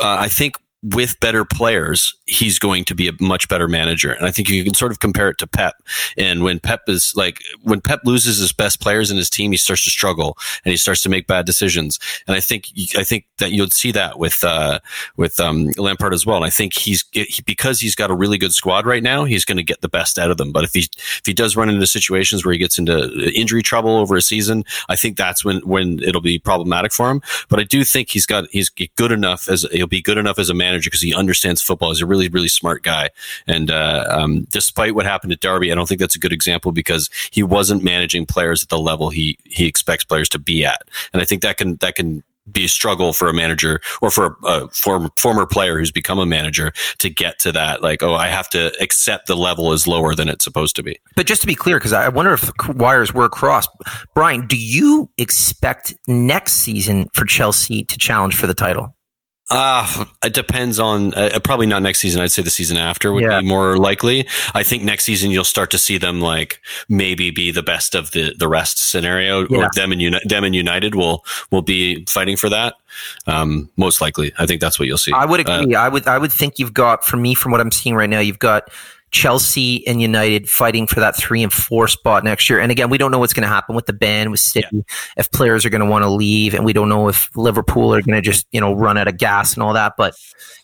uh, 0.00 0.18
I 0.20 0.28
think 0.28 0.56
with 0.82 1.18
better 1.18 1.44
players, 1.44 2.14
he's 2.26 2.58
going 2.58 2.84
to 2.84 2.94
be 2.94 3.08
a 3.08 3.12
much 3.20 3.48
better 3.48 3.66
manager. 3.66 4.12
And 4.12 4.24
I 4.24 4.30
think 4.30 4.48
you 4.48 4.62
can 4.62 4.74
sort 4.74 4.92
of 4.92 5.00
compare 5.00 5.28
it 5.28 5.38
to 5.38 5.46
Pep. 5.46 5.74
And 6.16 6.44
when 6.44 6.60
Pep 6.60 6.82
is 6.86 7.12
like, 7.16 7.40
when 7.62 7.80
Pep 7.80 8.00
loses 8.04 8.38
his 8.38 8.52
best 8.52 8.80
players 8.80 9.10
in 9.10 9.16
his 9.16 9.28
team, 9.28 9.50
he 9.50 9.56
starts 9.56 9.82
to 9.84 9.90
struggle 9.90 10.38
and 10.64 10.70
he 10.70 10.76
starts 10.76 11.02
to 11.02 11.08
make 11.08 11.26
bad 11.26 11.46
decisions. 11.46 11.98
And 12.28 12.36
I 12.36 12.40
think, 12.40 12.66
I 12.96 13.02
think 13.02 13.26
that 13.38 13.50
you'll 13.50 13.70
see 13.70 13.90
that 13.92 14.20
with, 14.20 14.44
uh, 14.44 14.78
with, 15.16 15.40
um, 15.40 15.70
Lampard 15.76 16.14
as 16.14 16.24
well. 16.24 16.36
And 16.36 16.44
I 16.44 16.50
think 16.50 16.74
he's, 16.74 17.04
he, 17.10 17.42
because 17.44 17.80
he's 17.80 17.96
got 17.96 18.12
a 18.12 18.14
really 18.14 18.38
good 18.38 18.52
squad 18.52 18.86
right 18.86 19.02
now, 19.02 19.24
he's 19.24 19.44
going 19.44 19.58
to 19.58 19.64
get 19.64 19.80
the 19.80 19.88
best 19.88 20.16
out 20.16 20.30
of 20.30 20.36
them. 20.36 20.52
But 20.52 20.62
if 20.62 20.74
he, 20.74 20.86
if 20.96 21.22
he 21.26 21.34
does 21.34 21.56
run 21.56 21.68
into 21.68 21.88
situations 21.88 22.44
where 22.44 22.52
he 22.52 22.58
gets 22.58 22.78
into 22.78 23.28
injury 23.34 23.64
trouble 23.64 23.96
over 23.96 24.14
a 24.14 24.22
season, 24.22 24.62
I 24.88 24.94
think 24.94 25.16
that's 25.16 25.44
when, 25.44 25.58
when 25.60 26.00
it'll 26.04 26.20
be 26.20 26.38
problematic 26.38 26.92
for 26.92 27.10
him. 27.10 27.20
But 27.48 27.58
I 27.58 27.64
do 27.64 27.82
think 27.82 28.10
he's 28.10 28.26
got, 28.26 28.44
he's 28.52 28.70
good 28.94 29.10
enough 29.10 29.48
as, 29.48 29.66
he'll 29.72 29.88
be 29.88 30.02
good 30.02 30.18
enough 30.18 30.38
as 30.38 30.48
a 30.48 30.54
manager 30.54 30.67
because 30.76 31.00
he 31.00 31.14
understands 31.14 31.62
football. 31.62 31.90
He's 31.90 32.00
a 32.00 32.06
really, 32.06 32.28
really 32.28 32.48
smart 32.48 32.82
guy. 32.82 33.10
And 33.46 33.70
uh, 33.70 34.06
um, 34.08 34.44
despite 34.50 34.94
what 34.94 35.06
happened 35.06 35.32
at 35.32 35.40
Derby, 35.40 35.72
I 35.72 35.74
don't 35.74 35.88
think 35.88 36.00
that's 36.00 36.16
a 36.16 36.20
good 36.20 36.32
example 36.32 36.72
because 36.72 37.10
he 37.30 37.42
wasn't 37.42 37.82
managing 37.82 38.26
players 38.26 38.62
at 38.62 38.68
the 38.68 38.78
level 38.78 39.10
he 39.10 39.38
he 39.44 39.66
expects 39.66 40.04
players 40.04 40.28
to 40.30 40.38
be 40.38 40.64
at. 40.64 40.82
And 41.12 41.22
I 41.22 41.24
think 41.24 41.42
that 41.42 41.56
can 41.56 41.76
that 41.76 41.94
can 41.94 42.22
be 42.50 42.64
a 42.64 42.68
struggle 42.68 43.12
for 43.12 43.28
a 43.28 43.34
manager 43.34 43.80
or 44.00 44.10
for 44.10 44.36
a, 44.44 44.68
former 44.68 45.10
former 45.16 45.46
player 45.46 45.78
who's 45.78 45.92
become 45.92 46.18
a 46.18 46.26
manager 46.26 46.72
to 46.98 47.10
get 47.10 47.38
to 47.40 47.52
that. 47.52 47.82
Like, 47.82 48.02
oh, 48.02 48.14
I 48.14 48.28
have 48.28 48.48
to 48.50 48.72
accept 48.80 49.26
the 49.26 49.36
level 49.36 49.72
is 49.72 49.86
lower 49.86 50.14
than 50.14 50.28
it's 50.28 50.44
supposed 50.44 50.76
to 50.76 50.82
be. 50.82 50.98
But 51.16 51.26
just 51.26 51.40
to 51.42 51.46
be 51.46 51.54
clear, 51.54 51.76
because 51.76 51.92
I 51.92 52.08
wonder 52.08 52.32
if 52.32 52.50
wires 52.68 53.12
were 53.12 53.28
crossed, 53.28 53.70
Brian, 54.14 54.46
do 54.46 54.56
you 54.56 55.10
expect 55.18 55.94
next 56.06 56.54
season 56.54 57.08
for 57.12 57.24
Chelsea 57.24 57.84
to 57.84 57.98
challenge 57.98 58.36
for 58.36 58.46
the 58.46 58.54
title? 58.54 58.94
Uh, 59.50 60.04
it 60.22 60.34
depends 60.34 60.78
on 60.78 61.14
uh, 61.14 61.38
probably 61.42 61.66
not 61.66 61.82
next 61.82 62.00
season. 62.00 62.20
I'd 62.20 62.30
say 62.30 62.42
the 62.42 62.50
season 62.50 62.76
after 62.76 63.12
would 63.12 63.22
Yeah. 63.24 63.40
be 63.40 63.46
more 63.46 63.78
likely. 63.78 64.26
I 64.54 64.62
think 64.62 64.82
next 64.82 65.04
season 65.04 65.30
you'll 65.30 65.44
start 65.44 65.70
to 65.70 65.78
see 65.78 65.96
them 65.96 66.20
like 66.20 66.60
maybe 66.88 67.30
be 67.30 67.50
the 67.50 67.62
best 67.62 67.94
of 67.94 68.10
the 68.10 68.34
the 68.38 68.46
rest 68.48 68.78
scenario, 68.90 69.46
Yeah. 69.48 69.58
or 69.58 69.70
them 69.74 69.90
and 69.92 70.02
Uni- 70.02 70.20
them 70.24 70.44
and 70.44 70.54
United 70.54 70.94
will 70.94 71.24
will 71.50 71.62
be 71.62 72.04
fighting 72.06 72.36
for 72.36 72.50
that. 72.50 72.74
Um, 73.26 73.70
most 73.76 74.00
likely, 74.00 74.32
I 74.38 74.44
think 74.44 74.60
that's 74.60 74.78
what 74.78 74.86
you'll 74.86 74.98
see. 74.98 75.12
I 75.12 75.24
would 75.24 75.48
Uh, 75.48 75.52
agree. 75.62 75.74
I 75.74 75.88
would. 75.88 76.06
I 76.06 76.18
would 76.18 76.32
think 76.32 76.58
you've 76.58 76.74
got, 76.74 77.04
for 77.06 77.16
me, 77.16 77.34
from 77.34 77.52
what 77.52 77.60
I'm 77.60 77.70
seeing 77.70 77.94
right 77.94 78.10
now, 78.10 78.20
you've 78.20 78.38
got 78.38 78.68
Chelsea 79.10 79.86
and 79.86 80.02
United 80.02 80.48
fighting 80.48 80.86
for 80.86 81.00
that 81.00 81.16
three 81.16 81.42
and 81.42 81.52
four 81.52 81.88
spot 81.88 82.24
next 82.24 82.50
year. 82.50 82.60
And 82.60 82.70
again, 82.70 82.90
we 82.90 82.98
don't 82.98 83.10
know 83.10 83.18
what's 83.18 83.32
going 83.32 83.42
to 83.42 83.48
happen 83.48 83.74
with 83.74 83.86
the 83.86 83.92
ban 83.92 84.30
with 84.30 84.40
City 84.40 84.84
if 85.16 85.30
players 85.30 85.64
are 85.64 85.70
going 85.70 85.80
to 85.80 85.86
want 85.86 86.02
to 86.02 86.10
leave, 86.10 86.54
and 86.54 86.64
we 86.64 86.72
don't 86.72 86.88
know 86.88 87.08
if 87.08 87.34
Liverpool 87.36 87.94
are 87.94 88.02
going 88.02 88.16
to 88.16 88.22
just 88.22 88.46
you 88.50 88.60
know 88.60 88.74
run 88.74 88.98
out 88.98 89.08
of 89.08 89.16
gas 89.16 89.54
and 89.54 89.62
all 89.62 89.72
that. 89.72 89.94
But 89.96 90.14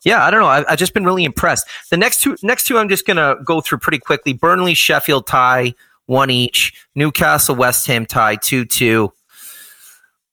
yeah, 0.04 0.24
I 0.24 0.30
don't 0.30 0.40
know. 0.40 0.48
I, 0.48 0.64
I've 0.70 0.78
just 0.78 0.94
been 0.94 1.04
really 1.04 1.24
impressed. 1.24 1.66
The 1.90 1.96
next 1.96 2.20
two, 2.20 2.36
next 2.42 2.66
two, 2.66 2.78
I'm 2.78 2.88
just 2.88 3.06
going 3.06 3.16
to 3.16 3.42
go 3.44 3.60
through 3.60 3.78
pretty 3.78 3.98
quickly. 3.98 4.32
Burnley, 4.32 4.74
Sheffield 4.74 5.26
tie 5.26 5.74
one 6.06 6.30
each. 6.30 6.86
Newcastle, 6.94 7.56
West 7.56 7.86
Ham 7.86 8.04
tie 8.06 8.36
two 8.36 8.64
two. 8.64 9.12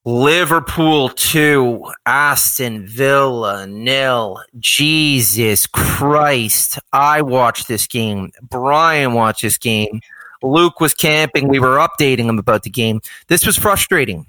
Liverpool 0.03 1.09
two, 1.09 1.85
Aston 2.07 2.87
Villa 2.87 3.67
nil. 3.67 4.41
Jesus 4.57 5.67
Christ. 5.67 6.79
I 6.91 7.21
watched 7.21 7.67
this 7.67 7.85
game. 7.85 8.31
Brian 8.41 9.13
watched 9.13 9.43
this 9.43 9.59
game. 9.59 10.01
Luke 10.41 10.79
was 10.79 10.95
camping. 10.95 11.47
We 11.47 11.59
were 11.59 11.77
updating 11.77 12.25
him 12.25 12.39
about 12.39 12.63
the 12.63 12.71
game. 12.71 13.01
This 13.27 13.45
was 13.45 13.57
frustrating. 13.57 14.25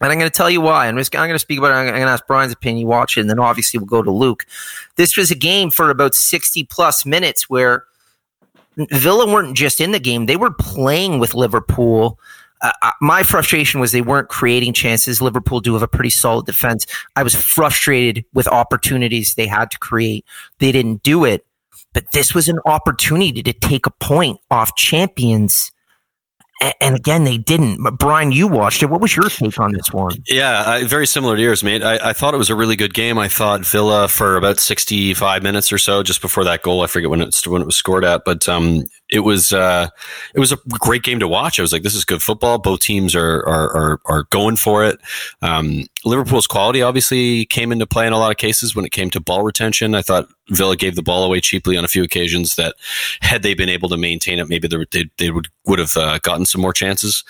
And 0.00 0.10
I'm 0.10 0.18
going 0.18 0.28
to 0.30 0.36
tell 0.36 0.50
you 0.50 0.60
why. 0.60 0.88
I'm 0.88 0.98
just 0.98 1.14
I'm 1.14 1.28
going 1.28 1.34
to 1.34 1.38
speak 1.38 1.58
about 1.58 1.70
it. 1.70 1.74
I'm 1.74 1.86
going 1.86 2.02
to 2.02 2.08
ask 2.08 2.26
Brian's 2.26 2.52
opinion. 2.52 2.88
Watch 2.88 3.16
it, 3.16 3.20
and 3.20 3.30
then 3.30 3.38
obviously 3.38 3.78
we'll 3.78 3.86
go 3.86 4.02
to 4.02 4.10
Luke. 4.10 4.44
This 4.96 5.16
was 5.16 5.30
a 5.30 5.36
game 5.36 5.70
for 5.70 5.88
about 5.88 6.14
60 6.14 6.64
plus 6.64 7.06
minutes 7.06 7.48
where 7.48 7.84
Villa 8.76 9.32
weren't 9.32 9.56
just 9.56 9.80
in 9.80 9.92
the 9.92 10.00
game; 10.00 10.26
they 10.26 10.36
were 10.36 10.50
playing 10.50 11.20
with 11.20 11.32
Liverpool. 11.32 12.18
Uh, 12.62 12.90
my 13.00 13.22
frustration 13.22 13.80
was 13.80 13.92
they 13.92 14.00
weren't 14.00 14.28
creating 14.28 14.72
chances. 14.72 15.20
Liverpool 15.20 15.60
do 15.60 15.74
have 15.74 15.82
a 15.82 15.88
pretty 15.88 16.10
solid 16.10 16.46
defense. 16.46 16.86
I 17.14 17.22
was 17.22 17.34
frustrated 17.34 18.24
with 18.32 18.48
opportunities 18.48 19.34
they 19.34 19.46
had 19.46 19.70
to 19.70 19.78
create. 19.78 20.24
They 20.58 20.72
didn't 20.72 21.02
do 21.02 21.24
it, 21.24 21.44
but 21.92 22.04
this 22.12 22.34
was 22.34 22.48
an 22.48 22.58
opportunity 22.64 23.42
to 23.42 23.52
take 23.52 23.86
a 23.86 23.90
point 23.90 24.40
off 24.50 24.74
champions. 24.76 25.70
And 26.80 26.96
again, 26.96 27.24
they 27.24 27.36
didn't. 27.36 27.82
But 27.82 27.98
Brian, 27.98 28.32
you 28.32 28.48
watched 28.48 28.82
it. 28.82 28.86
What 28.86 29.02
was 29.02 29.14
your 29.14 29.28
take 29.28 29.60
on 29.60 29.72
this 29.72 29.92
one? 29.92 30.12
Yeah, 30.26 30.64
I, 30.66 30.84
very 30.84 31.06
similar 31.06 31.36
to 31.36 31.42
yours, 31.42 31.62
mate. 31.62 31.82
I, 31.82 31.98
I 32.08 32.12
thought 32.14 32.32
it 32.32 32.38
was 32.38 32.48
a 32.48 32.54
really 32.54 32.76
good 32.76 32.94
game. 32.94 33.18
I 33.18 33.28
thought 33.28 33.66
Villa 33.66 34.08
for 34.08 34.38
about 34.38 34.58
sixty-five 34.58 35.42
minutes 35.42 35.70
or 35.70 35.76
so, 35.76 36.02
just 36.02 36.22
before 36.22 36.44
that 36.44 36.62
goal. 36.62 36.80
I 36.80 36.86
forget 36.86 37.10
when 37.10 37.20
it 37.20 37.36
when 37.46 37.60
it 37.60 37.66
was 37.66 37.76
scored 37.76 38.06
at, 38.06 38.22
but 38.24 38.48
um, 38.48 38.84
it 39.08 39.20
was 39.20 39.52
uh, 39.52 39.88
it 40.34 40.40
was 40.40 40.52
a 40.52 40.56
great 40.68 41.02
game 41.02 41.20
to 41.20 41.28
watch. 41.28 41.58
I 41.58 41.62
was 41.62 41.72
like, 41.72 41.82
this 41.82 41.94
is 41.94 42.04
good 42.04 42.22
football. 42.22 42.58
Both 42.58 42.80
teams 42.80 43.14
are 43.14 43.38
are 43.46 43.76
are, 43.76 44.00
are 44.06 44.22
going 44.30 44.56
for 44.56 44.84
it. 44.84 44.98
Um, 45.42 45.86
Liverpool's 46.04 46.46
quality 46.46 46.82
obviously 46.82 47.46
came 47.46 47.72
into 47.72 47.86
play 47.86 48.06
in 48.06 48.12
a 48.12 48.18
lot 48.18 48.30
of 48.30 48.36
cases 48.36 48.74
when 48.74 48.84
it 48.84 48.92
came 48.92 49.10
to 49.10 49.20
ball 49.20 49.42
retention. 49.42 49.94
I 49.94 50.02
thought 50.02 50.28
Villa 50.48 50.76
gave 50.76 50.96
the 50.96 51.02
ball 51.02 51.24
away 51.24 51.40
cheaply 51.40 51.76
on 51.76 51.84
a 51.84 51.88
few 51.88 52.02
occasions. 52.02 52.56
That 52.56 52.74
had 53.20 53.42
they 53.42 53.54
been 53.54 53.68
able 53.68 53.88
to 53.90 53.96
maintain 53.96 54.38
it, 54.38 54.48
maybe 54.48 54.68
they 54.68 55.04
they, 55.18 55.30
would 55.30 55.48
would 55.66 55.78
have 55.78 55.96
uh, 55.96 56.18
gotten 56.22 56.46
some 56.46 56.60
more 56.60 56.72
chances. 56.72 57.22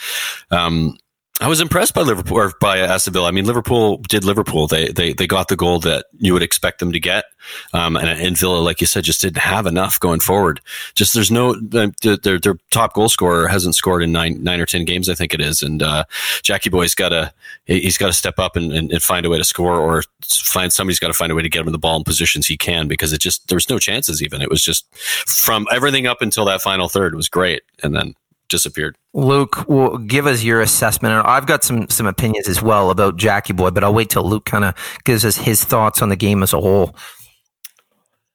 Um, 0.51 0.99
I 1.39 1.49
was 1.49 1.61
impressed 1.61 1.93
by 1.93 2.01
Liverpool 2.01 2.39
or 2.39 2.53
by 2.61 2.79
Aston 2.79 3.13
Villa. 3.13 3.29
I 3.29 3.31
mean, 3.31 3.45
Liverpool 3.45 3.99
did 4.09 4.25
Liverpool. 4.25 4.67
They 4.67 4.89
they 4.89 5.13
they 5.13 5.27
got 5.27 5.49
the 5.49 5.57
goal 5.57 5.79
that 5.81 6.07
you 6.19 6.33
would 6.33 6.43
expect 6.43 6.79
them 6.79 6.93
to 6.93 7.01
get, 7.01 7.27
um, 7.75 7.95
and, 7.97 8.09
and 8.09 8.39
Villa, 8.39 8.59
like 8.59 8.81
you 8.81 8.87
said, 8.87 9.05
just 9.05 9.21
didn't 9.21 9.37
have 9.37 9.67
enough 9.67 10.01
going 10.01 10.21
forward. 10.21 10.63
Just 10.95 11.13
there's 11.13 11.31
no 11.31 11.55
their 11.61 11.93
their, 12.23 12.39
their 12.39 12.59
top 12.71 12.95
goal 12.95 13.11
scorer 13.11 13.49
hasn't 13.49 13.75
scored 13.75 14.03
in 14.03 14.13
nine 14.13 14.43
nine 14.43 14.61
or 14.61 14.67
ten 14.67 14.87
games, 14.87 15.11
I 15.11 15.15
think 15.15 15.35
it 15.35 15.43
is, 15.43 15.61
and 15.61 15.83
uh, 15.83 16.05
Jackie 16.43 16.71
Boy's 16.71 16.95
got 16.95 17.11
to 17.11 17.33
he's 17.67 17.99
got 17.99 18.07
to 18.07 18.15
step 18.15 18.39
up 18.39 18.57
and, 18.57 18.73
and, 18.73 18.91
and 18.91 19.03
find 19.03 19.27
a 19.27 19.31
way 19.31 19.37
to 19.37 19.45
score, 19.45 19.79
or 19.79 20.05
find 20.25 20.73
somebody's 20.73 20.99
got 20.99 21.09
to 21.09 21.15
find 21.15 21.31
a 21.31 21.35
way 21.35 21.43
to 21.43 21.51
get 21.51 21.67
him 21.67 21.71
the 21.71 21.79
ball 21.79 21.99
in 21.99 22.05
positions 22.05 22.47
he 22.47 22.57
can 22.57 22.89
because 22.89 23.13
it 23.13 23.21
just 23.21 23.49
there 23.49 23.57
was 23.57 23.69
no 23.69 23.79
chances 23.79 24.23
even. 24.23 24.41
It 24.41 24.49
was 24.49 24.63
just 24.63 24.87
from 24.97 25.67
everything 25.71 26.07
up 26.07 26.23
until 26.23 26.47
that 26.47 26.63
final 26.63 26.89
third 26.89 27.15
was 27.15 27.29
great, 27.29 27.63
and 27.83 27.95
then 27.95 28.15
disappeared. 28.49 28.97
Luke, 29.15 29.69
well, 29.69 29.99
give 29.99 30.27
us 30.27 30.43
your 30.43 30.61
assessment. 30.61 31.15
And 31.15 31.27
I've 31.27 31.47
got 31.47 31.65
some 31.65 31.89
some 31.89 32.07
opinions 32.07 32.49
as 32.49 32.63
well 32.63 32.91
about 32.91 33.17
Jackie 33.17 33.53
Boy, 33.53 33.71
but 33.71 33.85
I'll 33.85 33.95
wait 33.95 34.11
till 34.11 34.29
Luke 34.29 34.45
kind 34.45 34.65
of 34.65 34.75
gives 35.05 35.25
us 35.25 35.37
his 35.37 35.65
thoughts 35.65 36.03
on 36.03 36.09
the 36.09 36.17
game 36.17 36.43
as 36.43 36.53
a 36.53 36.61
whole. 36.61 36.95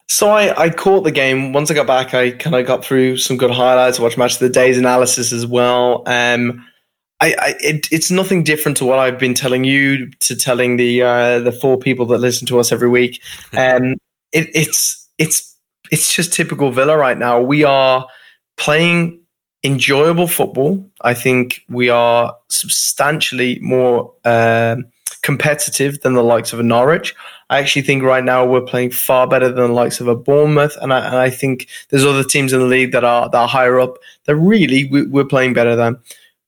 So 0.08 0.30
I, 0.30 0.64
I 0.64 0.70
caught 0.70 1.06
the 1.06 1.12
game. 1.12 1.54
Once 1.54 1.72
I 1.72 1.74
got 1.74 1.88
back, 1.88 2.14
I 2.14 2.32
kind 2.32 2.56
of 2.56 2.68
got 2.68 2.84
through 2.84 3.16
some 3.18 3.38
good 3.38 3.52
highlights. 3.52 3.98
I 3.98 4.04
watched 4.04 4.18
match 4.18 4.34
of 4.34 4.40
the 4.40 4.50
day's 4.50 4.78
analysis 4.78 5.32
as 5.32 5.46
well. 5.46 6.04
Um, 6.06 6.66
I, 7.22 7.36
I 7.40 7.56
it, 7.62 7.88
it's 7.92 8.12
nothing 8.12 8.44
different 8.44 8.78
to 8.78 8.86
what 8.86 9.00
I've 9.00 9.18
been 9.18 9.34
telling 9.34 9.64
you 9.64 10.12
to 10.12 10.36
telling 10.36 10.76
the 10.76 11.04
uh, 11.04 11.40
the 11.40 11.54
four 11.54 11.78
people 11.78 12.08
that 12.08 12.18
listen 12.18 12.46
to 12.48 12.60
us 12.60 12.74
every 12.74 12.90
week. 12.90 13.22
Um, 13.54 13.94
it, 14.34 14.50
it's 14.54 15.08
it's 15.18 15.56
it's 15.92 16.14
just 16.14 16.34
typical 16.34 16.72
Villa 16.72 16.98
right 16.98 17.18
now. 17.18 17.40
We 17.40 17.64
are 17.64 18.06
playing 18.58 19.21
enjoyable 19.64 20.28
football. 20.28 20.86
I 21.02 21.14
think 21.14 21.62
we 21.70 21.90
are 21.90 22.36
substantially 22.50 23.60
more 23.62 24.14
um, 24.26 24.86
competitive 25.22 26.02
than 26.02 26.14
the 26.14 26.24
likes 26.24 26.54
of 26.54 26.60
a 26.60 26.64
Norwich. 26.64 27.16
I 27.50 27.60
actually 27.60 27.84
think 27.84 28.04
right 28.04 28.24
now 28.24 28.46
we're 28.46 28.62
playing 28.62 28.92
far 28.92 29.28
better 29.28 29.48
than 29.50 29.68
the 29.68 29.74
likes 29.74 30.00
of 30.00 30.08
a 30.08 30.16
Bournemouth, 30.16 30.78
and 30.82 30.94
I, 30.94 31.06
and 31.06 31.18
I 31.18 31.30
think 31.30 31.68
there's 31.90 32.06
other 32.06 32.24
teams 32.24 32.54
in 32.54 32.60
the 32.60 32.66
league 32.66 32.94
that 32.94 33.04
are 33.04 33.30
that 33.30 33.38
are 33.38 33.48
higher 33.48 33.80
up 33.80 33.98
that 34.26 34.36
really 34.36 34.86
we, 34.86 35.06
we're 35.06 35.26
playing 35.26 35.54
better 35.54 35.76
than. 35.76 36.00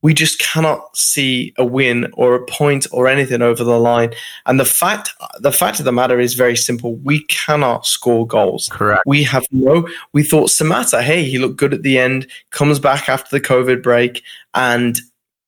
We 0.03 0.13
just 0.13 0.37
cannot 0.37 0.95
see 0.95 1.53
a 1.57 1.65
win 1.65 2.11
or 2.13 2.35
a 2.35 2.45
point 2.45 2.85
or 2.91 3.07
anything 3.07 3.41
over 3.41 3.63
the 3.63 3.79
line. 3.79 4.13
And 4.45 4.59
the 4.59 4.65
fact 4.65 5.09
the 5.39 5.51
fact 5.51 5.79
of 5.79 5.85
the 5.85 5.91
matter 5.91 6.19
is 6.19 6.35
very 6.35 6.55
simple. 6.55 6.95
We 6.97 7.23
cannot 7.23 7.87
score 7.87 8.27
goals. 8.27 8.69
Correct. 8.71 9.03
We 9.07 9.23
have 9.23 9.47
no. 9.51 9.87
We 10.11 10.23
thought 10.23 10.49
Samatta, 10.49 11.01
hey, 11.01 11.23
he 11.23 11.39
looked 11.39 11.57
good 11.57 11.73
at 11.73 11.81
the 11.81 11.97
end. 11.97 12.27
Comes 12.51 12.79
back 12.79 13.09
after 13.09 13.29
the 13.31 13.43
COVID 13.43 13.81
break 13.81 14.21
and 14.53 14.99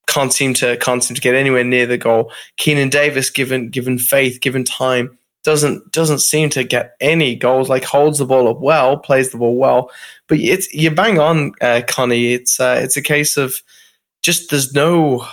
can't 0.07 0.33
seem 0.33 0.53
to 0.55 0.77
can't 0.77 1.03
seem 1.03 1.15
to 1.15 1.21
get 1.21 1.35
anywhere 1.35 1.63
near 1.63 1.85
the 1.85 1.97
goal. 1.97 2.31
Keinan 2.57 2.89
Davis, 2.89 3.29
given 3.29 3.69
given 3.69 3.97
faith, 3.97 4.39
given 4.39 4.63
time, 4.63 5.17
doesn't 5.43 5.91
doesn't 5.91 6.19
seem 6.19 6.49
to 6.51 6.63
get 6.63 6.95
any 6.99 7.35
goals. 7.35 7.69
Like 7.69 7.83
holds 7.83 8.19
the 8.19 8.25
ball 8.25 8.47
up 8.47 8.59
well, 8.59 8.97
plays 8.97 9.31
the 9.31 9.37
ball 9.37 9.57
well, 9.57 9.91
but 10.27 10.39
it's 10.39 10.73
you 10.73 10.91
bang 10.91 11.19
on, 11.19 11.53
uh, 11.61 11.81
Connie. 11.87 12.33
It's 12.33 12.59
uh, 12.59 12.79
it's 12.81 12.97
a 12.97 13.01
case 13.01 13.37
of 13.37 13.61
just 14.25 14.49
there's 14.49 14.73
no 14.73 15.25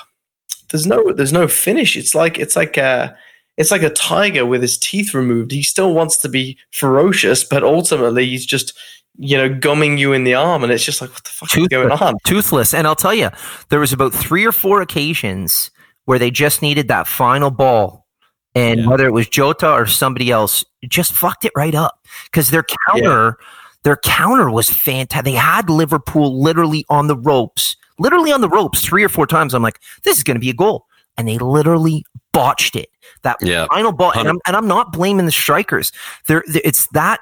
there's 0.71 0.87
no 0.87 1.13
there's 1.13 1.33
no 1.33 1.49
finish. 1.49 1.97
It's 1.97 2.15
like 2.15 2.39
it's 2.39 2.57
like 2.57 2.77
a 2.77 3.17
it's 3.57 3.71
like 3.71 3.83
a 3.83 3.91
tiger 3.91 4.47
with 4.47 4.63
his 4.63 4.79
teeth 4.79 5.15
removed. 5.15 5.53
He 5.53 5.63
still 5.63 5.93
wants 5.95 6.17
to 6.19 6.29
be 6.29 6.59
ferocious, 6.73 7.45
but 7.45 7.63
ultimately 7.63 8.27
he's 8.27 8.47
just 8.47 8.77
you 9.19 9.37
know 9.37 9.49
gumming 9.53 9.99
you 9.99 10.13
in 10.13 10.25
the 10.25 10.35
arm, 10.35 10.63
and 10.63 10.73
it's 10.73 10.85
just 10.85 11.01
like 11.01 11.11
what 11.11 11.25
the 11.25 11.31
fuck 11.31 11.57
is 11.57 11.69
going 11.69 11.91
on? 11.91 12.15
Toothless. 12.25 12.73
And 12.75 12.87
I'll 12.87 12.95
tell 12.95 13.15
you, 13.15 13.31
there 13.69 13.81
was 13.81 13.93
about 13.93 14.15
three 14.15 14.47
or 14.47 14.53
four 14.53 14.81
occasions 14.81 15.71
where 16.05 16.19
they 16.19 16.31
just 16.31 16.63
needed 16.63 16.89
that 16.89 17.07
final 17.07 17.51
ball. 17.51 18.07
And 18.55 18.81
Yeah. 18.81 18.87
whether 18.89 19.07
it 19.07 19.13
was 19.13 19.29
Jota 19.29 19.71
or 19.71 19.87
somebody 19.87 20.31
else, 20.31 20.65
just 20.87 21.13
fucked 21.13 21.45
it 21.47 21.53
right 21.57 21.75
up. 21.75 22.01
Because 22.25 22.51
their 22.51 22.65
counter, 22.87 23.39
their 23.83 23.97
counter 23.97 24.51
was 24.51 24.69
fantastic. 24.69 25.25
They 25.25 25.33
had 25.33 25.71
Liverpool 25.71 26.43
literally 26.43 26.85
on 26.91 27.07
the 27.07 27.17
ropes, 27.17 27.77
literally 28.03 28.33
on 28.33 28.41
the 28.41 28.49
ropes 28.49 28.85
three 28.85 29.05
or 29.05 29.09
four 29.09 29.27
times. 29.27 29.55
I'm 29.55 29.63
like, 29.63 29.81
this 30.03 30.17
is 30.17 30.23
going 30.23 30.35
to 30.37 30.41
be 30.41 30.51
a 30.51 30.55
goal. 30.55 30.87
And 31.17 31.29
they 31.29 31.39
literally 31.39 32.05
botched 32.33 32.77
it. 32.77 32.89
That 33.23 33.37
Yeah. 33.41 33.67
final 33.71 33.93
ball. 33.93 34.13
And 34.13 34.29
I'm, 34.29 34.41
and 34.47 34.57
I'm 34.57 34.67
not 34.67 34.93
blaming 34.93 35.27
the 35.27 35.33
strikers. 35.33 35.93
There, 36.27 36.43
it's 36.49 36.89
that 36.93 37.21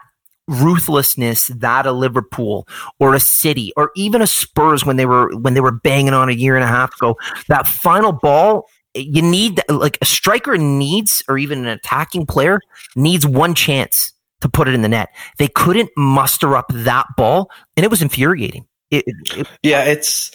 ruthlessness 0.49 1.49
that 1.49 1.87
a 1.87 1.93
Liverpool 1.93 2.67
or 2.99 3.15
a 3.15 3.21
City 3.21 3.73
or 3.77 3.91
even 3.95 4.21
a 4.23 4.27
Spurs 4.27 4.85
when 4.85 4.97
they 4.97 5.07
were 5.07 5.31
when 5.37 5.55
they 5.55 5.61
were 5.61 5.71
banging 5.73 6.13
on 6.13 6.29
a 6.29 6.33
year 6.33 6.57
and 6.57 6.65
a 6.65 6.69
half 6.69 6.95
ago. 6.97 7.17
That 7.49 7.67
final 7.67 8.13
ball, 8.13 8.69
you 8.95 9.23
need 9.23 9.61
like 9.69 9.99
a 10.01 10.05
striker 10.05 10.57
needs, 10.59 11.23
or 11.29 11.39
even 11.39 11.61
an 11.61 11.67
attacking 11.69 12.27
player 12.27 12.61
needs 12.97 13.27
one 13.27 13.55
chance 13.55 14.13
to 14.41 14.49
put 14.49 14.69
it 14.69 14.75
in 14.75 14.83
the 14.83 14.89
net. 14.89 15.11
They 15.39 15.49
couldn't 15.49 15.91
muster 15.97 16.57
up 16.57 16.67
that 16.73 17.07
ball, 17.17 17.51
and 17.77 17.85
it 17.85 17.91
was 17.91 18.03
infuriating. 18.03 18.67
It, 18.91 19.05
it, 19.07 19.47
Yeah, 19.63 19.85
it's 19.85 20.33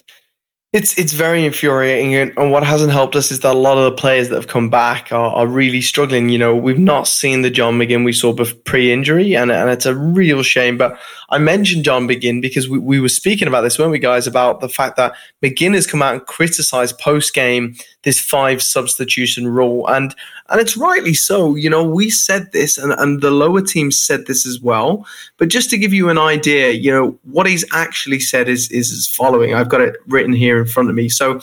it's 0.76 0.97
it's 0.99 1.13
very 1.13 1.45
infuriating, 1.45 2.15
and, 2.15 2.51
what 2.51 2.65
hasn't 2.65 2.91
helped 2.91 3.15
us 3.15 3.32
is 3.32 3.39
that 3.39 3.55
a 3.55 3.57
lot 3.57 3.78
of 3.78 3.86
the 3.86 3.93
players 3.93 4.28
that 4.28 4.36
have 4.36 4.47
come 4.47 4.69
back 4.69 5.09
are, 5.13 5.32
are 5.34 5.47
really 5.47 5.80
struggling. 5.80 6.28
You 6.28 6.38
know, 6.38 6.53
we've 6.53 6.78
not 6.78 7.07
seen 7.07 7.43
the 7.43 7.49
John 7.49 7.80
McGinn 7.80 8.03
we 8.03 8.11
saw 8.11 8.36
pre-injury, 8.65 9.38
and 9.38 9.53
and 9.53 9.69
it's 9.69 9.86
a 9.86 9.95
real 9.95 10.43
shame. 10.43 10.78
But 10.78 10.99
I 11.30 11.38
mentioned 11.38 11.86
John 11.86 12.07
McGinn 12.07 12.41
because 12.41 12.69
we, 12.69 12.78
we 12.78 12.99
were 12.99 13.09
speaking 13.09 13.47
about 13.47 13.61
this, 13.61 13.80
weren't 13.80 13.91
we, 13.91 13.99
guys, 13.99 14.28
about 14.28 14.59
the 14.59 14.69
fact 14.69 14.95
that 14.97 15.13
McGinn 15.41 15.73
has 15.73 15.88
come 15.88 16.01
out 16.01 16.13
and 16.13 16.26
criticised 16.26 16.99
post 16.99 17.34
game 17.34 17.76
this 18.03 18.19
five 18.19 18.61
substitution 18.61 19.47
rule, 19.47 19.88
and 19.88 20.15
and 20.49 20.61
it's 20.61 20.78
rightly 20.78 21.13
so. 21.13 21.55
You 21.55 21.69
know, 21.69 21.84
we 21.84 22.09
said 22.09 22.51
this, 22.51 22.78
and, 22.78 22.93
and 22.93 23.21
the 23.21 23.32
lower 23.32 23.61
teams 23.61 23.99
said 23.99 24.28
this 24.28 24.45
as 24.45 24.61
well. 24.61 25.05
But 25.38 25.49
just 25.49 25.69
to 25.71 25.78
give 25.78 25.93
you 25.93 26.09
an 26.09 26.17
idea, 26.17 26.71
you 26.71 26.91
know, 26.91 27.17
what 27.23 27.47
he's 27.47 27.65
actually 27.73 28.19
said 28.19 28.47
is 28.47 28.71
is 28.71 29.07
following. 29.07 29.53
I've 29.53 29.69
got 29.69 29.82
it 29.82 29.95
written 30.07 30.34
here 30.34 30.59
in 30.59 30.65
front 30.65 30.89
of 30.89 30.95
me. 30.95 31.09
So 31.09 31.41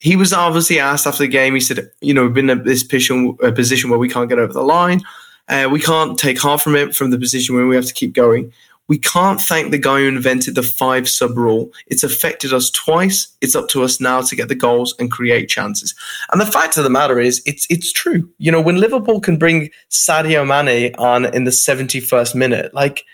he 0.00 0.16
was 0.16 0.34
obviously 0.34 0.78
asked 0.78 1.06
after 1.06 1.22
the 1.22 1.28
game. 1.28 1.54
He 1.54 1.60
said, 1.60 1.90
you 2.02 2.12
know, 2.12 2.24
we've 2.24 2.34
been 2.34 2.50
in 2.50 2.64
this 2.64 2.82
position, 2.82 3.38
a 3.42 3.50
position 3.50 3.88
where 3.88 3.98
we 3.98 4.08
can't 4.08 4.28
get 4.28 4.38
over 4.38 4.52
the 4.52 4.62
line. 4.62 5.00
Uh, 5.48 5.68
we 5.70 5.80
can't 5.80 6.18
take 6.18 6.40
half 6.42 6.62
from 6.62 6.74
it 6.74 6.94
from 6.94 7.10
the 7.10 7.18
position 7.18 7.54
where 7.54 7.66
we 7.66 7.76
have 7.76 7.86
to 7.86 7.94
keep 7.94 8.12
going. 8.12 8.52
We 8.88 8.98
can't 8.98 9.40
thank 9.40 9.70
the 9.70 9.78
guy 9.78 10.00
who 10.00 10.08
invented 10.08 10.54
the 10.54 10.62
five 10.62 11.08
sub 11.08 11.36
rule. 11.36 11.72
It's 11.86 12.02
affected 12.02 12.52
us 12.52 12.70
twice. 12.70 13.28
It's 13.40 13.54
up 13.54 13.68
to 13.68 13.82
us 13.82 14.00
now 14.00 14.20
to 14.20 14.36
get 14.36 14.48
the 14.48 14.54
goals 14.54 14.94
and 14.98 15.10
create 15.10 15.48
chances. 15.48 15.94
And 16.32 16.40
the 16.40 16.46
fact 16.46 16.76
of 16.76 16.84
the 16.84 16.90
matter 16.90 17.18
is, 17.18 17.42
it's 17.46 17.66
it's 17.70 17.92
true. 17.92 18.28
You 18.38 18.52
know, 18.52 18.60
when 18.60 18.76
Liverpool 18.76 19.20
can 19.20 19.38
bring 19.38 19.70
Sadio 19.90 20.46
Mane 20.46 20.94
on 20.98 21.24
in 21.34 21.44
the 21.44 21.50
71st 21.50 22.34
minute, 22.34 22.74
like 22.74 23.04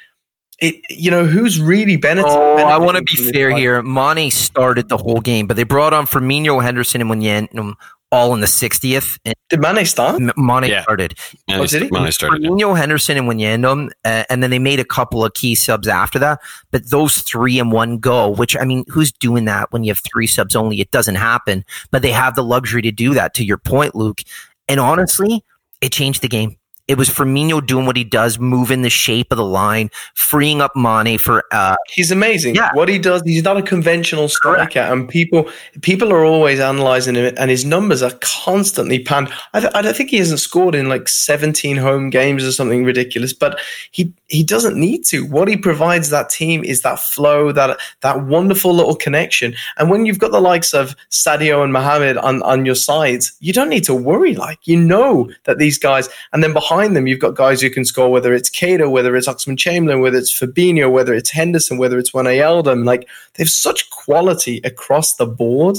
it, 0.59 0.75
you 0.91 1.11
know, 1.11 1.25
who's 1.25 1.61
really 1.61 1.97
benefiting? 1.97 2.37
oh, 2.37 2.57
I 2.57 2.79
want 2.79 2.97
to 2.97 3.03
be 3.03 3.31
fair 3.33 3.51
here. 3.51 3.83
Mane 3.83 4.31
started 4.31 4.89
the 4.89 4.99
whole 4.99 5.21
game, 5.21 5.47
but 5.47 5.57
they 5.57 5.64
brought 5.64 5.95
on 5.95 6.07
Firmino, 6.07 6.62
Henderson, 6.62 7.01
and 7.01 7.11
Munyan 7.11 7.77
all 8.13 8.35
in 8.35 8.41
the 8.41 8.47
60th. 8.47 9.19
And 9.25 9.35
Did 9.51 9.61
Mane 9.61 9.85
start? 9.87 10.21
M- 10.21 10.33
Mane 10.37 10.65
Yeah. 10.71 10.83
started. 10.83 11.15
And 11.49 11.61
Oh, 11.61 11.67
did 11.67 11.83
he? 11.83 11.89
st- 11.89 11.93
when 11.93 12.03
I 12.03 12.11
started. 12.11 12.43
yeah. 12.43 12.49
Firmino, 12.51 12.77
Henderson, 12.77 13.17
and 13.17 13.29
Wijnaldum, 13.29 13.91
uh, 14.05 14.25
and 14.29 14.43
then 14.43 14.51
they 14.51 14.59
made 14.59 14.81
a 14.81 14.85
couple 14.85 15.25
of 15.25 15.33
key 15.35 15.55
subs 15.55 15.87
after 15.87 16.19
that. 16.19 16.41
But 16.73 16.91
those 16.91 17.19
three 17.19 17.59
in 17.59 17.71
one 17.71 17.99
go, 17.99 18.29
which 18.29 18.57
I 18.57 18.65
mean, 18.65 18.85
who's 18.89 19.13
doing 19.13 19.45
that 19.45 19.73
when 19.73 19.85
you 19.85 19.91
have 19.91 20.01
three 20.13 20.27
subs 20.27 20.57
only? 20.57 20.81
It 20.81 20.91
doesn't 20.91 21.15
happen. 21.17 21.65
But 21.91 22.03
they 22.03 22.13
have 22.13 22.35
the 22.35 22.45
luxury 22.45 22.83
to 22.83 22.91
do 22.93 23.15
that. 23.15 23.35
To 23.35 23.45
your 23.45 23.59
point, 23.59 23.95
Luke. 23.95 24.23
And 24.69 24.81
honestly, 24.81 25.45
it 25.81 25.93
changed 25.93 26.23
the 26.23 26.29
game. 26.29 26.57
It 26.91 26.99
was 26.99 27.09
Firmino 27.09 27.64
doing 27.64 27.86
what 27.86 27.97
he 27.97 28.03
does, 28.03 28.41
moving 28.41 28.82
the 28.82 28.91
shape 28.91 29.30
of 29.30 29.38
the 29.38 29.45
line, 29.45 29.93
freeing 30.14 30.61
up 30.61 30.74
Mane 30.74 31.18
for 31.18 31.45
uh, 31.53 31.76
He's 31.86 32.11
amazing. 32.11 32.57
Yeah. 32.57 32.70
What 32.74 32.88
he 32.88 32.99
does, 32.99 33.22
he's 33.22 33.45
not 33.45 33.57
a 33.57 33.62
conventional 33.62 34.28
striker, 34.28 34.80
and 34.80 35.09
people 35.09 35.49
people 35.82 36.12
are 36.12 36.24
always 36.24 36.59
analyzing 36.59 37.14
him, 37.14 37.32
and 37.38 37.49
his 37.49 37.64
numbers 37.64 38.03
are 38.03 38.11
constantly 38.20 38.99
panned. 38.99 39.32
I, 39.55 39.61
th- 39.61 39.72
I 39.72 39.82
don't 39.82 39.95
think 39.95 40.11
he 40.11 40.16
hasn't 40.16 40.41
scored 40.41 40.74
in 40.74 40.88
like 40.88 41.07
17 41.07 41.76
home 41.76 42.11
games 42.11 42.45
or 42.45 42.51
something 42.51 42.82
ridiculous, 42.84 43.32
but 43.32 43.61
he 43.93 44.12
he 44.26 44.43
doesn't 44.43 44.76
need 44.76 45.05
to. 45.07 45.24
What 45.24 45.47
he 45.47 45.57
provides 45.57 46.11
that 46.11 46.28
team 46.28 46.64
is 46.64 46.82
that 46.82 46.99
flow, 46.99 47.53
that 47.53 47.78
that 48.01 48.24
wonderful 48.24 48.74
little 48.74 48.97
connection. 48.97 49.55
And 49.78 49.91
when 49.91 50.07
you've 50.07 50.18
got 50.18 50.32
the 50.32 50.41
likes 50.41 50.74
of 50.74 50.97
Sadio 51.11 51.62
and 51.62 51.72
Mohamed 51.72 52.16
on 52.16 52.43
on 52.43 52.66
your 52.66 52.74
sides, 52.74 53.32
you 53.38 53.53
don't 53.53 53.68
need 53.68 53.84
to 53.84 53.95
worry. 53.95 54.34
Like 54.34 54.59
you 54.64 54.76
know 54.76 55.30
that 55.45 55.59
these 55.59 55.78
guys, 55.78 56.09
and 56.32 56.43
then 56.43 56.53
behind 56.53 56.80
them, 56.89 57.07
you've 57.07 57.20
got 57.20 57.35
guys 57.35 57.61
who 57.61 57.70
can 57.70 57.85
score, 57.85 58.11
whether 58.11 58.33
it's 58.33 58.51
Keita, 58.51 58.91
whether 58.91 59.16
it's 59.16 59.28
Oxlade-Chamberlain, 59.28 60.01
whether 60.01 60.18
it's 60.18 60.33
Fabinho, 60.33 60.91
whether 60.91 61.14
it's 61.14 61.31
Henderson, 61.31 61.78
whether 61.78 61.99
it's 61.99 62.12
Wijnaldum. 62.12 62.85
Like 62.85 63.09
they 63.35 63.45
have 63.45 63.51
such 63.51 63.91
quality 63.91 64.61
across 64.64 65.16
the 65.16 65.26
board. 65.26 65.78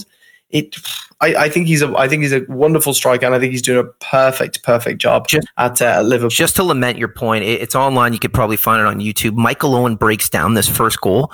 It, 0.52 0.76
I, 1.22 1.36
I 1.36 1.50
think 1.50 1.68
he's 1.68 1.82
a, 1.82 1.96
I 1.98 2.08
think 2.08 2.24
he's 2.24 2.34
a 2.34 2.44
wonderful 2.50 2.94
striker, 2.94 3.26
and 3.26 3.34
I 3.36 3.40
think 3.40 3.52
he's 3.52 3.62
doing 3.62 3.80
a 3.86 3.90
perfect, 4.04 4.64
perfect 4.64 5.00
job 5.00 5.28
Just- 5.28 5.48
at 5.58 5.82
uh, 5.82 6.02
Liverpool. 6.02 6.30
just 6.30 6.56
to 6.58 6.64
lament 6.64 6.98
your 6.98 7.08
point, 7.08 7.44
it- 7.46 7.62
it's 7.62 7.76
online. 7.76 8.14
You 8.14 8.20
could 8.20 8.34
probably 8.34 8.58
find 8.58 8.82
it 8.82 8.88
on 8.88 9.00
YouTube. 9.00 9.36
Michael 9.36 9.76
Owen 9.76 9.96
breaks 9.96 10.30
down 10.30 10.56
this 10.56 10.68
first 10.68 11.00
goal. 11.00 11.32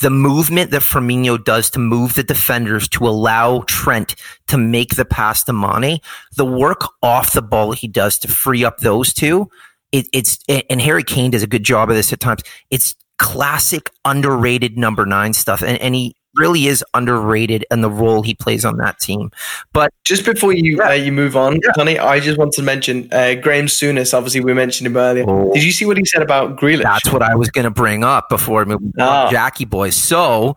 The 0.00 0.10
movement 0.10 0.70
that 0.72 0.82
Firmino 0.82 1.42
does 1.42 1.70
to 1.70 1.78
move 1.78 2.14
the 2.14 2.22
defenders 2.24 2.88
to 2.88 3.06
allow 3.06 3.62
Trent 3.66 4.14
to 4.48 4.56
make 4.58 4.96
the 4.96 5.04
pass 5.04 5.44
to 5.44 5.52
Mane, 5.52 5.98
the 6.36 6.44
work 6.46 6.80
off 7.02 7.32
the 7.32 7.42
ball 7.42 7.72
he 7.72 7.86
does 7.88 8.18
to 8.20 8.28
free 8.28 8.64
up 8.64 8.78
those 8.78 9.12
two. 9.14 9.48
It, 9.92 10.06
it's 10.12 10.38
and 10.48 10.80
Harry 10.80 11.04
Kane 11.04 11.30
does 11.30 11.44
a 11.44 11.46
good 11.46 11.62
job 11.62 11.88
of 11.90 11.96
this 11.96 12.12
at 12.12 12.18
times. 12.18 12.42
It's 12.70 12.96
classic 13.18 13.90
underrated 14.04 14.76
number 14.76 15.06
nine 15.06 15.32
stuff, 15.32 15.62
and, 15.62 15.80
and 15.80 15.94
he 15.94 16.15
really 16.36 16.66
is 16.66 16.84
underrated 16.94 17.64
and 17.70 17.82
the 17.82 17.90
role 17.90 18.22
he 18.22 18.34
plays 18.34 18.64
on 18.64 18.76
that 18.78 18.98
team. 19.00 19.30
But 19.72 19.92
Just 20.04 20.24
before 20.24 20.52
you 20.52 20.82
uh, 20.82 20.92
you 20.92 21.12
move 21.12 21.36
on, 21.36 21.60
Tony, 21.76 21.98
I 21.98 22.20
just 22.20 22.38
want 22.38 22.52
to 22.54 22.62
mention 22.62 23.08
uh, 23.12 23.34
Graham 23.34 23.66
Souness. 23.66 24.14
Obviously, 24.14 24.40
we 24.40 24.54
mentioned 24.54 24.86
him 24.86 24.96
earlier. 24.96 25.24
Oh. 25.26 25.52
Did 25.52 25.64
you 25.64 25.72
see 25.72 25.84
what 25.84 25.96
he 25.96 26.04
said 26.04 26.22
about 26.22 26.56
Grealish? 26.58 26.82
That's 26.82 27.12
what 27.12 27.22
I 27.22 27.34
was 27.34 27.50
going 27.50 27.64
to 27.64 27.70
bring 27.70 28.04
up 28.04 28.28
before 28.28 28.64
moving 28.64 28.92
Ah. 28.98 29.28
Jackie 29.30 29.64
boys. 29.64 29.96
So, 29.96 30.54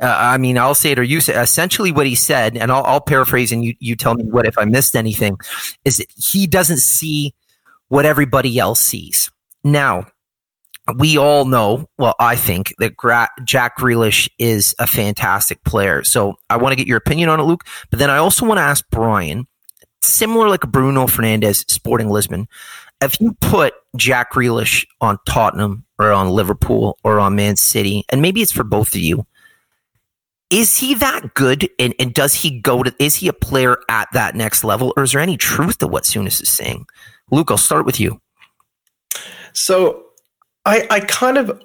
uh, 0.00 0.16
I 0.18 0.38
mean, 0.38 0.58
I'll 0.58 0.74
say 0.74 0.92
it 0.92 0.98
or 0.98 1.02
you 1.02 1.20
say. 1.20 1.34
Essentially, 1.40 1.92
what 1.92 2.06
he 2.06 2.14
said, 2.14 2.56
and 2.56 2.70
I'll, 2.72 2.84
I'll 2.84 3.00
paraphrase, 3.00 3.52
and 3.52 3.64
you 3.64 3.74
you 3.78 3.96
tell 3.96 4.14
me 4.14 4.24
what 4.24 4.46
if 4.46 4.56
I 4.58 4.64
missed 4.64 4.96
anything, 4.96 5.38
is 5.84 5.98
that 5.98 6.06
he 6.16 6.46
doesn't 6.46 6.78
see 6.78 7.34
what 7.88 8.06
everybody 8.06 8.58
else 8.58 8.80
sees. 8.80 9.30
Now, 9.64 10.06
we 10.96 11.18
all 11.18 11.44
know. 11.44 11.88
Well, 11.98 12.14
I 12.18 12.36
think 12.36 12.74
that 12.78 12.96
Gra- 12.96 13.28
Jack 13.44 13.78
Grealish 13.78 14.28
is 14.38 14.74
a 14.78 14.86
fantastic 14.86 15.62
player. 15.64 16.02
So, 16.04 16.34
I 16.48 16.56
want 16.56 16.72
to 16.72 16.76
get 16.76 16.86
your 16.86 16.98
opinion 16.98 17.28
on 17.28 17.40
it, 17.40 17.44
Luke. 17.44 17.64
But 17.90 17.98
then 17.98 18.10
I 18.10 18.16
also 18.18 18.46
want 18.46 18.58
to 18.58 18.62
ask 18.62 18.84
Brian, 18.90 19.46
similar 20.02 20.48
like 20.48 20.62
Bruno 20.62 21.06
Fernandes, 21.06 21.70
Sporting 21.70 22.08
Lisbon 22.10 22.48
if 23.00 23.20
you 23.20 23.32
put 23.40 23.74
Jack 23.96 24.32
Grealish 24.32 24.86
on 25.00 25.18
Tottenham 25.26 25.84
or 25.98 26.12
on 26.12 26.30
Liverpool 26.30 26.98
or 27.02 27.18
on 27.18 27.34
Man 27.34 27.56
City, 27.56 28.04
and 28.10 28.20
maybe 28.22 28.42
it's 28.42 28.52
for 28.52 28.64
both 28.64 28.94
of 28.94 29.00
you, 29.00 29.26
is 30.50 30.76
he 30.76 30.94
that 30.94 31.34
good? 31.34 31.68
And, 31.78 31.94
and 31.98 32.12
does 32.12 32.34
he 32.34 32.58
go 32.58 32.82
to, 32.82 32.94
is 32.98 33.16
he 33.16 33.28
a 33.28 33.32
player 33.32 33.78
at 33.88 34.08
that 34.12 34.34
next 34.34 34.64
level? 34.64 34.92
Or 34.96 35.04
is 35.04 35.12
there 35.12 35.20
any 35.20 35.36
truth 35.36 35.78
to 35.78 35.86
what 35.86 36.04
Souness 36.04 36.42
is 36.42 36.48
saying? 36.48 36.86
Luke, 37.30 37.50
I'll 37.50 37.56
start 37.56 37.86
with 37.86 38.00
you. 38.00 38.20
So 39.52 40.04
I, 40.64 40.86
I 40.90 41.00
kind 41.00 41.38
of 41.38 41.62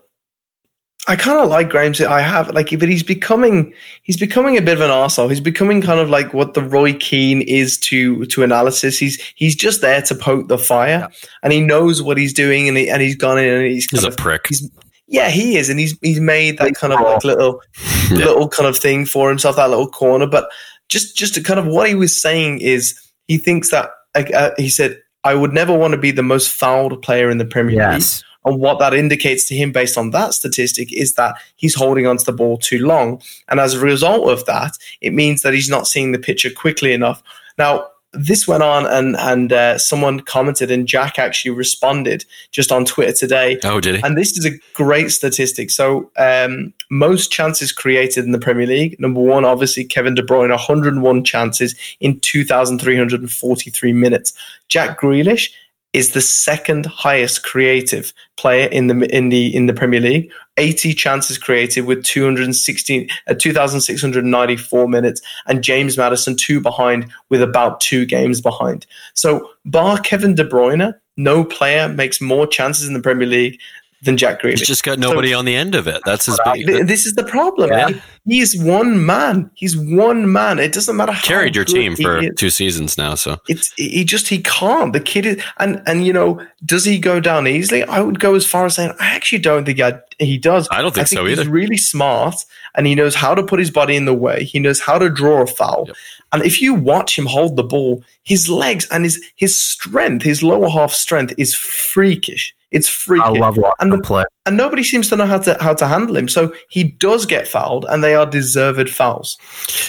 I 1.08 1.16
kind 1.16 1.40
of 1.40 1.50
like 1.50 1.70
Graham's. 1.70 2.02
I 2.02 2.22
have 2.22 2.50
like, 2.52 2.72
but 2.80 2.90
he's 2.90 3.04
becoming 3.04 3.74
he's 4.02 4.18
becoming 4.18 4.58
a 4.58 4.62
bit 4.62 4.76
of 4.76 4.82
an 4.82 4.90
arsehole. 4.90 5.30
He's 5.30 5.40
becoming 5.40 5.82
kind 5.82 6.00
of 6.00 6.10
like 6.10 6.34
what 6.34 6.56
the 6.56 6.64
Roy 6.64 6.94
Keane 6.94 7.42
is 7.44 7.78
to 7.82 8.26
to 8.26 8.44
analysis. 8.44 8.98
He's 8.98 9.22
he's 9.36 9.56
just 9.56 9.82
there 9.82 10.02
to 10.02 10.16
poke 10.16 10.48
the 10.48 10.58
fire, 10.58 11.08
yeah. 11.12 11.28
and 11.44 11.54
he 11.54 11.62
knows 11.62 12.02
what 12.02 12.18
he's 12.18 12.34
doing, 12.34 12.68
and 12.68 12.78
he, 12.78 12.90
and 12.90 13.02
he's 13.02 13.16
gone 13.16 13.38
in 13.38 13.54
and 13.54 13.66
he's 13.68 13.86
he's 13.90 14.04
a 14.04 14.12
prick. 14.12 14.48
He's, 14.48 14.68
yeah, 15.08 15.30
he 15.30 15.58
is, 15.58 15.70
and 15.70 15.80
he's 15.80 15.96
he's 16.02 16.20
made 16.20 16.58
that 16.58 16.74
kind 16.74 16.92
of 16.92 17.00
like 17.02 17.24
little 17.24 17.62
yeah. 18.10 18.18
little 18.18 18.50
kind 18.50 18.68
of 18.68 18.76
thing 18.76 19.06
for 19.06 19.30
himself, 19.30 19.58
that 19.58 19.70
little 19.70 19.90
corner. 19.90 20.26
But 20.26 20.50
just 20.90 21.16
just 21.16 21.36
to 21.36 21.44
kind 21.44 21.60
of 21.60 21.68
what 21.68 21.88
he 21.88 21.94
was 21.94 22.20
saying 22.20 22.62
is 22.62 23.00
he 23.28 23.38
thinks 23.38 23.70
that 23.70 23.92
like 24.16 24.34
uh, 24.34 24.52
he 24.58 24.70
said, 24.70 25.00
I 25.24 25.36
would 25.36 25.54
never 25.54 25.78
want 25.78 25.92
to 25.92 26.00
be 26.00 26.10
the 26.10 26.24
most 26.24 26.50
fouled 26.50 27.00
player 27.04 27.30
in 27.30 27.38
the 27.38 27.46
Premier 27.46 27.76
yes. 27.76 27.94
League 28.18 28.26
and 28.46 28.60
what 28.60 28.80
that 28.80 28.94
indicates 28.94 29.46
to 29.46 29.56
him 29.56 29.72
based 29.72 29.98
on 29.98 30.12
that 30.12 30.34
statistic 30.34 30.94
is 30.94 31.14
that 31.14 31.36
he's 31.56 31.76
holding 31.76 32.08
onto 32.08 32.24
the 32.24 32.32
ball 32.32 32.58
too 32.58 32.86
long. 32.86 33.22
And 33.50 33.60
as 33.60 33.74
a 33.74 33.80
result 33.80 34.30
of 34.30 34.46
that, 34.46 34.78
it 35.02 35.14
means 35.14 35.42
that 35.42 35.54
he's 35.54 35.70
not 35.70 35.88
seeing 35.88 36.12
the 36.12 36.20
picture 36.20 36.52
quickly 36.52 36.94
enough. 36.94 37.24
Now, 37.58 37.88
this 38.18 38.48
went 38.48 38.64
on 38.64 38.86
and 38.86 39.16
and 39.18 39.52
uh, 39.52 39.78
someone 39.78 40.22
commented 40.22 40.72
and 40.72 40.88
Jack 40.88 41.20
actually 41.20 41.52
responded 41.52 42.26
just 42.52 42.72
on 42.72 42.86
Twitter 42.86 43.12
today. 43.12 43.60
Oh, 43.64 43.82
did 43.82 43.96
he? 43.96 44.04
And 44.04 44.18
this 44.18 44.38
is 44.38 44.46
a 44.46 44.58
great 44.74 45.12
statistic. 45.12 45.70
So 45.70 46.12
um, 46.18 46.74
most 46.90 47.32
chances 47.32 47.72
created 47.72 48.26
in 48.26 48.32
the 48.32 48.40
Premier 48.40 48.68
League. 48.68 49.00
Number 49.00 49.20
one, 49.20 49.44
obviously 49.46 49.84
Kevin 49.84 50.16
De 50.16 50.24
Bruyne, 50.24 50.50
101 50.50 51.24
chances 51.24 51.76
in 52.00 52.20
2,343 52.22 53.94
minutes. 53.94 54.34
Jack 54.70 55.00
Grealish, 55.00 55.50
is 55.96 56.12
the 56.12 56.22
second 56.22 56.86
highest 56.88 57.44
creative 57.44 58.14
player 58.36 58.68
in 58.68 58.88
the 58.88 59.16
in 59.16 59.30
the 59.30 59.56
in 59.56 59.66
the 59.66 59.74
Premier 59.74 60.02
League. 60.02 60.30
80 60.58 60.94
chances 60.94 61.38
created 61.38 61.86
with 61.86 62.04
216 62.04 63.10
uh, 63.28 63.34
2694 63.34 64.88
minutes 64.90 65.22
and 65.48 65.64
James 65.64 65.98
Maddison 65.98 66.36
two 66.36 66.60
behind 66.60 67.10
with 67.30 67.42
about 67.42 67.80
two 67.80 68.06
games 68.06 68.42
behind. 68.42 68.86
So 69.14 69.50
bar 69.66 69.98
Kevin 70.00 70.36
De 70.36 70.44
Bruyne, 70.44 70.94
no 71.16 71.46
player 71.46 71.88
makes 71.88 72.20
more 72.20 72.46
chances 72.46 72.88
in 72.88 72.94
the 72.94 73.02
Premier 73.02 73.28
League 73.28 73.60
than 74.02 74.18
Jack 74.18 74.42
Grealish. 74.42 74.60
He's 74.60 74.68
just 74.68 74.84
got 74.84 75.00
nobody 75.00 75.32
so, 75.32 75.40
on 75.40 75.46
the 75.46 75.56
end 75.56 75.76
of 75.76 75.88
it. 75.88 76.02
That's 76.06 76.26
his 76.26 76.40
big. 76.54 76.88
This 76.88 77.06
is 77.06 77.14
the 77.14 77.24
problem. 77.24 77.72
Yeah. 77.72 77.90
He's 78.26 78.58
one 78.62 79.06
man. 79.06 79.50
He's 79.56 79.78
one 79.78 80.32
man. 80.32 80.60
It 80.60 80.74
doesn't 80.74 80.96
matter. 80.96 81.12
How 81.12 81.22
Carried 81.22 81.56
your 81.56 81.66
team 81.66 81.96
for 81.96 82.30
two 82.32 82.50
seasons 82.50 82.98
now, 82.98 83.16
so 83.16 83.38
it's 83.48 83.72
he 83.78 84.04
just 84.04 84.28
he 84.28 84.40
can't. 84.40 84.94
The 84.94 85.00
kid 85.00 85.26
is, 85.26 85.44
and 85.58 85.82
and 85.86 86.06
you 86.06 86.14
know, 86.14 86.46
does 86.66 86.86
he 86.86 86.98
go 86.98 87.20
down 87.20 87.48
easily? 87.48 87.84
I 87.84 88.02
would 88.02 88.20
go 88.20 88.36
as 88.36 88.46
far 88.46 88.66
as 88.66 88.76
saying 88.76 88.94
I 89.00 89.16
actually 89.16 89.40
don't 89.40 89.66
think 89.66 89.80
I, 89.80 90.00
he 90.20 90.38
does. 90.38 90.68
I 90.72 90.82
don't 90.82 90.94
think, 90.94 91.06
I 91.06 91.08
think 91.08 91.20
so 91.20 91.28
either. 91.28 91.44
He's 91.44 91.50
really 91.50 91.78
smart, 91.78 92.36
and 92.76 92.88
he 92.88 92.96
knows 92.96 93.16
how 93.16 93.36
to 93.36 93.44
put 93.44 93.60
his 93.60 93.72
body 93.72 93.96
in 93.96 94.06
the 94.06 94.14
way. 94.14 94.44
He 94.44 94.60
knows 94.60 94.80
how 94.80 94.98
to 94.98 95.10
draw 95.10 95.44
a 95.44 95.48
foul. 95.48 95.86
Yep. 95.88 95.96
And 96.34 96.44
if 96.44 96.62
you 96.62 96.74
watch 96.74 97.18
him 97.18 97.28
hold 97.28 97.56
the 97.56 97.64
ball, 97.64 98.04
his 98.24 98.50
legs 98.50 98.88
and 98.92 99.04
his 99.04 99.24
his 99.36 99.56
strength, 99.56 100.24
his 100.24 100.44
lower 100.44 100.70
half 100.70 100.92
strength, 100.92 101.34
is 101.38 101.54
freakish. 101.54 102.56
It's 102.72 102.90
freaky. 102.90 103.24
I 103.24 103.30
love 103.30 103.58
watching 103.58 103.76
and 103.80 103.92
the, 103.92 104.02
play. 104.02 104.26
And 104.46 104.58
nobody 104.58 104.84
seems 104.84 105.08
to 105.10 105.16
know 105.16 105.26
how 105.26 105.38
to 105.40 105.58
how 105.60 105.74
to 105.76 105.88
handle 105.88 106.18
him. 106.18 106.28
So 106.28 106.54
he 106.70 106.84
does 106.84 107.26
get 107.26 107.48
fouled, 107.48 107.86
and 107.90 108.04
they 108.04 108.16
are 108.16 108.26
deserved 108.26 108.90
fouls. 108.90 109.38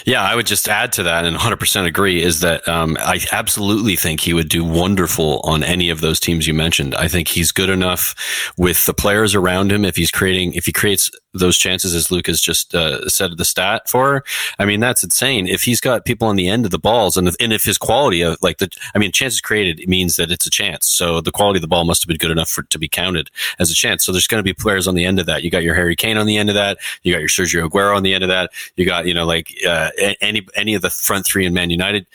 Yeah, 0.05 0.23
I 0.23 0.35
would 0.35 0.47
just 0.47 0.69
add 0.69 0.93
to 0.95 1.03
that, 1.03 1.25
and 1.25 1.35
100 1.35 1.57
percent 1.57 1.87
agree, 1.87 2.23
is 2.23 2.41
that 2.41 2.67
um, 2.69 2.97
I 3.01 3.21
absolutely 3.33 3.97
think 3.97 4.21
he 4.21 4.35
would 4.35 4.49
do 4.49 4.65
wonderful 4.65 5.41
on 5.45 5.63
any 5.63 5.91
of 5.91 6.01
those 6.01 6.21
teams 6.21 6.47
you 6.47 6.55
mentioned. 6.55 6.95
I 6.95 7.09
think 7.09 7.29
he's 7.29 7.53
good 7.53 7.71
enough 7.71 8.53
with 8.57 8.87
the 8.87 8.95
players 8.95 9.35
around 9.35 9.73
him. 9.73 9.85
If 9.85 9.97
he's 9.97 10.11
creating, 10.11 10.53
if 10.53 10.67
he 10.67 10.73
creates 10.73 11.11
those 11.39 11.57
chances, 11.57 11.95
as 11.95 12.11
Luke 12.11 12.27
has 12.27 12.41
just 12.41 12.75
uh, 12.75 13.09
said 13.09 13.37
the 13.37 13.45
stat 13.45 13.89
for, 13.89 14.25
I 14.59 14.65
mean 14.65 14.81
that's 14.81 15.03
insane. 15.05 15.47
If 15.47 15.63
he's 15.63 15.81
got 15.81 16.05
people 16.05 16.29
on 16.29 16.37
the 16.37 16.49
end 16.49 16.65
of 16.65 16.71
the 16.71 16.79
balls, 16.79 17.17
and 17.17 17.29
if, 17.29 17.37
and 17.41 17.53
if 17.53 17.65
his 17.65 17.79
quality 17.79 18.23
of 18.23 18.37
like 18.43 18.59
the, 18.59 18.71
I 18.95 18.99
mean, 18.99 19.13
chances 19.13 19.41
created 19.41 19.87
means 19.89 20.17
that 20.17 20.31
it's 20.31 20.47
a 20.47 20.51
chance. 20.51 20.87
So 20.87 21.21
the 21.21 21.33
quality 21.33 21.59
of 21.59 21.63
the 21.63 21.69
ball 21.69 21.85
must 21.85 22.03
have 22.03 22.09
been 22.09 22.17
good 22.17 22.31
enough 22.31 22.49
for 22.49 22.63
to 22.63 22.79
be 22.79 22.89
counted 22.89 23.31
as 23.59 23.71
a 23.71 23.75
chance. 23.75 24.05
So 24.05 24.13
there's 24.13 24.27
going 24.27 24.39
to 24.39 24.45
be 24.45 24.55
players 24.55 24.89
on 24.89 24.95
the 24.95 25.05
end 25.05 25.19
of 25.19 25.27
that. 25.27 25.43
You 25.43 25.51
got 25.51 25.63
your 25.63 25.75
Harry 25.75 25.97
Kane 25.97 26.17
on 26.17 26.27
the 26.27 26.37
end 26.37 26.49
of 26.49 26.55
that. 26.55 26.79
You 27.03 27.13
got 27.13 27.21
your 27.21 27.29
Sergio 27.29 27.69
Aguero 27.69 27.97
on 27.97 28.03
the 28.03 28.15
end 28.15 28.25
of 28.25 28.29
that. 28.29 28.51
You 28.77 28.87
got 28.87 29.07
you 29.07 29.15
know 29.15 29.27
like 29.27 29.53
uh, 29.67 29.91
any 30.21 30.47
any 30.55 30.75
of 30.75 30.83
the 30.83 30.91
front 30.91 31.27
three 31.27 31.47
in 31.47 31.55
Man 31.55 31.71
United. 31.71 32.07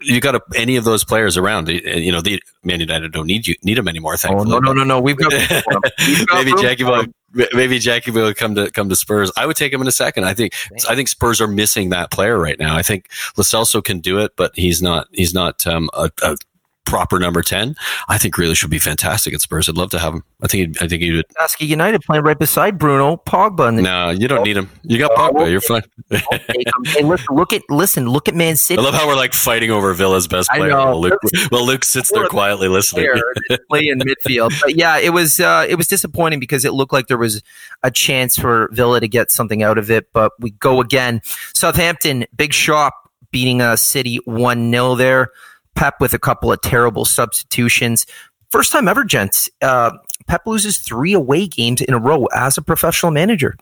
You 0.00 0.20
got 0.20 0.36
a, 0.36 0.40
any 0.54 0.76
of 0.76 0.84
those 0.84 1.02
players 1.02 1.36
around. 1.36 1.68
You 1.68 2.12
know, 2.12 2.20
the 2.20 2.40
Man 2.62 2.80
United 2.80 3.12
don't 3.12 3.26
need 3.26 3.46
you 3.46 3.56
need 3.64 3.78
them 3.78 3.88
anymore. 3.88 4.16
Thankfully. 4.16 4.54
Oh 4.54 4.58
no, 4.58 4.72
no, 4.72 4.72
no, 4.72 4.84
no. 4.84 5.00
We've 5.00 5.16
got, 5.16 5.32
We've 5.98 6.26
got 6.26 6.44
maybe 6.44 6.52
Jackie 6.62 6.84
will 6.84 7.04
maybe 7.32 7.78
Jackie 7.78 8.10
will 8.10 8.32
come 8.34 8.54
to 8.54 8.70
come 8.70 8.88
to 8.88 8.96
Spurs. 8.96 9.30
I 9.36 9.46
would 9.46 9.56
take 9.56 9.72
him 9.72 9.80
in 9.80 9.88
a 9.88 9.92
second. 9.92 10.24
I 10.24 10.34
think 10.34 10.54
I 10.88 10.94
think 10.94 11.08
Spurs 11.08 11.40
are 11.40 11.48
missing 11.48 11.90
that 11.90 12.10
player 12.10 12.38
right 12.38 12.58
now. 12.58 12.76
I 12.76 12.82
think 12.82 13.08
Lo 13.36 13.42
Celso 13.42 13.82
can 13.82 14.00
do 14.00 14.18
it, 14.18 14.32
but 14.36 14.52
he's 14.54 14.82
not 14.82 15.08
he's 15.12 15.34
not 15.34 15.66
um, 15.66 15.90
a, 15.92 16.10
a 16.22 16.36
proper 16.88 17.18
number 17.18 17.42
10. 17.42 17.76
I 18.08 18.16
think 18.18 18.34
Grealish 18.34 18.62
would 18.62 18.70
be 18.70 18.78
fantastic 18.78 19.34
at 19.34 19.42
Spurs. 19.42 19.68
I'd 19.68 19.76
love 19.76 19.90
to 19.90 19.98
have 19.98 20.14
him. 20.14 20.24
I 20.42 20.46
think 20.46 20.80
I 20.82 20.88
think 20.88 21.02
he 21.02 21.12
would. 21.12 21.26
Ask 21.40 21.60
United 21.60 22.02
playing 22.02 22.24
right 22.24 22.38
beside 22.38 22.78
Bruno 22.78 23.16
Pogba. 23.16 23.80
no, 23.82 24.10
you 24.10 24.26
don't 24.26 24.42
need 24.42 24.56
him. 24.56 24.70
You 24.82 24.98
got 24.98 25.10
Pogba. 25.12 25.50
You're 25.50 25.60
fine. 25.60 25.82
hey, 26.10 27.02
listen, 27.02 27.26
look 27.30 27.52
at 27.52 27.62
listen, 27.68 28.08
look 28.08 28.28
at 28.28 28.34
Man 28.34 28.56
City. 28.56 28.80
I 28.80 28.82
love 28.82 28.94
how 28.94 29.06
we're 29.06 29.16
like 29.16 29.34
fighting 29.34 29.70
over 29.70 29.92
Villa's 29.92 30.26
best 30.26 30.48
player. 30.50 30.68
Well 30.68 31.00
Luke, 31.00 31.20
well, 31.52 31.66
Luke 31.66 31.84
sits 31.84 32.10
there 32.10 32.26
quietly 32.28 32.68
listening. 32.68 33.08
play 33.68 33.88
in 33.88 33.98
midfield. 33.98 34.58
But 34.60 34.76
yeah, 34.76 34.98
it 34.98 35.10
was 35.10 35.40
uh, 35.40 35.66
it 35.68 35.74
was 35.74 35.86
disappointing 35.86 36.40
because 36.40 36.64
it 36.64 36.72
looked 36.72 36.92
like 36.92 37.08
there 37.08 37.18
was 37.18 37.42
a 37.82 37.90
chance 37.90 38.36
for 38.36 38.68
Villa 38.72 39.00
to 39.00 39.08
get 39.08 39.30
something 39.30 39.62
out 39.62 39.76
of 39.76 39.90
it, 39.90 40.12
but 40.12 40.32
we 40.38 40.52
go 40.52 40.80
again. 40.80 41.20
Southampton, 41.52 42.24
big 42.34 42.52
shop 42.52 42.94
beating 43.30 43.60
a 43.60 43.66
uh, 43.66 43.76
City 43.76 44.16
1 44.24 44.70
0 44.70 44.94
there. 44.94 45.30
Pep 45.78 46.00
with 46.00 46.12
a 46.12 46.18
couple 46.18 46.50
of 46.50 46.60
terrible 46.60 47.04
substitutions. 47.04 48.04
First 48.50 48.72
time 48.72 48.88
ever, 48.88 49.04
gents. 49.04 49.48
Uh, 49.62 49.92
Pep 50.26 50.42
loses 50.44 50.78
three 50.78 51.12
away 51.12 51.46
games 51.46 51.80
in 51.80 51.94
a 51.94 51.98
row 51.98 52.26
as 52.34 52.58
a 52.58 52.62
professional 52.62 53.12
manager. 53.12 53.56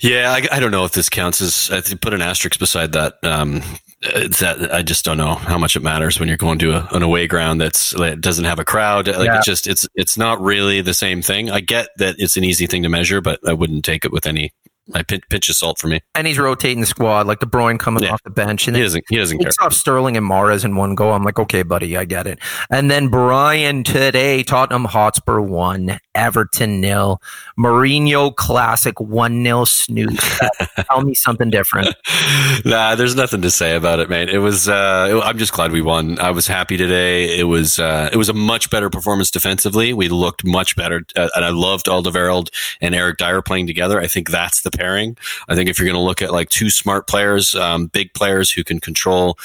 Yeah, 0.00 0.32
I, 0.32 0.56
I 0.56 0.60
don't 0.60 0.70
know 0.70 0.86
if 0.86 0.92
this 0.92 1.10
counts 1.10 1.42
as. 1.42 1.70
I 1.70 1.82
think 1.82 2.00
put 2.00 2.14
an 2.14 2.22
asterisk 2.22 2.58
beside 2.58 2.92
that. 2.92 3.22
Um, 3.22 3.62
that 4.00 4.70
I 4.72 4.82
just 4.82 5.04
don't 5.04 5.18
know 5.18 5.34
how 5.34 5.58
much 5.58 5.76
it 5.76 5.82
matters 5.82 6.18
when 6.18 6.26
you're 6.26 6.38
going 6.38 6.58
to 6.60 6.72
a, 6.72 6.88
an 6.92 7.02
away 7.02 7.26
ground 7.26 7.60
that's 7.60 7.90
that 7.90 8.22
doesn't 8.22 8.46
have 8.46 8.58
a 8.58 8.64
crowd. 8.64 9.08
Like 9.08 9.26
yeah. 9.26 9.36
it's 9.36 9.46
just 9.46 9.66
it's 9.66 9.86
it's 9.94 10.16
not 10.16 10.40
really 10.40 10.80
the 10.80 10.94
same 10.94 11.20
thing. 11.20 11.50
I 11.50 11.60
get 11.60 11.88
that 11.98 12.16
it's 12.18 12.38
an 12.38 12.44
easy 12.44 12.66
thing 12.66 12.82
to 12.82 12.88
measure, 12.88 13.20
but 13.20 13.40
I 13.46 13.52
wouldn't 13.52 13.84
take 13.84 14.06
it 14.06 14.10
with 14.10 14.26
any 14.26 14.52
I 14.94 15.02
pinch, 15.04 15.22
pinch 15.30 15.48
of 15.48 15.54
salt 15.54 15.78
for 15.78 15.86
me. 15.86 16.00
And 16.16 16.26
he's 16.26 16.38
rotating 16.38 16.80
the 16.80 16.86
squad, 16.86 17.26
like 17.26 17.38
De 17.38 17.46
Bruyne 17.46 17.78
coming 17.78 18.02
yeah. 18.02 18.10
off 18.10 18.22
the 18.24 18.30
bench, 18.30 18.66
and 18.66 18.76
he 18.76 18.82
doesn't. 18.82 19.04
He 19.08 19.16
doesn't 19.16 19.38
care. 19.38 19.50
off 19.60 19.72
Sterling 19.72 20.16
and 20.16 20.28
Mahrez 20.28 20.64
in 20.64 20.74
one 20.74 20.96
go. 20.96 21.12
I'm 21.12 21.22
like, 21.22 21.38
okay, 21.38 21.62
buddy, 21.62 21.96
I 21.96 22.04
get 22.04 22.26
it. 22.26 22.40
And 22.68 22.90
then 22.90 23.08
Brian 23.08 23.84
today, 23.84 24.42
Tottenham 24.42 24.84
Hotspur 24.84 25.40
one, 25.40 26.00
Everton 26.16 26.80
nil, 26.80 27.22
Mourinho 27.56 28.34
classic 28.34 29.00
one 29.00 29.44
nil 29.44 29.66
snooze. 29.66 30.40
Tell 30.90 31.02
me 31.02 31.14
something 31.14 31.48
different. 31.48 31.94
nah, 32.64 32.96
there's 32.96 33.14
nothing 33.14 33.42
to 33.42 33.50
say 33.50 33.76
about 33.76 34.00
it, 34.00 34.10
man. 34.10 34.28
It 34.28 34.38
was. 34.38 34.68
Uh, 34.68 35.08
it, 35.12 35.24
I'm 35.24 35.38
just 35.38 35.52
glad 35.52 35.70
we 35.70 35.80
won. 35.80 36.18
I 36.18 36.32
was 36.32 36.48
happy 36.48 36.76
today. 36.76 37.38
It 37.38 37.44
was. 37.44 37.78
Uh, 37.78 38.10
it 38.12 38.16
was 38.16 38.28
a 38.28 38.34
much 38.34 38.68
better 38.68 38.90
performance 38.90 39.30
defensively. 39.30 39.92
We 39.92 40.08
looked 40.08 40.44
much 40.44 40.74
better, 40.74 41.02
uh, 41.14 41.28
and 41.36 41.44
I 41.44 41.50
loved 41.50 41.86
Alderweireld 41.86 42.48
and 42.80 42.96
Eric 42.96 43.18
Dier 43.18 43.42
playing 43.42 43.68
together. 43.68 44.00
I 44.00 44.08
think 44.08 44.28
that's 44.28 44.62
the 44.62 44.71
pairing. 44.72 45.16
I 45.48 45.54
think 45.54 45.68
if 45.68 45.78
you're 45.78 45.86
going 45.86 45.98
to 45.98 46.00
look 46.00 46.22
at 46.22 46.32
like 46.32 46.48
two 46.48 46.70
smart 46.70 47.06
players, 47.06 47.54
um, 47.54 47.86
big 47.86 48.12
players 48.14 48.50
who 48.50 48.64
can 48.64 48.80
control 48.80 49.38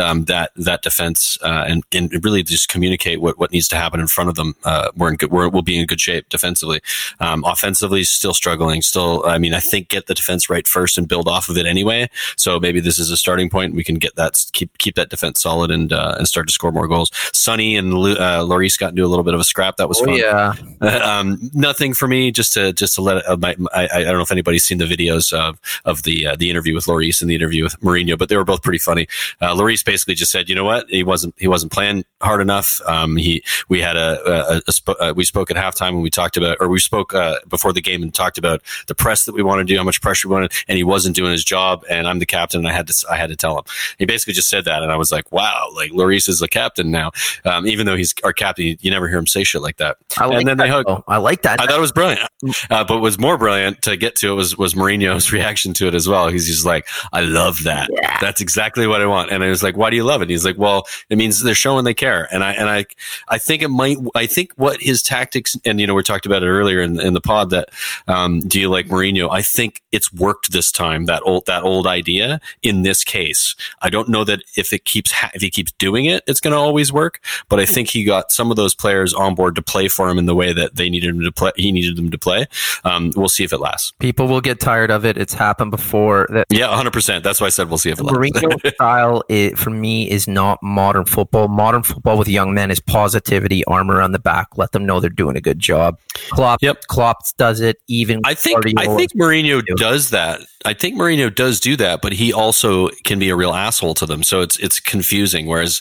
um, 0.00 0.24
that 0.24 0.52
that 0.56 0.82
defense 0.82 1.38
uh, 1.42 1.64
and, 1.66 1.84
and 1.92 2.24
really 2.24 2.42
just 2.42 2.68
communicate 2.68 3.20
what, 3.20 3.38
what 3.38 3.52
needs 3.52 3.68
to 3.68 3.76
happen 3.76 4.00
in 4.00 4.06
front 4.06 4.30
of 4.30 4.36
them, 4.36 4.54
uh, 4.64 4.90
we're 4.96 5.10
in 5.10 5.16
good, 5.16 5.30
we're, 5.30 5.48
we'll 5.48 5.62
be 5.62 5.78
in 5.78 5.86
good 5.86 6.00
shape 6.00 6.28
defensively. 6.28 6.80
Um, 7.20 7.44
offensively, 7.44 8.04
still 8.04 8.34
struggling. 8.34 8.82
Still, 8.82 9.24
I 9.26 9.38
mean, 9.38 9.54
I 9.54 9.60
think 9.60 9.88
get 9.88 10.06
the 10.06 10.14
defense 10.14 10.48
right 10.48 10.66
first 10.66 10.98
and 10.98 11.08
build 11.08 11.28
off 11.28 11.48
of 11.48 11.56
it 11.56 11.66
anyway. 11.66 12.08
So 12.36 12.60
maybe 12.60 12.80
this 12.80 12.98
is 12.98 13.10
a 13.10 13.16
starting 13.16 13.50
point. 13.50 13.74
We 13.74 13.84
can 13.84 13.96
get 13.96 14.16
that 14.16 14.44
keep 14.52 14.76
keep 14.78 14.94
that 14.96 15.10
defense 15.10 15.42
solid 15.42 15.70
and 15.70 15.92
uh, 15.92 16.16
and 16.18 16.28
start 16.28 16.46
to 16.48 16.52
score 16.52 16.72
more 16.72 16.88
goals. 16.88 17.10
Sonny 17.32 17.76
and 17.76 17.92
uh, 17.92 18.44
Lloris 18.44 18.78
got 18.78 18.90
into 18.90 19.04
a 19.04 19.08
little 19.08 19.24
bit 19.24 19.34
of 19.34 19.40
a 19.40 19.44
scrap. 19.44 19.76
That 19.76 19.88
was 19.88 20.00
oh, 20.00 20.06
fun. 20.06 20.14
Yeah. 20.14 20.54
um, 20.80 21.38
nothing 21.54 21.94
for 21.94 22.08
me. 22.08 22.30
Just 22.30 22.52
to 22.54 22.72
just 22.72 22.94
to 22.96 23.02
let 23.02 23.18
it, 23.18 23.28
uh, 23.28 23.36
my, 23.36 23.56
I, 23.74 23.88
I 23.92 24.04
don't 24.04 24.16
know 24.16 24.22
if 24.22 24.32
anybody's 24.32 24.64
seen 24.68 24.78
the 24.78 24.84
videos 24.84 25.32
of 25.32 25.60
of 25.84 26.02
the 26.02 26.26
uh, 26.28 26.36
the 26.36 26.50
interview 26.50 26.74
with 26.74 26.84
Lloris 26.84 27.20
and 27.20 27.30
the 27.30 27.34
interview 27.34 27.64
with 27.64 27.78
Mourinho, 27.80 28.18
but 28.18 28.28
they 28.28 28.36
were 28.36 28.44
both 28.44 28.62
pretty 28.62 28.78
funny. 28.78 29.06
Uh, 29.40 29.54
Lloris 29.54 29.84
basically 29.84 30.14
just 30.14 30.30
said, 30.30 30.48
you 30.48 30.54
know 30.54 30.64
what, 30.64 30.88
he 30.88 31.02
wasn't 31.02 31.34
he 31.38 31.48
wasn't 31.48 31.72
playing 31.72 32.04
hard 32.20 32.40
enough. 32.40 32.80
Um, 32.86 33.16
he 33.16 33.42
we 33.68 33.80
had 33.80 33.96
a, 33.96 34.56
a, 34.56 34.62
a 34.66 34.72
sp- 34.72 34.98
uh, 35.00 35.12
we 35.16 35.24
spoke 35.24 35.50
at 35.50 35.56
halftime 35.56 35.90
and 35.90 36.02
we 36.02 36.10
talked 36.10 36.36
about 36.36 36.56
or 36.60 36.68
we 36.68 36.78
spoke 36.78 37.14
uh, 37.14 37.36
before 37.48 37.72
the 37.72 37.80
game 37.80 38.02
and 38.02 38.12
talked 38.12 38.38
about 38.38 38.62
the 38.86 38.94
press 38.94 39.24
that 39.24 39.34
we 39.34 39.42
wanted 39.42 39.66
to 39.66 39.72
do, 39.72 39.78
how 39.78 39.84
much 39.84 40.00
pressure 40.00 40.28
we 40.28 40.34
wanted, 40.34 40.52
and 40.68 40.76
he 40.76 40.84
wasn't 40.84 41.16
doing 41.16 41.32
his 41.32 41.44
job. 41.44 41.84
And 41.88 42.06
I'm 42.06 42.18
the 42.18 42.26
captain, 42.26 42.60
and 42.60 42.68
I 42.68 42.72
had 42.72 42.86
to 42.88 43.06
I 43.10 43.16
had 43.16 43.30
to 43.30 43.36
tell 43.36 43.58
him. 43.58 43.64
He 43.98 44.06
basically 44.06 44.34
just 44.34 44.48
said 44.48 44.64
that, 44.64 44.82
and 44.82 44.92
I 44.92 44.96
was 44.96 45.10
like, 45.10 45.30
wow, 45.32 45.70
like 45.74 45.90
Lloris 45.92 46.28
is 46.28 46.40
the 46.40 46.48
captain 46.48 46.90
now, 46.90 47.12
um, 47.44 47.66
even 47.66 47.86
though 47.86 47.96
he's 47.96 48.14
our 48.24 48.32
captain. 48.32 48.66
You, 48.66 48.76
you 48.80 48.90
never 48.90 49.08
hear 49.08 49.18
him 49.18 49.26
say 49.26 49.44
shit 49.44 49.62
like 49.62 49.76
that. 49.78 49.96
I 50.18 50.26
like 50.26 50.40
and 50.40 50.48
then 50.48 50.56
that, 50.58 50.64
they 50.64 50.70
hug. 50.70 51.04
I 51.06 51.18
like 51.18 51.42
that. 51.42 51.60
I 51.60 51.66
thought 51.66 51.78
it 51.78 51.80
was 51.80 51.92
brilliant. 51.92 52.28
Uh, 52.70 52.84
but 52.84 52.90
what 52.90 53.02
was 53.02 53.18
more 53.18 53.38
brilliant 53.38 53.82
to 53.82 53.96
get 53.96 54.16
to 54.16 54.32
it 54.32 54.34
was 54.34 54.57
was 54.58 54.74
Mourinho's 54.74 55.32
reaction 55.38 55.72
to 55.74 55.88
it 55.88 55.94
as 55.94 56.08
well. 56.08 56.28
He's 56.28 56.46
just 56.46 56.66
like, 56.66 56.86
I 57.12 57.22
love 57.22 57.64
that. 57.64 57.90
Yeah. 57.92 58.18
That's 58.20 58.40
exactly 58.40 58.86
what 58.86 59.00
I 59.00 59.06
want. 59.06 59.30
And 59.30 59.42
I 59.44 59.48
was 59.48 59.62
like, 59.62 59.76
why 59.76 59.90
do 59.90 59.96
you 59.96 60.04
love 60.04 60.20
it? 60.20 60.24
And 60.24 60.30
he's 60.30 60.44
like, 60.44 60.58
well, 60.58 60.86
it 61.10 61.18
means 61.18 61.42
they're 61.42 61.54
showing 61.54 61.84
they 61.84 61.94
care. 61.94 62.28
And 62.32 62.44
I 62.44 62.52
and 62.52 62.68
I 62.68 62.86
I 63.28 63.38
think 63.38 63.62
it 63.62 63.68
might. 63.68 63.98
I 64.14 64.26
think 64.26 64.52
what 64.56 64.80
his 64.80 65.02
tactics 65.02 65.56
and 65.64 65.80
you 65.80 65.86
know 65.86 65.94
we 65.94 66.02
talked 66.02 66.26
about 66.26 66.42
it 66.42 66.48
earlier 66.48 66.80
in, 66.80 67.00
in 67.00 67.14
the 67.14 67.20
pod 67.20 67.50
that 67.50 67.70
um, 68.06 68.40
do 68.40 68.60
you 68.60 68.68
like 68.68 68.86
Mourinho? 68.86 69.28
I 69.30 69.42
think 69.42 69.82
it's 69.92 70.12
worked 70.12 70.52
this 70.52 70.72
time. 70.72 71.06
That 71.06 71.22
old 71.24 71.46
that 71.46 71.62
old 71.62 71.86
idea 71.86 72.40
in 72.62 72.82
this 72.82 73.04
case. 73.04 73.54
I 73.82 73.90
don't 73.90 74.08
know 74.08 74.24
that 74.24 74.42
if 74.56 74.72
it 74.72 74.84
keeps 74.84 75.12
ha- 75.12 75.30
if 75.34 75.42
he 75.42 75.50
keeps 75.50 75.72
doing 75.72 76.06
it, 76.06 76.24
it's 76.26 76.40
going 76.40 76.52
to 76.52 76.58
always 76.58 76.92
work. 76.92 77.20
But 77.48 77.60
I 77.60 77.66
think 77.66 77.88
he 77.88 78.04
got 78.04 78.32
some 78.32 78.50
of 78.50 78.56
those 78.56 78.74
players 78.74 79.14
on 79.14 79.34
board 79.34 79.54
to 79.56 79.62
play 79.62 79.88
for 79.88 80.08
him 80.08 80.18
in 80.18 80.26
the 80.26 80.34
way 80.34 80.52
that 80.52 80.76
they 80.76 80.90
needed 80.90 81.10
him 81.10 81.20
to 81.20 81.32
play. 81.32 81.52
He 81.56 81.72
needed 81.72 81.96
them 81.96 82.10
to 82.10 82.18
play. 82.18 82.46
Um, 82.84 83.12
we'll 83.14 83.28
see 83.28 83.44
if 83.44 83.52
it 83.52 83.58
lasts. 83.58 83.92
People 83.98 84.26
will 84.26 84.40
get 84.40 84.47
tired 84.54 84.90
of 84.90 85.04
it. 85.04 85.16
It's 85.18 85.34
happened 85.34 85.70
before. 85.70 86.26
That 86.30 86.46
Yeah, 86.50 86.68
100. 86.68 86.92
percent 86.92 87.24
That's 87.24 87.40
why 87.40 87.46
I 87.46 87.50
said 87.50 87.68
we'll 87.68 87.78
see 87.78 87.90
if 87.90 87.98
it. 88.00 88.06
Mourinho 88.06 88.74
style, 88.74 89.22
it, 89.28 89.58
for 89.58 89.70
me, 89.70 90.10
is 90.10 90.26
not 90.28 90.58
modern 90.62 91.04
football. 91.04 91.48
Modern 91.48 91.82
football 91.82 92.18
with 92.18 92.28
young 92.28 92.54
men 92.54 92.70
is 92.70 92.80
positivity, 92.80 93.64
armor 93.64 94.00
on 94.00 94.12
the 94.12 94.18
back. 94.18 94.56
Let 94.56 94.72
them 94.72 94.86
know 94.86 95.00
they're 95.00 95.10
doing 95.10 95.36
a 95.36 95.40
good 95.40 95.58
job. 95.58 95.98
Klopp, 96.30 96.62
Yep. 96.62 96.82
Klopp 96.88 97.18
does 97.36 97.60
it. 97.60 97.78
Even 97.88 98.20
I 98.24 98.34
think 98.34 98.64
I 98.78 98.96
think 98.96 99.12
Mourinho 99.14 99.62
does 99.76 100.10
that. 100.10 100.40
I 100.64 100.74
think 100.74 100.96
Mourinho 100.98 101.32
does 101.32 101.60
do 101.60 101.76
that, 101.76 102.02
but 102.02 102.12
he 102.12 102.32
also 102.32 102.88
can 103.04 103.18
be 103.20 103.28
a 103.30 103.36
real 103.36 103.52
asshole 103.52 103.94
to 103.94 104.06
them. 104.06 104.22
So 104.22 104.40
it's 104.40 104.58
it's 104.58 104.80
confusing. 104.80 105.46
Whereas 105.46 105.80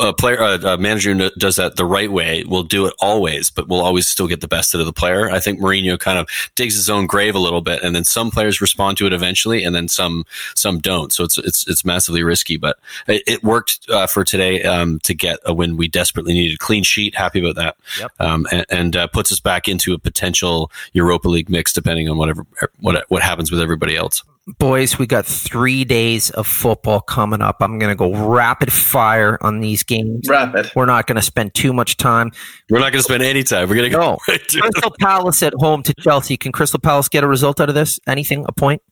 a 0.00 0.12
player, 0.12 0.38
a, 0.38 0.54
a 0.74 0.78
manager 0.78 1.14
who 1.14 1.30
does 1.38 1.56
that 1.56 1.76
the 1.76 1.84
right 1.84 2.10
way 2.10 2.42
will 2.44 2.64
do 2.64 2.86
it 2.86 2.94
always, 3.00 3.48
but 3.50 3.68
will 3.68 3.80
always 3.80 4.08
still 4.08 4.26
get 4.26 4.40
the 4.40 4.48
best 4.48 4.74
out 4.74 4.80
of 4.80 4.86
the 4.86 4.92
player. 4.92 5.30
I 5.30 5.38
think 5.38 5.60
Mourinho 5.60 5.98
kind 5.98 6.18
of 6.18 6.28
digs 6.56 6.74
his 6.74 6.90
own 6.90 7.06
grave 7.06 7.34
a 7.34 7.38
little 7.38 7.60
bit, 7.60 7.82
and 7.82 7.94
then 7.98 8.04
some 8.04 8.30
players 8.30 8.60
respond 8.60 8.96
to 8.98 9.06
it 9.06 9.12
eventually, 9.12 9.64
and 9.64 9.74
then 9.74 9.88
some 9.88 10.24
some 10.54 10.78
don't. 10.78 11.12
So 11.12 11.24
it's 11.24 11.36
it's 11.38 11.66
it's 11.68 11.84
massively 11.84 12.22
risky, 12.22 12.56
but 12.56 12.78
it, 13.08 13.22
it 13.26 13.42
worked 13.42 13.90
uh, 13.90 14.06
for 14.06 14.24
today 14.24 14.62
um, 14.62 15.00
to 15.00 15.14
get 15.14 15.40
a 15.44 15.52
win 15.52 15.76
we 15.76 15.88
desperately 15.88 16.32
needed. 16.32 16.60
Clean 16.60 16.84
sheet, 16.84 17.14
happy 17.16 17.40
about 17.40 17.56
that, 17.56 17.76
Yep. 18.00 18.12
um, 18.20 18.46
and, 18.52 18.66
and 18.70 18.96
uh, 18.96 19.06
puts 19.08 19.32
us 19.32 19.40
back 19.40 19.68
into 19.68 19.92
a 19.92 19.98
potential 19.98 20.70
Europa 20.92 21.28
League 21.28 21.50
mix, 21.50 21.72
depending 21.72 22.08
on 22.08 22.16
whatever 22.16 22.46
what 22.80 23.04
what 23.08 23.22
happens 23.22 23.50
with 23.50 23.60
everybody 23.60 23.96
else. 23.96 24.22
Boys, 24.58 24.98
we 24.98 25.06
got 25.06 25.26
three 25.26 25.84
days 25.84 26.30
of 26.30 26.46
football 26.46 27.00
coming 27.00 27.42
up. 27.42 27.56
I'm 27.60 27.78
going 27.78 27.90
to 27.90 27.96
go 27.96 28.14
rapid 28.28 28.72
fire 28.72 29.38
on 29.42 29.60
these 29.60 29.82
games. 29.82 30.28
Rapid. 30.28 30.72
We're 30.74 30.86
not 30.86 31.06
going 31.06 31.16
to 31.16 31.22
spend 31.22 31.54
too 31.54 31.72
much 31.72 31.96
time. 31.96 32.32
We're 32.70 32.78
not 32.78 32.92
going 32.92 33.00
to 33.00 33.02
spend 33.02 33.22
any 33.22 33.42
time. 33.42 33.68
We're 33.68 33.76
going 33.76 33.90
to 33.90 33.96
go 33.96 34.00
No. 34.00 34.18
right 34.28 34.48
to 34.48 34.60
Crystal 34.60 34.94
Palace 34.98 35.42
at 35.42 35.52
home 35.58 35.82
to 35.82 35.94
Chelsea. 36.00 36.36
Can 36.36 36.52
Crystal 36.52 36.80
Palace 36.80 37.08
get 37.08 37.24
a 37.24 37.28
result 37.28 37.60
out 37.60 37.68
of 37.68 37.74
this? 37.74 38.00
Anything? 38.06 38.44
A 38.48 38.52
point? 38.52 38.82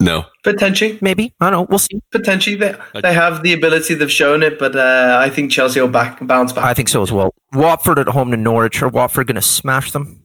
no. 0.00 0.24
Potentially. 0.42 0.98
Maybe. 1.00 1.32
I 1.40 1.50
don't 1.50 1.60
know. 1.60 1.66
We'll 1.68 1.78
see. 1.78 2.00
Potentially. 2.10 2.56
They, 2.56 2.74
they 3.00 3.14
have 3.14 3.42
the 3.42 3.52
ability, 3.52 3.94
they've 3.94 4.10
shown 4.10 4.42
it, 4.42 4.58
but 4.58 4.74
uh, 4.74 5.18
I 5.20 5.30
think 5.30 5.52
Chelsea 5.52 5.80
will 5.80 5.88
back 5.88 6.18
bounce 6.26 6.52
back. 6.52 6.64
I 6.64 6.74
think 6.74 6.88
so 6.88 7.02
as 7.02 7.12
well. 7.12 7.32
Watford 7.52 7.98
at 7.98 8.08
home 8.08 8.30
to 8.32 8.36
Norwich. 8.36 8.82
Are 8.82 8.88
Watford 8.88 9.28
going 9.28 9.36
to 9.36 9.42
smash 9.42 9.92
them? 9.92 10.22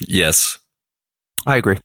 Yes, 0.00 0.58
I 1.46 1.56
agree. 1.56 1.78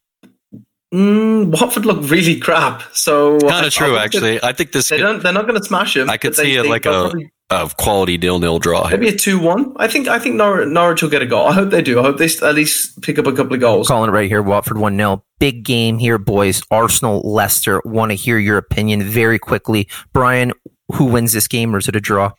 Mm, 0.93 1.51
Watford 1.59 1.85
look 1.85 2.09
really 2.09 2.39
crap. 2.39 2.81
So 2.93 3.35
I- 3.37 3.39
kind 3.49 3.65
of 3.65 3.73
true. 3.73 3.87
think 3.87 3.97
that 3.97 4.05
Actually, 4.05 4.43
I 4.43 4.53
think 4.53 4.71
this 4.71 4.89
They 4.89 4.97
don't, 4.97 5.21
they're 5.21 5.33
not 5.33 5.45
going 5.47 5.59
to 5.59 5.65
smash 5.65 5.95
him. 5.95 6.09
I 6.09 6.17
could 6.17 6.31
but 6.31 6.37
they 6.37 6.43
see 6.43 6.55
it 6.55 6.65
like 6.65 6.85
a- 6.85 6.89
probably- 6.89 7.31
of 7.51 7.77
quality 7.77 8.15
nil 8.19 8.37
nil 8.37 8.59
draw. 8.59 8.87
maybe 8.91 9.07
a 9.07 9.15
two-one. 9.15 9.73
I 9.77 9.87
think 9.87 10.07
I 10.07 10.19
think 10.19 10.35
Nor- 10.35 10.65
Norwich 10.67 11.01
will 11.01 11.09
get 11.09 11.23
a 11.23 11.25
goal. 11.25 11.47
I 11.47 11.53
hope 11.53 11.71
they 11.71 11.81
do. 11.81 11.99
I 11.99 12.03
hope 12.03 12.17
they 12.19 12.25
at 12.43 12.53
least 12.53 13.01
pick 13.01 13.17
up 13.17 13.25
a 13.25 13.31
couple 13.31 13.55
of 13.55 13.59
goals. 13.59 13.87
Calling 13.87 14.09
it 14.09 14.13
right 14.13 14.29
here. 14.29 14.43
Watford 14.43 14.77
1 14.77 14.95
0. 14.95 15.23
Big 15.39 15.63
game 15.63 15.97
here, 15.97 16.19
boys. 16.19 16.61
Arsenal, 16.69 17.21
Leicester. 17.23 17.81
Want 17.85 18.11
to 18.11 18.15
hear 18.15 18.37
your 18.37 18.57
opinion 18.57 19.01
very 19.01 19.39
quickly. 19.39 19.87
Brian, 20.13 20.53
who 20.93 21.05
wins 21.05 21.31
this 21.33 21.47
game 21.47 21.73
or 21.75 21.79
is 21.79 21.87
it 21.87 21.95
a 21.95 21.99
draw? 21.99 22.33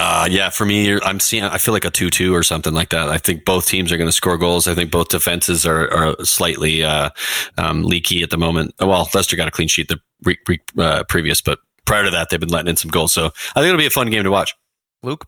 Uh, 0.00 0.28
yeah, 0.30 0.48
for 0.48 0.64
me, 0.64 0.96
I'm 1.02 1.18
seeing. 1.18 1.42
I 1.42 1.58
feel 1.58 1.74
like 1.74 1.84
a 1.84 1.90
two-two 1.90 2.32
or 2.32 2.44
something 2.44 2.72
like 2.72 2.90
that. 2.90 3.08
I 3.08 3.18
think 3.18 3.44
both 3.44 3.66
teams 3.66 3.90
are 3.90 3.96
going 3.96 4.08
to 4.08 4.12
score 4.12 4.38
goals. 4.38 4.68
I 4.68 4.74
think 4.74 4.92
both 4.92 5.08
defenses 5.08 5.66
are, 5.66 5.92
are 5.92 6.24
slightly 6.24 6.84
uh, 6.84 7.10
um, 7.56 7.82
leaky 7.82 8.22
at 8.22 8.30
the 8.30 8.38
moment. 8.38 8.74
Well, 8.78 9.08
Leicester 9.12 9.34
got 9.34 9.48
a 9.48 9.50
clean 9.50 9.66
sheet 9.66 9.88
the 9.88 9.98
re- 10.22 10.38
re- 10.46 10.60
uh, 10.78 11.02
previous, 11.08 11.40
but 11.40 11.58
prior 11.84 12.04
to 12.04 12.10
that, 12.10 12.30
they've 12.30 12.38
been 12.38 12.48
letting 12.48 12.68
in 12.68 12.76
some 12.76 12.92
goals. 12.92 13.12
So 13.12 13.26
I 13.26 13.60
think 13.60 13.66
it'll 13.66 13.78
be 13.78 13.86
a 13.86 13.90
fun 13.90 14.08
game 14.08 14.22
to 14.22 14.30
watch. 14.30 14.54
Luke? 15.02 15.26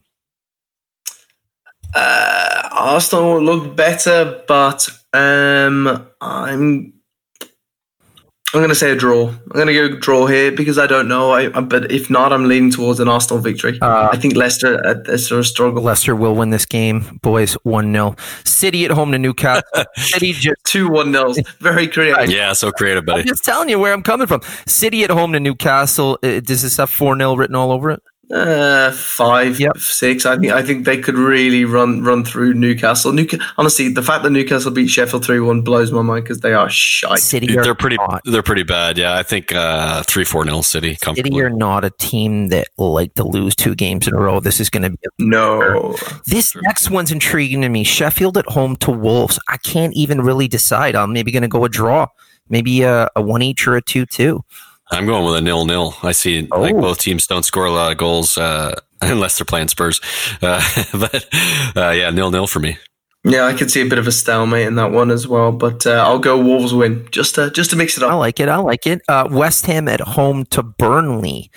Uh, 1.92 2.68
Arsenal 2.70 3.34
will 3.34 3.42
look 3.42 3.74
better, 3.74 4.44
but 4.46 4.88
um, 5.12 6.06
I'm 6.20 6.92
I'm 8.52 8.58
going 8.60 8.68
to 8.70 8.74
say 8.74 8.90
a 8.90 8.96
draw. 8.96 9.28
I'm 9.28 9.48
going 9.54 9.68
to 9.68 9.72
go 9.74 9.96
draw 9.96 10.26
here 10.26 10.50
because 10.50 10.76
I 10.76 10.86
don't 10.88 11.06
know. 11.06 11.30
I, 11.30 11.56
I- 11.56 11.60
but 11.60 11.92
if 11.92 12.10
not, 12.10 12.32
I'm 12.32 12.46
leaning 12.48 12.70
towards 12.72 12.98
an 12.98 13.08
Arsenal 13.08 13.40
victory. 13.40 13.78
Uh, 13.80 14.08
I 14.12 14.16
think 14.16 14.34
Leicester 14.34 14.84
uh, 14.84 14.94
Leicester 15.06 15.36
will 15.36 15.44
struggle. 15.44 15.82
Leicester 15.84 16.16
will 16.16 16.34
win 16.34 16.50
this 16.50 16.66
game, 16.66 17.20
boys. 17.22 17.54
1 17.62 17.92
0. 17.92 18.16
City 18.44 18.84
at 18.84 18.90
home 18.90 19.12
to 19.12 19.18
Newcastle. 19.18 19.62
City 19.96 20.32
just. 20.32 20.56
Two 20.64 20.88
one 20.88 21.10
nils. 21.12 21.38
Very 21.60 21.86
creative. 21.88 22.30
Yeah, 22.30 22.52
so 22.52 22.70
creative, 22.72 23.04
buddy. 23.04 23.20
I'm 23.22 23.26
just 23.26 23.44
telling 23.44 23.68
you 23.68 23.78
where 23.78 23.92
I'm 23.92 24.02
coming 24.02 24.26
from. 24.26 24.40
City 24.66 25.02
at 25.04 25.10
home 25.10 25.32
to 25.32 25.40
Newcastle. 25.40 26.18
Uh, 26.22 26.40
Does 26.40 26.62
this 26.62 26.76
have 26.76 26.90
4 26.90 27.16
0 27.16 27.34
written 27.34 27.54
all 27.56 27.70
over 27.72 27.90
it? 27.90 28.02
Uh, 28.32 28.92
five, 28.92 29.58
Yep. 29.58 29.78
six. 29.78 30.24
I 30.24 30.36
think 30.38 30.52
I 30.52 30.62
think 30.62 30.84
they 30.84 30.98
could 30.98 31.16
really 31.18 31.64
run 31.64 32.04
run 32.04 32.24
through 32.24 32.54
Newcastle. 32.54 33.10
Newca- 33.10 33.40
honestly, 33.58 33.88
the 33.88 34.02
fact 34.04 34.22
that 34.22 34.30
Newcastle 34.30 34.70
beat 34.70 34.86
Sheffield 34.88 35.24
three 35.24 35.40
one 35.40 35.62
blows 35.62 35.90
my 35.90 36.02
mind 36.02 36.24
because 36.24 36.38
they 36.40 36.52
are 36.52 36.70
shite. 36.70 37.18
City 37.18 37.48
They're 37.48 37.74
pretty. 37.74 37.96
not. 37.96 38.22
They're 38.24 38.44
pretty 38.44 38.62
bad. 38.62 38.98
Yeah, 38.98 39.16
I 39.16 39.24
think 39.24 39.52
uh, 39.52 40.04
three 40.04 40.22
four 40.24 40.44
nil 40.44 40.62
City 40.62 40.90
City 40.90 40.98
comfortably. 41.04 41.40
are 41.40 41.50
not 41.50 41.84
a 41.84 41.90
team 41.98 42.48
that 42.48 42.68
like 42.78 43.14
to 43.14 43.24
lose 43.24 43.56
two 43.56 43.74
games 43.74 44.06
in 44.06 44.14
a 44.14 44.18
row. 44.18 44.38
This 44.38 44.60
is 44.60 44.70
going 44.70 44.84
to 44.84 44.90
be 44.90 44.98
a 45.04 45.08
No, 45.18 45.96
This 46.26 46.54
next 46.62 46.88
one's 46.88 47.10
intriguing 47.10 47.62
to 47.62 47.68
me. 47.68 47.82
Sheffield 47.82 48.38
at 48.38 48.46
home 48.46 48.76
to 48.76 48.92
Wolves. 48.92 49.40
I 49.48 49.56
can't 49.56 49.92
even 49.94 50.20
really 50.20 50.46
decide. 50.46 50.94
I'm 50.94 51.12
maybe 51.12 51.32
going 51.32 51.42
to 51.42 51.48
go 51.48 51.64
a 51.64 51.68
draw, 51.68 52.06
maybe 52.48 52.82
a, 52.82 53.08
a 53.16 53.22
one 53.22 53.42
each 53.42 53.66
or 53.66 53.74
a 53.74 53.82
two 53.82 54.06
two. 54.06 54.44
I'm 54.92 55.06
going 55.06 55.24
with 55.24 55.36
a 55.36 55.40
nil 55.40 55.64
nil. 55.66 55.94
I 56.02 56.12
see 56.12 56.42
like 56.50 56.74
Oh. 56.74 56.80
both 56.80 56.98
teams 56.98 57.26
don't 57.26 57.44
score 57.44 57.64
a 57.66 57.70
lot 57.72 57.92
of 57.92 57.98
goals 57.98 58.36
uh, 58.36 58.74
unless 59.02 59.38
they're 59.38 59.44
playing 59.44 59.68
Spurs. 59.68 60.00
Uh, 60.42 60.60
but 60.92 61.26
uh, 61.76 61.90
yeah, 61.90 62.10
nil 62.10 62.30
nil 62.30 62.46
for 62.46 62.58
me. 62.60 62.76
yeah, 63.24 63.44
I 63.44 63.52
could 63.54 63.70
see 63.70 63.82
a 63.82 63.86
bit 63.88 63.98
of 63.98 64.06
a 64.06 64.12
stalemate 64.12 64.66
in 64.66 64.74
that 64.76 64.90
one 64.92 65.10
as 65.10 65.28
well. 65.28 65.52
But 65.52 65.86
uh, 65.86 66.02
I'll 66.06 66.18
go 66.18 66.42
Wolves 66.42 66.72
win 66.74 67.06
just 67.10 67.34
to, 67.36 67.50
just 67.50 67.70
to 67.70 67.76
mix 67.76 67.96
it 67.96 68.02
up. 68.02 68.10
I 68.10 68.14
like 68.14 68.40
it. 68.40 68.48
I 68.48 68.56
like 68.56 68.86
it. 68.86 69.00
Uh, 69.08 69.28
West 69.30 69.66
Ham 69.66 69.88
at 69.88 70.00
home 70.00 70.44
to 70.46 70.62
Burnley. 70.62 71.50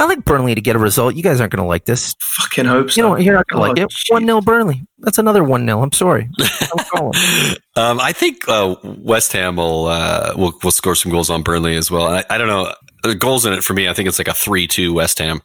I 0.00 0.04
like 0.06 0.24
Burnley 0.24 0.54
to 0.54 0.60
get 0.60 0.74
a 0.76 0.78
result. 0.78 1.14
You 1.14 1.22
guys 1.22 1.40
aren't 1.40 1.52
going 1.52 1.62
to 1.62 1.68
like 1.68 1.84
this. 1.84 2.14
Fucking 2.18 2.64
hope 2.64 2.90
so. 2.90 3.00
You 3.00 3.08
know, 3.08 3.16
you're 3.18 3.34
not 3.34 3.46
going 3.48 3.62
to 3.62 3.66
Oh, 3.66 3.68
like 3.72 3.78
it. 3.78 3.92
shit. 3.92 4.12
One 4.14 4.24
0 4.24 4.40
Burnley. 4.40 4.82
That's 4.98 5.18
another 5.18 5.44
one 5.44 5.66
0 5.66 5.82
I'm 5.82 5.92
sorry. 5.92 6.28
Don't 6.38 6.88
call 6.88 7.12
'em. 7.14 7.56
Um, 7.76 8.00
I 8.00 8.12
think 8.12 8.48
uh, 8.48 8.76
West 8.82 9.32
Ham 9.32 9.56
will, 9.56 9.86
uh, 9.86 10.32
will 10.36 10.54
will 10.62 10.70
score 10.70 10.94
some 10.94 11.12
goals 11.12 11.28
on 11.30 11.42
Burnley 11.42 11.76
as 11.76 11.90
well. 11.90 12.06
I, 12.06 12.24
I 12.30 12.38
don't 12.38 12.48
know 12.48 12.72
the 13.02 13.14
goals 13.14 13.44
in 13.46 13.52
it 13.52 13.62
for 13.62 13.74
me. 13.74 13.88
I 13.88 13.92
think 13.94 14.08
it's 14.08 14.18
like 14.18 14.28
a 14.28 14.34
three 14.34 14.66
two 14.66 14.92
West 14.94 15.18
Ham. 15.18 15.40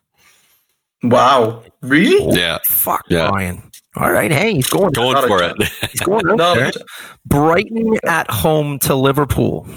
Wow, 1.04 1.64
really? 1.82 2.40
Yeah, 2.40 2.58
Fuck 2.68 3.04
Yeah. 3.10 3.30
Brian. 3.30 3.62
All 3.98 4.12
right, 4.12 4.32
hey, 4.32 4.54
he's 4.54 4.68
going. 4.70 4.92
going 4.92 5.26
for 5.28 5.42
it. 5.44 5.56
He's 5.92 6.02
going 6.02 6.28
out 6.30 6.38
No, 6.38 6.56
there. 6.56 6.72
Brighton 7.26 7.98
at 8.06 8.30
home 8.30 8.80
to 8.80 8.96
Liverpool. 8.96 9.68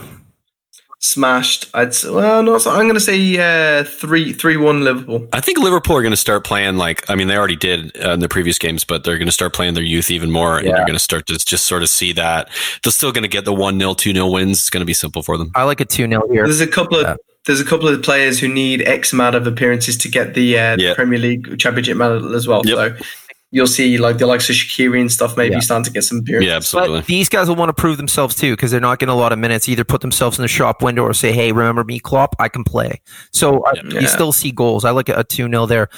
Smashed. 1.01 1.71
I'd 1.75 1.89
s- 1.89 2.05
well, 2.05 2.43
no. 2.43 2.59
So 2.59 2.71
I'm 2.71 2.83
going 2.83 2.95
to 2.95 3.01
say 3.01 3.19
uh, 3.39 3.85
three 3.85 4.33
three 4.33 4.57
one 4.57 4.83
Liverpool. 4.85 5.27
I 5.33 5.41
think 5.41 5.59
Liverpool 5.59 5.97
are 5.97 6.03
going 6.03 6.13
to 6.13 6.17
start 6.17 6.45
playing 6.45 6.77
like 6.77 7.09
I 7.11 7.15
mean 7.15 7.29
they 7.29 7.37
already 7.37 7.57
did 7.57 7.97
uh, 8.05 8.11
in 8.13 8.21
the 8.21 8.29
previous 8.29 8.59
games, 8.59 8.85
but 8.85 9.05
they're 9.05 9.19
going 9.19 9.27
to 9.27 9.33
start 9.33 9.53
playing 9.55 9.75
their 9.75 9.83
youth 9.85 10.11
even 10.11 10.31
more, 10.31 10.59
and 10.59 10.67
Yeah. 10.67 10.73
they're 10.77 10.87
going 10.87 10.95
to 10.95 10.99
start 10.99 11.27
to 11.27 11.39
just 11.39 11.67
sort 11.67 11.83
of 11.83 11.89
see 11.89 12.13
that 12.15 12.49
they're 12.83 12.93
still 12.93 13.13
going 13.13 13.23
to 13.23 13.29
get 13.29 13.45
the 13.45 13.55
one 13.55 13.79
0 13.79 13.95
two 13.95 14.13
0 14.13 14.29
wins. 14.31 14.59
It's 14.59 14.71
going 14.71 14.83
to 14.83 14.87
be 14.87 14.95
simple 14.95 15.23
for 15.23 15.37
them. 15.39 15.51
I 15.55 15.65
like 15.65 15.81
a 15.81 15.85
2 15.85 16.07
0 16.09 16.23
here. 16.31 16.45
There's 16.45 16.61
a 16.61 16.67
couple 16.67 16.99
of 16.99 17.07
Yeah. 17.07 17.17
there's 17.47 17.61
a 17.61 17.65
couple 17.65 17.89
of 17.89 18.03
players 18.03 18.39
who 18.41 18.49
need 18.49 18.83
X 18.83 19.13
amount 19.13 19.35
of 19.37 19.47
appearances 19.47 19.97
to 19.99 20.09
get 20.09 20.35
the, 20.35 20.59
uh, 20.59 20.77
Yeah. 20.79 20.95
Premier 20.95 21.19
League 21.19 21.59
Championship 21.59 21.97
medal 21.97 22.35
as 22.35 22.47
well. 22.49 22.63
Yep. 22.65 22.99
So 22.99 23.05
you'll 23.51 23.67
see 23.67 23.97
like 23.99 24.19
the 24.19 24.27
likes 24.27 24.49
of 24.51 24.57
Shaqiri 24.57 25.01
and 25.01 25.11
stuff 25.11 25.37
maybe 25.37 25.55
Yeah. 25.55 25.61
starting 25.61 25.85
to 25.85 25.91
get 25.91 26.05
some 26.05 26.19
appearances. 26.19 26.49
Yeah, 26.49 26.57
absolutely. 26.57 26.99
But 27.01 27.07
these 27.07 27.29
guys 27.29 27.49
will 27.49 27.57
want 27.57 27.71
to 27.71 27.73
prove 27.81 27.97
themselves 27.97 28.35
too 28.35 28.53
because 28.55 28.71
they're 28.71 28.81
not 28.81 28.99
getting 28.99 29.13
a 29.13 29.17
lot 29.17 29.33
of 29.33 29.39
minutes. 29.39 29.69
Either 29.69 29.85
put 29.85 30.01
themselves 30.03 30.39
in 30.39 30.43
the 30.43 30.49
shop 30.49 30.83
window 30.83 31.03
or 31.03 31.15
say, 31.15 31.33
"Hey, 31.33 31.53
remember 31.53 31.85
me, 31.85 31.99
Klopp? 31.99 32.35
I 32.39 32.49
can 32.49 32.65
play." 32.65 33.01
So 33.33 33.61
uh, 33.63 33.73
Yeah. 33.91 34.01
you 34.01 34.07
still 34.09 34.33
see 34.33 34.51
goals. 34.53 34.85
I 34.85 34.91
like 34.91 35.09
a 35.09 35.25
two 35.25 35.49
0 35.49 35.67
there. 35.67 35.89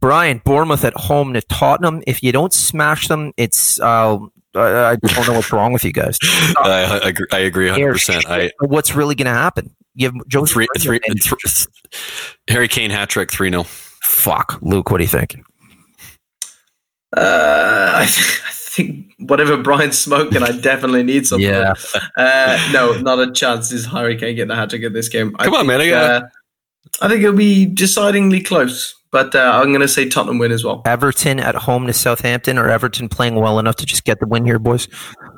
Brian 0.00 0.42
Bournemouth 0.44 0.84
at 0.84 0.94
home 0.94 1.32
to 1.34 1.40
Tottenham. 1.42 2.02
If 2.06 2.22
you 2.22 2.32
don't 2.32 2.52
smash 2.52 3.06
them, 3.08 3.32
it's 3.36 3.78
uh, 3.80 4.18
I 4.54 4.90
I 4.90 4.96
don't 4.96 5.26
know 5.28 5.34
what's 5.34 5.52
wrong 5.52 5.72
with 5.72 5.84
you 5.84 5.92
guys. 5.92 6.18
I, 6.56 7.00
I, 7.04 7.08
agree- 7.08 7.26
I 7.32 7.38
agree 7.38 7.68
100%. 7.68 8.26
I, 8.28 8.50
What's 8.60 8.94
really 8.94 9.14
going 9.14 9.26
to 9.26 9.32
happen? 9.32 9.74
You 9.94 10.08
have 10.08 10.14
Joe 10.26 10.44
three, 10.46 10.66
Mourinho 10.76 10.82
three, 10.82 11.00
and- 11.06 11.20
th- 11.22 11.66
Harry 12.48 12.66
Kane 12.68 12.90
hat 12.90 13.08
trick, 13.10 13.30
3 13.32 13.50
0. 13.50 13.64
Fuck, 14.02 14.58
Luke. 14.62 14.90
What 14.90 14.98
do 14.98 15.04
you 15.04 15.08
think? 15.08 15.36
Uh, 17.16 17.92
I, 17.96 18.04
th- 18.08 18.40
I 18.46 18.50
think 18.52 19.12
whatever 19.18 19.56
Brian's 19.56 19.98
smoking, 19.98 20.42
I 20.42 20.52
definitely 20.52 21.02
need 21.02 21.26
some. 21.26 21.40
Yeah. 21.40 21.74
Uh, 22.16 22.70
no, 22.72 22.92
not 23.00 23.18
a 23.20 23.30
chance. 23.32 23.70
Is 23.72 23.86
Harry 23.86 24.16
Kane 24.16 24.36
getting 24.36 24.50
a 24.50 24.56
hat 24.56 24.70
trick 24.70 24.82
in 24.82 24.92
this 24.92 25.08
game? 25.08 25.36
I 25.38 25.44
Come 25.44 25.54
on, 25.54 25.60
think, 25.60 25.68
man, 25.68 25.80
I 25.80 25.90
got- 25.90 26.22
uh, 26.22 26.26
I 27.00 27.08
think 27.08 27.22
it'll 27.22 27.34
be 27.36 27.66
decidingly 27.66 28.44
close, 28.44 28.94
but 29.10 29.34
uh, 29.34 29.52
I'm 29.54 29.68
going 29.68 29.80
to 29.80 29.88
say 29.88 30.08
Tottenham 30.08 30.38
win 30.38 30.52
as 30.52 30.62
well. 30.62 30.82
Everton 30.84 31.40
at 31.40 31.54
home 31.54 31.86
to 31.86 31.92
Southampton, 31.92 32.58
or 32.58 32.68
Everton 32.68 33.08
playing 33.08 33.36
well 33.36 33.58
enough 33.58 33.76
to 33.76 33.86
just 33.86 34.04
get 34.04 34.20
the 34.20 34.26
win 34.26 34.44
here, 34.44 34.58
boys? 34.58 34.88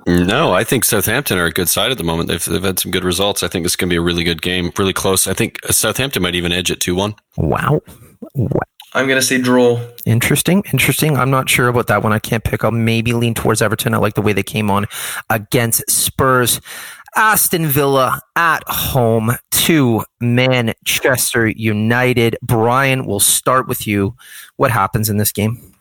No, 0.06 0.52
I 0.52 0.64
think 0.64 0.84
Southampton 0.84 1.38
are 1.38 1.46
a 1.46 1.52
good 1.52 1.68
side 1.68 1.90
at 1.92 1.98
the 1.98 2.04
moment. 2.04 2.28
They've, 2.28 2.44
they've 2.44 2.62
had 2.62 2.78
some 2.78 2.90
good 2.90 3.04
results. 3.04 3.42
I 3.42 3.48
think 3.48 3.64
this 3.64 3.76
to 3.76 3.86
be 3.86 3.96
a 3.96 4.00
really 4.00 4.24
good 4.24 4.42
game, 4.42 4.72
really 4.76 4.92
close. 4.92 5.26
I 5.26 5.32
think 5.34 5.58
Southampton 5.70 6.22
might 6.22 6.34
even 6.34 6.50
edge 6.52 6.70
it 6.70 6.80
2 6.80 6.94
1. 6.94 7.14
Wow. 7.36 7.80
wow. 8.34 8.60
I'm 8.94 9.06
going 9.06 9.20
to 9.20 9.26
say 9.26 9.38
draw. 9.38 9.80
Interesting. 10.06 10.62
Interesting. 10.72 11.16
I'm 11.16 11.30
not 11.30 11.48
sure 11.48 11.68
about 11.68 11.88
that 11.88 12.02
one. 12.02 12.12
I 12.12 12.18
can't 12.18 12.44
pick. 12.44 12.64
I'll 12.64 12.70
maybe 12.70 13.12
lean 13.12 13.34
towards 13.34 13.60
Everton. 13.60 13.92
I 13.94 13.98
like 13.98 14.14
the 14.14 14.22
way 14.22 14.32
they 14.32 14.42
came 14.42 14.70
on 14.70 14.86
against 15.30 15.88
Spurs. 15.90 16.60
Aston 17.16 17.66
Villa 17.66 18.20
at 18.36 18.62
home 18.66 19.36
to 19.50 20.04
Manchester 20.20 21.46
United. 21.48 22.36
Brian, 22.42 23.06
we'll 23.06 23.20
start 23.20 23.68
with 23.68 23.86
you. 23.86 24.16
What 24.56 24.70
happens 24.70 25.08
in 25.08 25.16
this 25.16 25.32
game? 25.32 25.72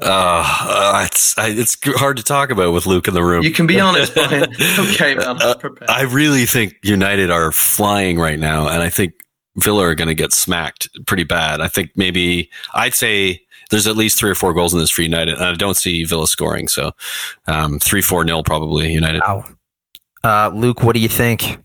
Uh, 0.00 0.42
uh, 0.62 1.02
it's 1.06 1.36
I, 1.36 1.48
it's 1.48 1.76
hard 1.98 2.16
to 2.16 2.22
talk 2.22 2.50
about 2.50 2.72
with 2.72 2.86
Luke 2.86 3.06
in 3.06 3.12
the 3.12 3.22
room. 3.22 3.42
You 3.42 3.50
can 3.50 3.66
be 3.66 3.78
honest, 3.80 4.14
Brian. 4.14 4.50
Okay, 4.78 5.14
man. 5.14 5.36
I'm 5.42 5.58
prepared. 5.58 5.90
I 5.90 6.02
really 6.02 6.46
think 6.46 6.76
United 6.82 7.30
are 7.30 7.52
flying 7.52 8.18
right 8.18 8.38
now, 8.38 8.68
and 8.68 8.82
I 8.82 8.88
think 8.88 9.12
Villa 9.56 9.86
are 9.86 9.94
going 9.94 10.08
to 10.08 10.14
get 10.14 10.32
smacked 10.32 10.88
pretty 11.06 11.24
bad. 11.24 11.60
I 11.60 11.68
think 11.68 11.90
maybe 11.96 12.50
I'd 12.74 12.94
say 12.94 13.42
there's 13.70 13.86
at 13.86 13.96
least 13.96 14.18
three 14.18 14.30
or 14.30 14.34
four 14.34 14.52
goals 14.52 14.72
in 14.72 14.80
this 14.80 14.90
for 14.90 15.02
United, 15.02 15.38
I 15.38 15.54
don't 15.54 15.76
see 15.76 16.04
Villa 16.04 16.26
scoring. 16.26 16.68
So 16.68 16.92
um, 17.46 17.78
three, 17.78 18.02
four 18.02 18.24
nil 18.24 18.42
probably 18.42 18.92
United. 18.92 19.20
Wow. 19.20 19.44
Uh, 20.24 20.50
Luke, 20.54 20.82
what 20.82 20.94
do 20.94 21.00
you 21.00 21.08
think? 21.08 21.58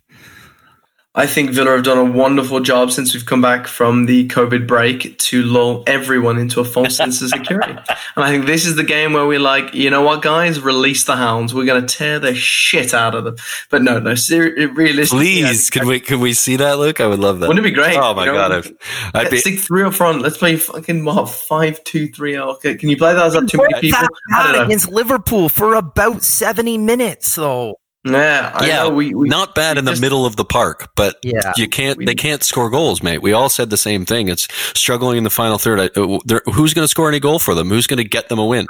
I 1.18 1.26
think 1.26 1.50
Villa 1.50 1.72
have 1.72 1.84
done 1.84 1.98
a 1.98 2.06
wonderful 2.06 2.60
job 2.60 2.92
since 2.92 3.14
we've 3.16 3.26
come 3.26 3.42
back 3.42 3.66
from 3.66 4.06
the 4.06 4.28
COVID 4.28 4.68
break 4.68 5.18
to 5.18 5.42
lull 5.42 5.84
everyone 5.88 6.38
into 6.38 6.60
a 6.60 6.64
false 6.64 6.96
sense 7.02 7.22
of 7.24 7.30
security. 7.30 7.72
And 7.72 8.24
I 8.24 8.30
think 8.30 8.46
this 8.46 8.68
is 8.68 8.76
the 8.76 8.84
game 8.84 9.14
where 9.14 9.26
we're 9.26 9.40
like, 9.40 9.74
you 9.74 9.90
know 9.90 10.04
what, 10.04 10.22
guys, 10.22 10.60
release 10.62 11.06
the 11.06 11.16
hounds. 11.16 11.56
We're 11.56 11.66
going 11.66 11.84
to 11.84 11.88
tear 11.98 12.20
the 12.20 12.36
shit 12.36 12.94
out 12.94 13.16
of 13.16 13.24
them. 13.24 13.36
But 13.72 13.82
no, 13.82 13.98
no, 14.00 14.14
ser- 14.14 14.54
realistically, 14.76 15.26
Please, 15.26 15.70
think- 15.70 15.74
can 15.82 15.88
we 15.88 16.00
can 16.00 16.20
we 16.20 16.34
see 16.34 16.56
that, 16.58 16.78
Luke? 16.78 17.02
I 17.02 17.08
would 17.08 17.18
love 17.20 17.40
that. 17.40 17.48
Wouldn't 17.48 17.66
it 17.66 17.70
be 17.70 17.74
great? 17.76 17.98
Oh 17.98 18.14
my 18.14 18.26
You 18.26 18.34
know, 18.34 18.38
god, 18.38 18.52
I'd, 18.52 18.66
I'd 18.68 19.14
Let's 19.16 19.30
be. 19.32 19.38
stick 19.40 19.60
three 19.60 19.82
up 19.84 19.96
front. 19.96 20.22
Let's 20.22 20.38
play 20.38 20.56
fucking 20.56 21.04
what 21.04 21.30
five 21.32 21.84
two 21.84 22.10
three. 22.10 22.38
oh, 22.38 22.52
Okay, 22.52 22.76
can 22.76 22.90
you 22.90 22.96
play 22.98 23.16
that? 23.16 23.26
Is 23.26 23.34
that 23.34 23.50
too 23.50 23.58
many 23.58 23.74
people? 23.82 24.00
That 24.02 24.10
I 24.36 24.44
don't 24.44 24.54
know. 24.54 24.66
against 24.66 24.90
Liverpool 24.90 25.50
for 25.50 25.74
about 25.74 26.22
70 26.22 26.78
minutes, 26.78 27.34
though. 27.34 27.76
Yeah, 28.12 28.52
I 28.56 28.68
Yeah, 28.68 28.84
know. 28.84 28.90
We, 28.90 29.14
we 29.14 29.30
not 29.30 29.56
bad 29.56 29.76
we 29.76 29.80
in 29.80 29.86
the 29.86 29.98
middle 30.00 30.26
of 30.26 30.36
the 30.36 30.46
park, 30.46 30.92
but 30.96 31.18
Yeah. 31.24 31.54
you 31.58 31.68
can't. 31.68 32.04
They 32.06 32.16
can't 32.16 32.44
score 32.44 32.70
goals, 32.70 33.02
mate. 33.04 33.22
We 33.22 33.34
all 33.34 33.50
said 33.50 33.70
the 33.70 33.78
same 33.78 34.06
thing. 34.06 34.28
It's 34.30 34.48
struggling 34.78 35.18
in 35.18 35.24
the 35.24 35.30
final 35.30 35.58
third. 35.58 35.80
I, 35.80 36.00
uh, 36.00 36.40
who's 36.52 36.74
going 36.74 36.84
to 36.84 36.90
score 36.90 37.10
any 37.10 37.20
goal 37.20 37.40
for 37.40 37.54
them? 37.56 37.70
Who's 37.70 37.88
going 37.88 37.98
to 37.98 38.04
get 38.04 38.30
them 38.30 38.40
a 38.40 38.46
win? 38.46 38.66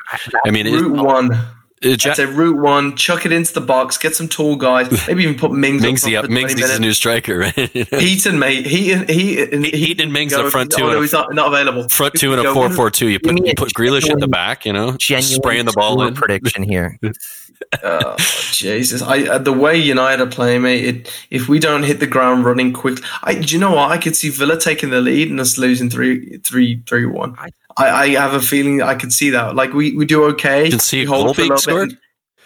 I 0.45 0.51
mean, 0.51 0.67
it, 0.67 0.73
Route 0.79 1.03
one. 1.05 1.31
it, 1.81 2.03
Ja- 2.03 2.11
I'd 2.11 2.17
say 2.17 2.25
route 2.25 2.57
one. 2.57 2.95
Chuck 2.95 3.25
it 3.25 3.31
into 3.31 3.53
the 3.53 3.61
box. 3.61 3.97
Get 3.97 4.15
some 4.15 4.27
tall 4.27 4.55
guys. 4.55 4.89
Maybe 5.07 5.23
even 5.23 5.37
put 5.37 5.51
Mings. 5.51 5.83
up 5.83 5.89
Mingsy 5.91 6.17
up. 6.17 6.25
for 6.25 6.31
20 6.31 6.45
Mingsy's 6.55 6.75
a 6.75 6.79
new 6.79 6.93
striker, 6.93 7.37
right? 7.39 7.53
Heaton, 7.53 8.39
mate. 8.39 8.65
Heaton, 8.65 9.07
Heaton, 9.07 9.63
Heaton 9.63 10.03
and 10.05 10.13
Mings 10.13 10.33
up 10.33 10.51
front 10.51 10.73
oh, 10.75 10.77
two 10.77 10.83
no, 10.91 11.01
he's 11.01 11.13
not, 11.13 11.33
not 11.33 11.47
available. 11.49 11.87
Front 11.89 12.15
two 12.15 12.31
and 12.31 12.39
a 12.39 12.43
Go- 12.43 12.53
four 12.53 12.69
four 12.71 12.89
two. 12.91 13.07
You 13.09 13.19
put 13.19 13.45
you 13.45 13.53
put 13.55 13.73
Grealish 13.73 14.09
at 14.09 14.19
the 14.19 14.27
back. 14.27 14.65
You 14.65 14.73
know, 14.73 14.97
spraying 14.99 15.65
the 15.65 15.73
ball 15.73 16.01
in. 16.03 16.13
prediction 16.15 16.63
here. 16.63 16.97
Oh, 17.83 18.15
Jesus! 18.51 19.01
I 19.01 19.23
uh, 19.23 19.37
the 19.39 19.53
way 19.53 19.77
United 19.77 20.21
are 20.23 20.29
playing, 20.29 20.61
mate. 20.61 20.85
It, 20.85 21.13
if 21.31 21.49
we 21.49 21.59
don't 21.59 21.83
hit 21.83 21.99
the 21.99 22.07
ground 22.07 22.45
running 22.45 22.71
quick, 22.73 22.99
I, 23.23 23.35
do 23.35 23.53
you 23.53 23.59
know 23.59 23.71
what? 23.73 23.91
I 23.91 23.97
could 23.97 24.15
see 24.15 24.29
Villa 24.29 24.59
taking 24.59 24.89
the 24.89 25.01
lead 25.01 25.29
and 25.29 25.39
us 25.39 25.57
losing 25.57 25.89
three, 25.89 26.37
three, 26.37 26.81
three, 26.87 27.05
one. 27.05 27.35
I- 27.37 27.49
I, 27.79 27.89
I 27.89 28.07
have 28.09 28.33
a 28.33 28.39
feeling 28.41 28.81
I 28.81 28.95
could 28.95 29.13
see 29.13 29.29
that. 29.29 29.55
Like 29.55 29.71
we, 29.73 29.95
we 29.95 30.05
do 30.07 30.23
okay. 30.31 30.65
You 30.65 30.71
can 30.71 30.79
see 30.79 31.03
a 31.03 31.05
hold 31.07 31.25
goal 31.25 31.33
for 31.35 31.41
being 31.41 31.51
little 31.51 31.55
bit. 31.57 31.91
scored? 31.91 31.97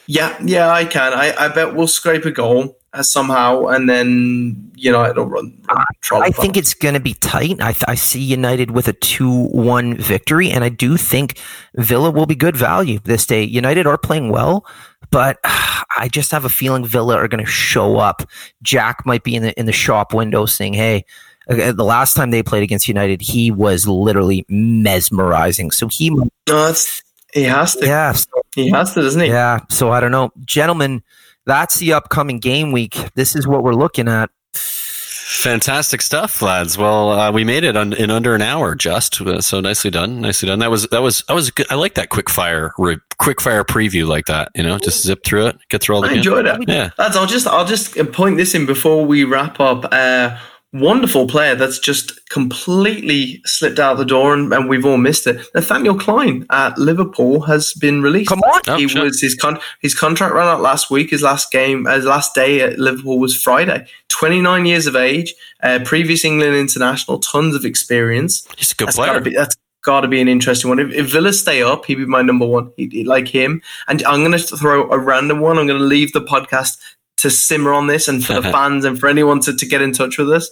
Yeah, 0.08 0.38
yeah, 0.44 0.70
I 0.70 0.84
can. 0.84 1.14
I, 1.14 1.34
I 1.40 1.48
bet 1.48 1.74
we'll 1.74 1.88
scrape 1.88 2.26
a 2.26 2.32
goal 2.32 2.78
uh, 2.92 3.02
somehow, 3.02 3.68
and 3.68 3.90
then 3.90 4.72
United 4.76 5.16
will 5.16 5.28
run. 5.28 5.58
run 5.70 6.22
I 6.22 6.32
think 6.32 6.56
them. 6.56 6.60
it's 6.60 6.74
going 6.74 6.96
to 6.96 7.00
be 7.00 7.14
tight. 7.14 7.62
I, 7.62 7.72
th- 7.72 7.86
I 7.88 7.96
see 7.96 8.20
United 8.20 8.72
with 8.72 8.90
a 8.90 8.94
2 8.94 9.46
1 9.46 9.96
victory, 9.98 10.52
and 10.52 10.66
I 10.66 10.70
do 10.70 10.98
think 10.98 11.40
Villa 11.76 12.12
will 12.12 12.26
be 12.26 12.36
good 12.36 12.58
value 12.58 13.00
this 13.06 13.26
day. 13.26 13.42
United 13.44 13.88
are 13.88 13.98
playing 13.98 14.30
well, 14.32 14.66
but 15.12 15.40
I 15.44 16.10
just 16.12 16.32
have 16.32 16.46
a 16.46 16.50
feeling 16.50 16.86
Villa 16.86 17.16
are 17.18 17.28
going 17.28 17.44
to 17.44 17.50
show 17.52 17.98
up. 17.98 18.24
Jack 18.64 19.06
might 19.06 19.24
be 19.24 19.36
in 19.36 19.44
the, 19.44 19.60
in 19.60 19.66
the 19.66 19.72
shop 19.72 20.14
window 20.14 20.46
saying, 20.46 20.74
hey, 20.74 21.06
the 21.48 21.84
last 21.84 22.14
time 22.16 22.32
they 22.32 22.42
played 22.44 22.64
against 22.64 22.88
United, 22.88 23.22
he 23.22 23.52
was 23.52 23.88
literally 23.88 24.46
mesmerizing. 24.50 25.72
So 25.72 25.88
he, 25.88 26.10
No, 26.10 26.26
that's 26.48 27.04
he 27.34 27.44
has 27.44 27.76
to. 27.76 27.86
yeah, 27.86 28.16
He 28.56 28.70
has 28.70 28.94
to, 28.94 29.02
doesn't 29.02 29.22
he? 29.22 29.28
Yeah. 29.28 29.60
So 29.70 29.92
I 29.92 30.00
don't 30.00 30.12
know. 30.12 30.32
Gentlemen, 30.46 31.04
that's 31.46 31.78
the 31.80 31.94
upcoming 31.94 32.40
game 32.40 32.72
week. 32.72 32.98
This 33.16 33.36
is 33.36 33.48
what 33.48 33.64
we're 33.64 33.74
looking 33.74 34.08
at. 34.08 34.30
Fantastic 35.32 36.02
stuff, 36.02 36.42
lads. 36.42 36.78
Well, 36.78 37.10
uh, 37.12 37.32
we 37.32 37.46
made 37.46 37.64
it 37.64 37.78
un- 37.78 37.94
in 37.94 38.12
under 38.12 38.36
an 38.36 38.42
hour, 38.42 38.76
just 38.76 39.22
uh, 39.22 39.40
so 39.40 39.62
nicely 39.62 39.90
done, 39.90 40.20
nicely 40.20 40.48
done. 40.48 40.60
That 40.60 40.70
was 40.70 40.88
that 40.90 41.02
was 41.02 41.24
I 41.30 41.34
was 41.34 41.50
good. 41.50 41.66
I 41.72 41.76
like 41.76 41.94
that 41.96 42.10
quick 42.10 42.30
fire, 42.30 42.74
re- 42.78 42.98
quick 43.18 43.40
fire 43.40 43.64
preview 43.64 44.06
like 44.06 44.26
that. 44.26 44.52
You 44.56 44.64
know, 44.64 44.78
just 44.78 45.04
zip 45.04 45.24
through 45.24 45.48
it, 45.48 45.58
get 45.70 45.82
through 45.82 45.96
all 45.96 46.02
the. 46.02 46.10
I 46.10 46.14
enjoyed 46.16 46.46
it. 46.48 46.68
Yeah, 46.68 46.90
Lads, 46.98 47.16
I'll 47.16 47.28
just 47.28 47.48
I'll 47.48 47.66
just 47.66 47.96
point 48.12 48.36
this 48.36 48.54
in 48.54 48.66
before 48.66 49.06
we 49.06 49.24
wrap 49.24 49.60
up. 49.62 49.86
Uh, 49.92 50.38
wonderful 50.74 51.28
player 51.28 51.54
that's 51.56 51.80
just 51.80 52.30
completely 52.30 53.42
slipped 53.46 53.80
out 53.80 53.98
the 53.98 54.06
door 54.06 54.34
and, 54.34 54.54
and 54.54 54.70
we've 54.70 54.86
all 54.86 54.98
missed 54.98 55.28
it. 55.28 55.46
Nathaniel 55.54 55.98
Clyne 55.98 56.46
at 56.50 56.78
Liverpool 56.78 57.42
has 57.42 57.74
been 57.74 58.02
released. 58.02 58.30
Come 58.30 58.40
on. 58.42 58.62
Oh, 58.68 58.78
he 58.78 58.88
sure. 58.88 59.04
was 59.04 59.20
his 59.20 59.36
con- 59.36 59.60
his 59.82 59.94
contract 59.94 60.34
ran 60.34 60.48
out 60.48 60.62
last 60.62 60.90
week. 60.90 61.10
His 61.10 61.22
last 61.22 61.52
game, 61.52 61.86
his 61.86 62.06
last 62.06 62.34
day 62.34 62.62
at 62.62 62.80
Liverpool 62.80 63.20
was 63.20 63.36
Friday. 63.42 63.86
Twenty 64.08 64.42
nine 64.42 64.66
years 64.66 64.88
of 64.88 64.96
age, 64.96 65.34
uh, 65.64 65.80
previous 65.84 66.24
England 66.24 66.56
international, 66.56 67.20
tons 67.20 67.56
of 67.56 67.66
experience. 67.66 68.48
he's 68.58 68.72
a 68.72 68.76
good 68.76 68.88
That's 68.88 68.98
player. 68.98 69.14
gotta 69.14 69.22
be 69.22 69.36
that's 69.36 69.56
got 69.84 70.02
to 70.02 70.08
be 70.08 70.22
an 70.22 70.28
interesting 70.28 70.70
one. 70.70 70.80
If, 70.80 70.92
if 70.94 71.12
Villa 71.12 71.34
stay 71.34 71.64
up, 71.64 71.86
he'd 71.86 71.96
be 71.96 72.06
my 72.06 72.22
number 72.22 72.46
one. 72.46 72.72
He'd, 72.78 72.92
he'd 72.94 73.08
like 73.08 73.28
him. 73.28 73.62
And 73.88 74.04
I'm 74.04 74.20
going 74.20 74.32
to 74.32 74.38
throw 74.40 74.90
a 74.92 75.00
random 75.00 75.40
one. 75.40 75.58
I'm 75.58 75.66
going 75.66 75.80
to 75.80 75.86
leave 75.86 76.14
the 76.14 76.22
podcast 76.22 76.78
to 77.22 77.30
simmer 77.30 77.74
on 77.74 77.88
this, 77.88 78.08
and 78.08 78.24
for 78.24 78.34
the 78.34 78.42
fans 78.52 78.86
and 78.86 79.00
for 79.00 79.08
anyone 79.08 79.40
to, 79.42 79.56
to 79.56 79.66
get 79.66 79.82
in 79.82 79.94
touch 79.94 80.18
with 80.18 80.32
us. 80.32 80.50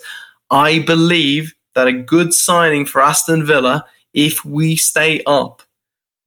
I 0.52 0.80
believe 0.80 1.54
that 1.76 1.88
a 1.88 1.94
good 1.94 2.34
signing 2.34 2.86
for 2.86 3.02
Aston 3.02 3.46
Villa, 3.46 3.86
if 4.14 4.44
we 4.44 4.76
stay 4.76 5.22
up, 5.26 5.62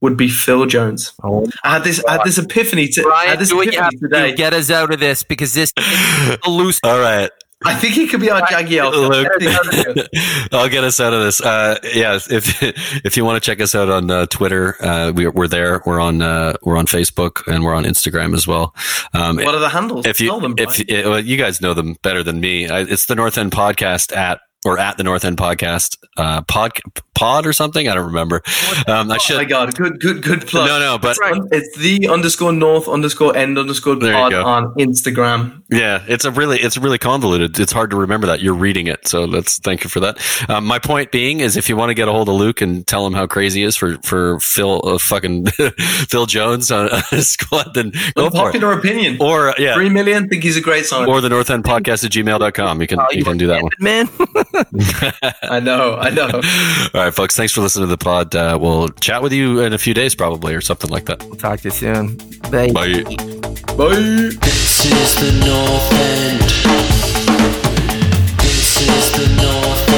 would 0.00 0.16
be 0.16 0.28
Phil 0.28 0.66
Jones. 0.66 1.12
Oh, 1.22 1.46
I 1.62 1.74
had 1.74 1.84
this, 1.84 2.04
I 2.04 2.12
had 2.12 2.24
this 2.24 2.38
epiphany. 2.38 2.88
To, 2.88 3.08
I 3.08 3.26
had 3.26 3.38
this 3.38 3.50
do 3.50 3.56
what 3.56 3.68
epiphany 3.68 3.90
to 3.90 3.98
today. 3.98 4.34
Get 4.34 4.52
us 4.52 4.70
out 4.70 4.92
of 4.92 5.00
this 5.00 5.22
because 5.22 5.54
this 5.54 5.72
is 5.76 6.38
a 6.44 6.50
loose. 6.50 6.80
All 6.82 6.98
right, 6.98 7.30
I 7.64 7.74
think 7.74 7.94
he 7.94 8.06
could 8.06 8.20
be 8.20 8.30
our 8.30 8.40
Jagielka. 8.42 9.08
Luke. 9.08 9.28
I 9.30 9.38
think 9.38 9.50
that's 9.50 9.84
good. 9.84 10.08
I'll 10.52 10.68
get 10.68 10.84
us 10.84 11.00
out 11.00 11.12
of 11.12 11.22
this. 11.22 11.40
Uh, 11.40 11.78
yeah, 11.94 12.18
if 12.30 12.62
if 13.04 13.16
you 13.16 13.24
want 13.24 13.42
to 13.42 13.46
check 13.46 13.60
us 13.60 13.74
out 13.74 13.88
on 13.88 14.10
uh, 14.10 14.26
Twitter, 14.26 14.76
uh, 14.84 15.12
we, 15.12 15.26
we're 15.28 15.48
there. 15.48 15.82
We're 15.86 16.00
on 16.00 16.22
uh, 16.22 16.54
we're 16.62 16.76
on 16.76 16.86
Facebook 16.86 17.46
and 17.46 17.64
we're 17.64 17.74
on 17.74 17.84
Instagram 17.84 18.34
as 18.34 18.46
well. 18.46 18.74
Um, 19.14 19.36
What 19.36 19.54
are 19.54 19.60
the 19.60 19.68
handles? 19.68 20.06
if 20.06 20.20
you 20.20 20.40
them, 20.40 20.54
if 20.58 20.82
well, 21.06 21.20
you 21.20 21.36
guys 21.36 21.60
know 21.60 21.74
them 21.74 21.96
better 22.02 22.22
than 22.22 22.40
me, 22.40 22.68
I, 22.68 22.80
it's 22.80 23.06
the 23.06 23.14
North 23.14 23.38
End 23.38 23.52
Podcast 23.52 24.14
at 24.16 24.40
or 24.64 24.78
at 24.78 24.96
the 24.96 25.02
North 25.04 25.24
End 25.24 25.36
Podcast 25.36 25.96
uh, 26.16 26.42
pod 26.42 26.72
pod 27.14 27.46
or 27.46 27.52
something. 27.52 27.88
I 27.88 27.94
don't 27.94 28.06
remember. 28.06 28.42
Um, 28.86 29.10
I 29.10 29.16
Oh 29.16 29.18
should. 29.18 29.36
my 29.36 29.44
god, 29.44 29.74
good, 29.74 30.00
good, 30.00 30.22
good 30.22 30.46
plug. 30.46 30.66
no, 30.68 30.78
no, 30.78 30.98
but 30.98 31.16
It's 31.52 31.76
the 31.78 32.08
underscore 32.08 32.52
north 32.52 32.88
underscore 32.88 33.36
end 33.36 33.58
underscore 33.58 33.96
pod 33.98 34.32
on 34.34 34.74
Instagram. 34.74 35.62
Yeah, 35.70 36.02
it's 36.06 36.24
a 36.24 36.30
really 36.30 36.58
it's 36.60 36.76
really 36.78 36.98
convoluted. 36.98 37.58
It's 37.58 37.72
hard 37.72 37.90
to 37.90 37.96
remember 37.96 38.26
that 38.26 38.40
you're 38.40 38.54
reading 38.54 38.86
it. 38.86 39.06
So 39.08 39.24
let's 39.24 39.58
thank 39.58 39.84
you 39.84 39.90
for 39.90 40.00
that. 40.00 40.18
Um, 40.48 40.64
my 40.64 40.78
point 40.78 41.10
being 41.12 41.40
is, 41.40 41.56
if 41.56 41.68
you 41.68 41.76
want 41.76 41.90
to 41.90 41.94
get 41.94 42.08
a 42.08 42.12
hold 42.12 42.28
of 42.28 42.34
Luke 42.36 42.60
and 42.60 42.86
tell 42.86 43.06
him 43.06 43.12
how 43.14 43.26
crazy 43.26 43.60
he 43.60 43.66
is 43.66 43.76
for 43.76 43.96
for 44.02 44.38
Phil 44.40 44.80
uh, 44.84 44.98
fucking 44.98 45.46
Phil 46.08 46.26
Jones 46.26 46.70
on 46.70 46.88
on 46.92 47.02
his 47.10 47.30
squad, 47.30 47.74
then 47.74 47.90
go 48.14 48.28
for 48.30 48.36
it. 48.36 48.54
Unpopular 48.54 48.72
opinion. 48.78 49.16
Or 49.20 49.50
uh, 49.50 49.54
yeah, 49.58 49.74
Three 49.74 49.88
million. 49.90 50.28
Think 50.28 50.42
he's 50.42 50.56
a 50.56 50.60
great 50.60 50.84
sign. 50.86 51.08
or 51.08 51.20
the 51.20 51.28
North 51.28 51.50
End 51.50 51.64
Podcast 51.64 52.04
at 52.04 52.10
gmail.com. 52.12 52.80
You 52.80 52.86
can 52.86 53.00
Oh, 53.00 53.06
you 53.12 53.24
can 53.24 53.38
do 53.38 53.46
that 53.48 53.62
one. 53.62 53.72
man. 53.80 54.08
I 55.42 55.60
know. 55.60 55.96
I 55.96 56.10
know. 56.10 56.28
All 56.32 57.04
right, 57.04 57.14
folks. 57.14 57.36
Thanks 57.36 57.52
for 57.52 57.60
listening 57.60 57.88
to 57.88 57.90
the 57.90 57.98
pod. 57.98 58.34
Uh, 58.34 58.58
we'll 58.60 58.88
chat 58.90 59.22
with 59.22 59.32
you 59.32 59.60
in 59.60 59.72
a 59.72 59.78
few 59.78 59.94
days, 59.94 60.14
probably, 60.14 60.54
or 60.54 60.60
something 60.60 60.90
like 60.90 61.06
that. 61.06 61.22
we'll 61.24 61.36
talk 61.36 61.60
to 61.60 61.68
you 61.68 61.72
soon. 61.72 62.16
Bye. 62.50 62.70
Bye. 62.72 63.02
Bye. 63.76 63.96
This 64.40 64.84
is 64.84 65.14
the 65.16 65.32
North 65.46 65.92
End. 65.92 66.40
This 68.40 68.80
is 68.80 69.12
the 69.12 69.42
North 69.42 69.88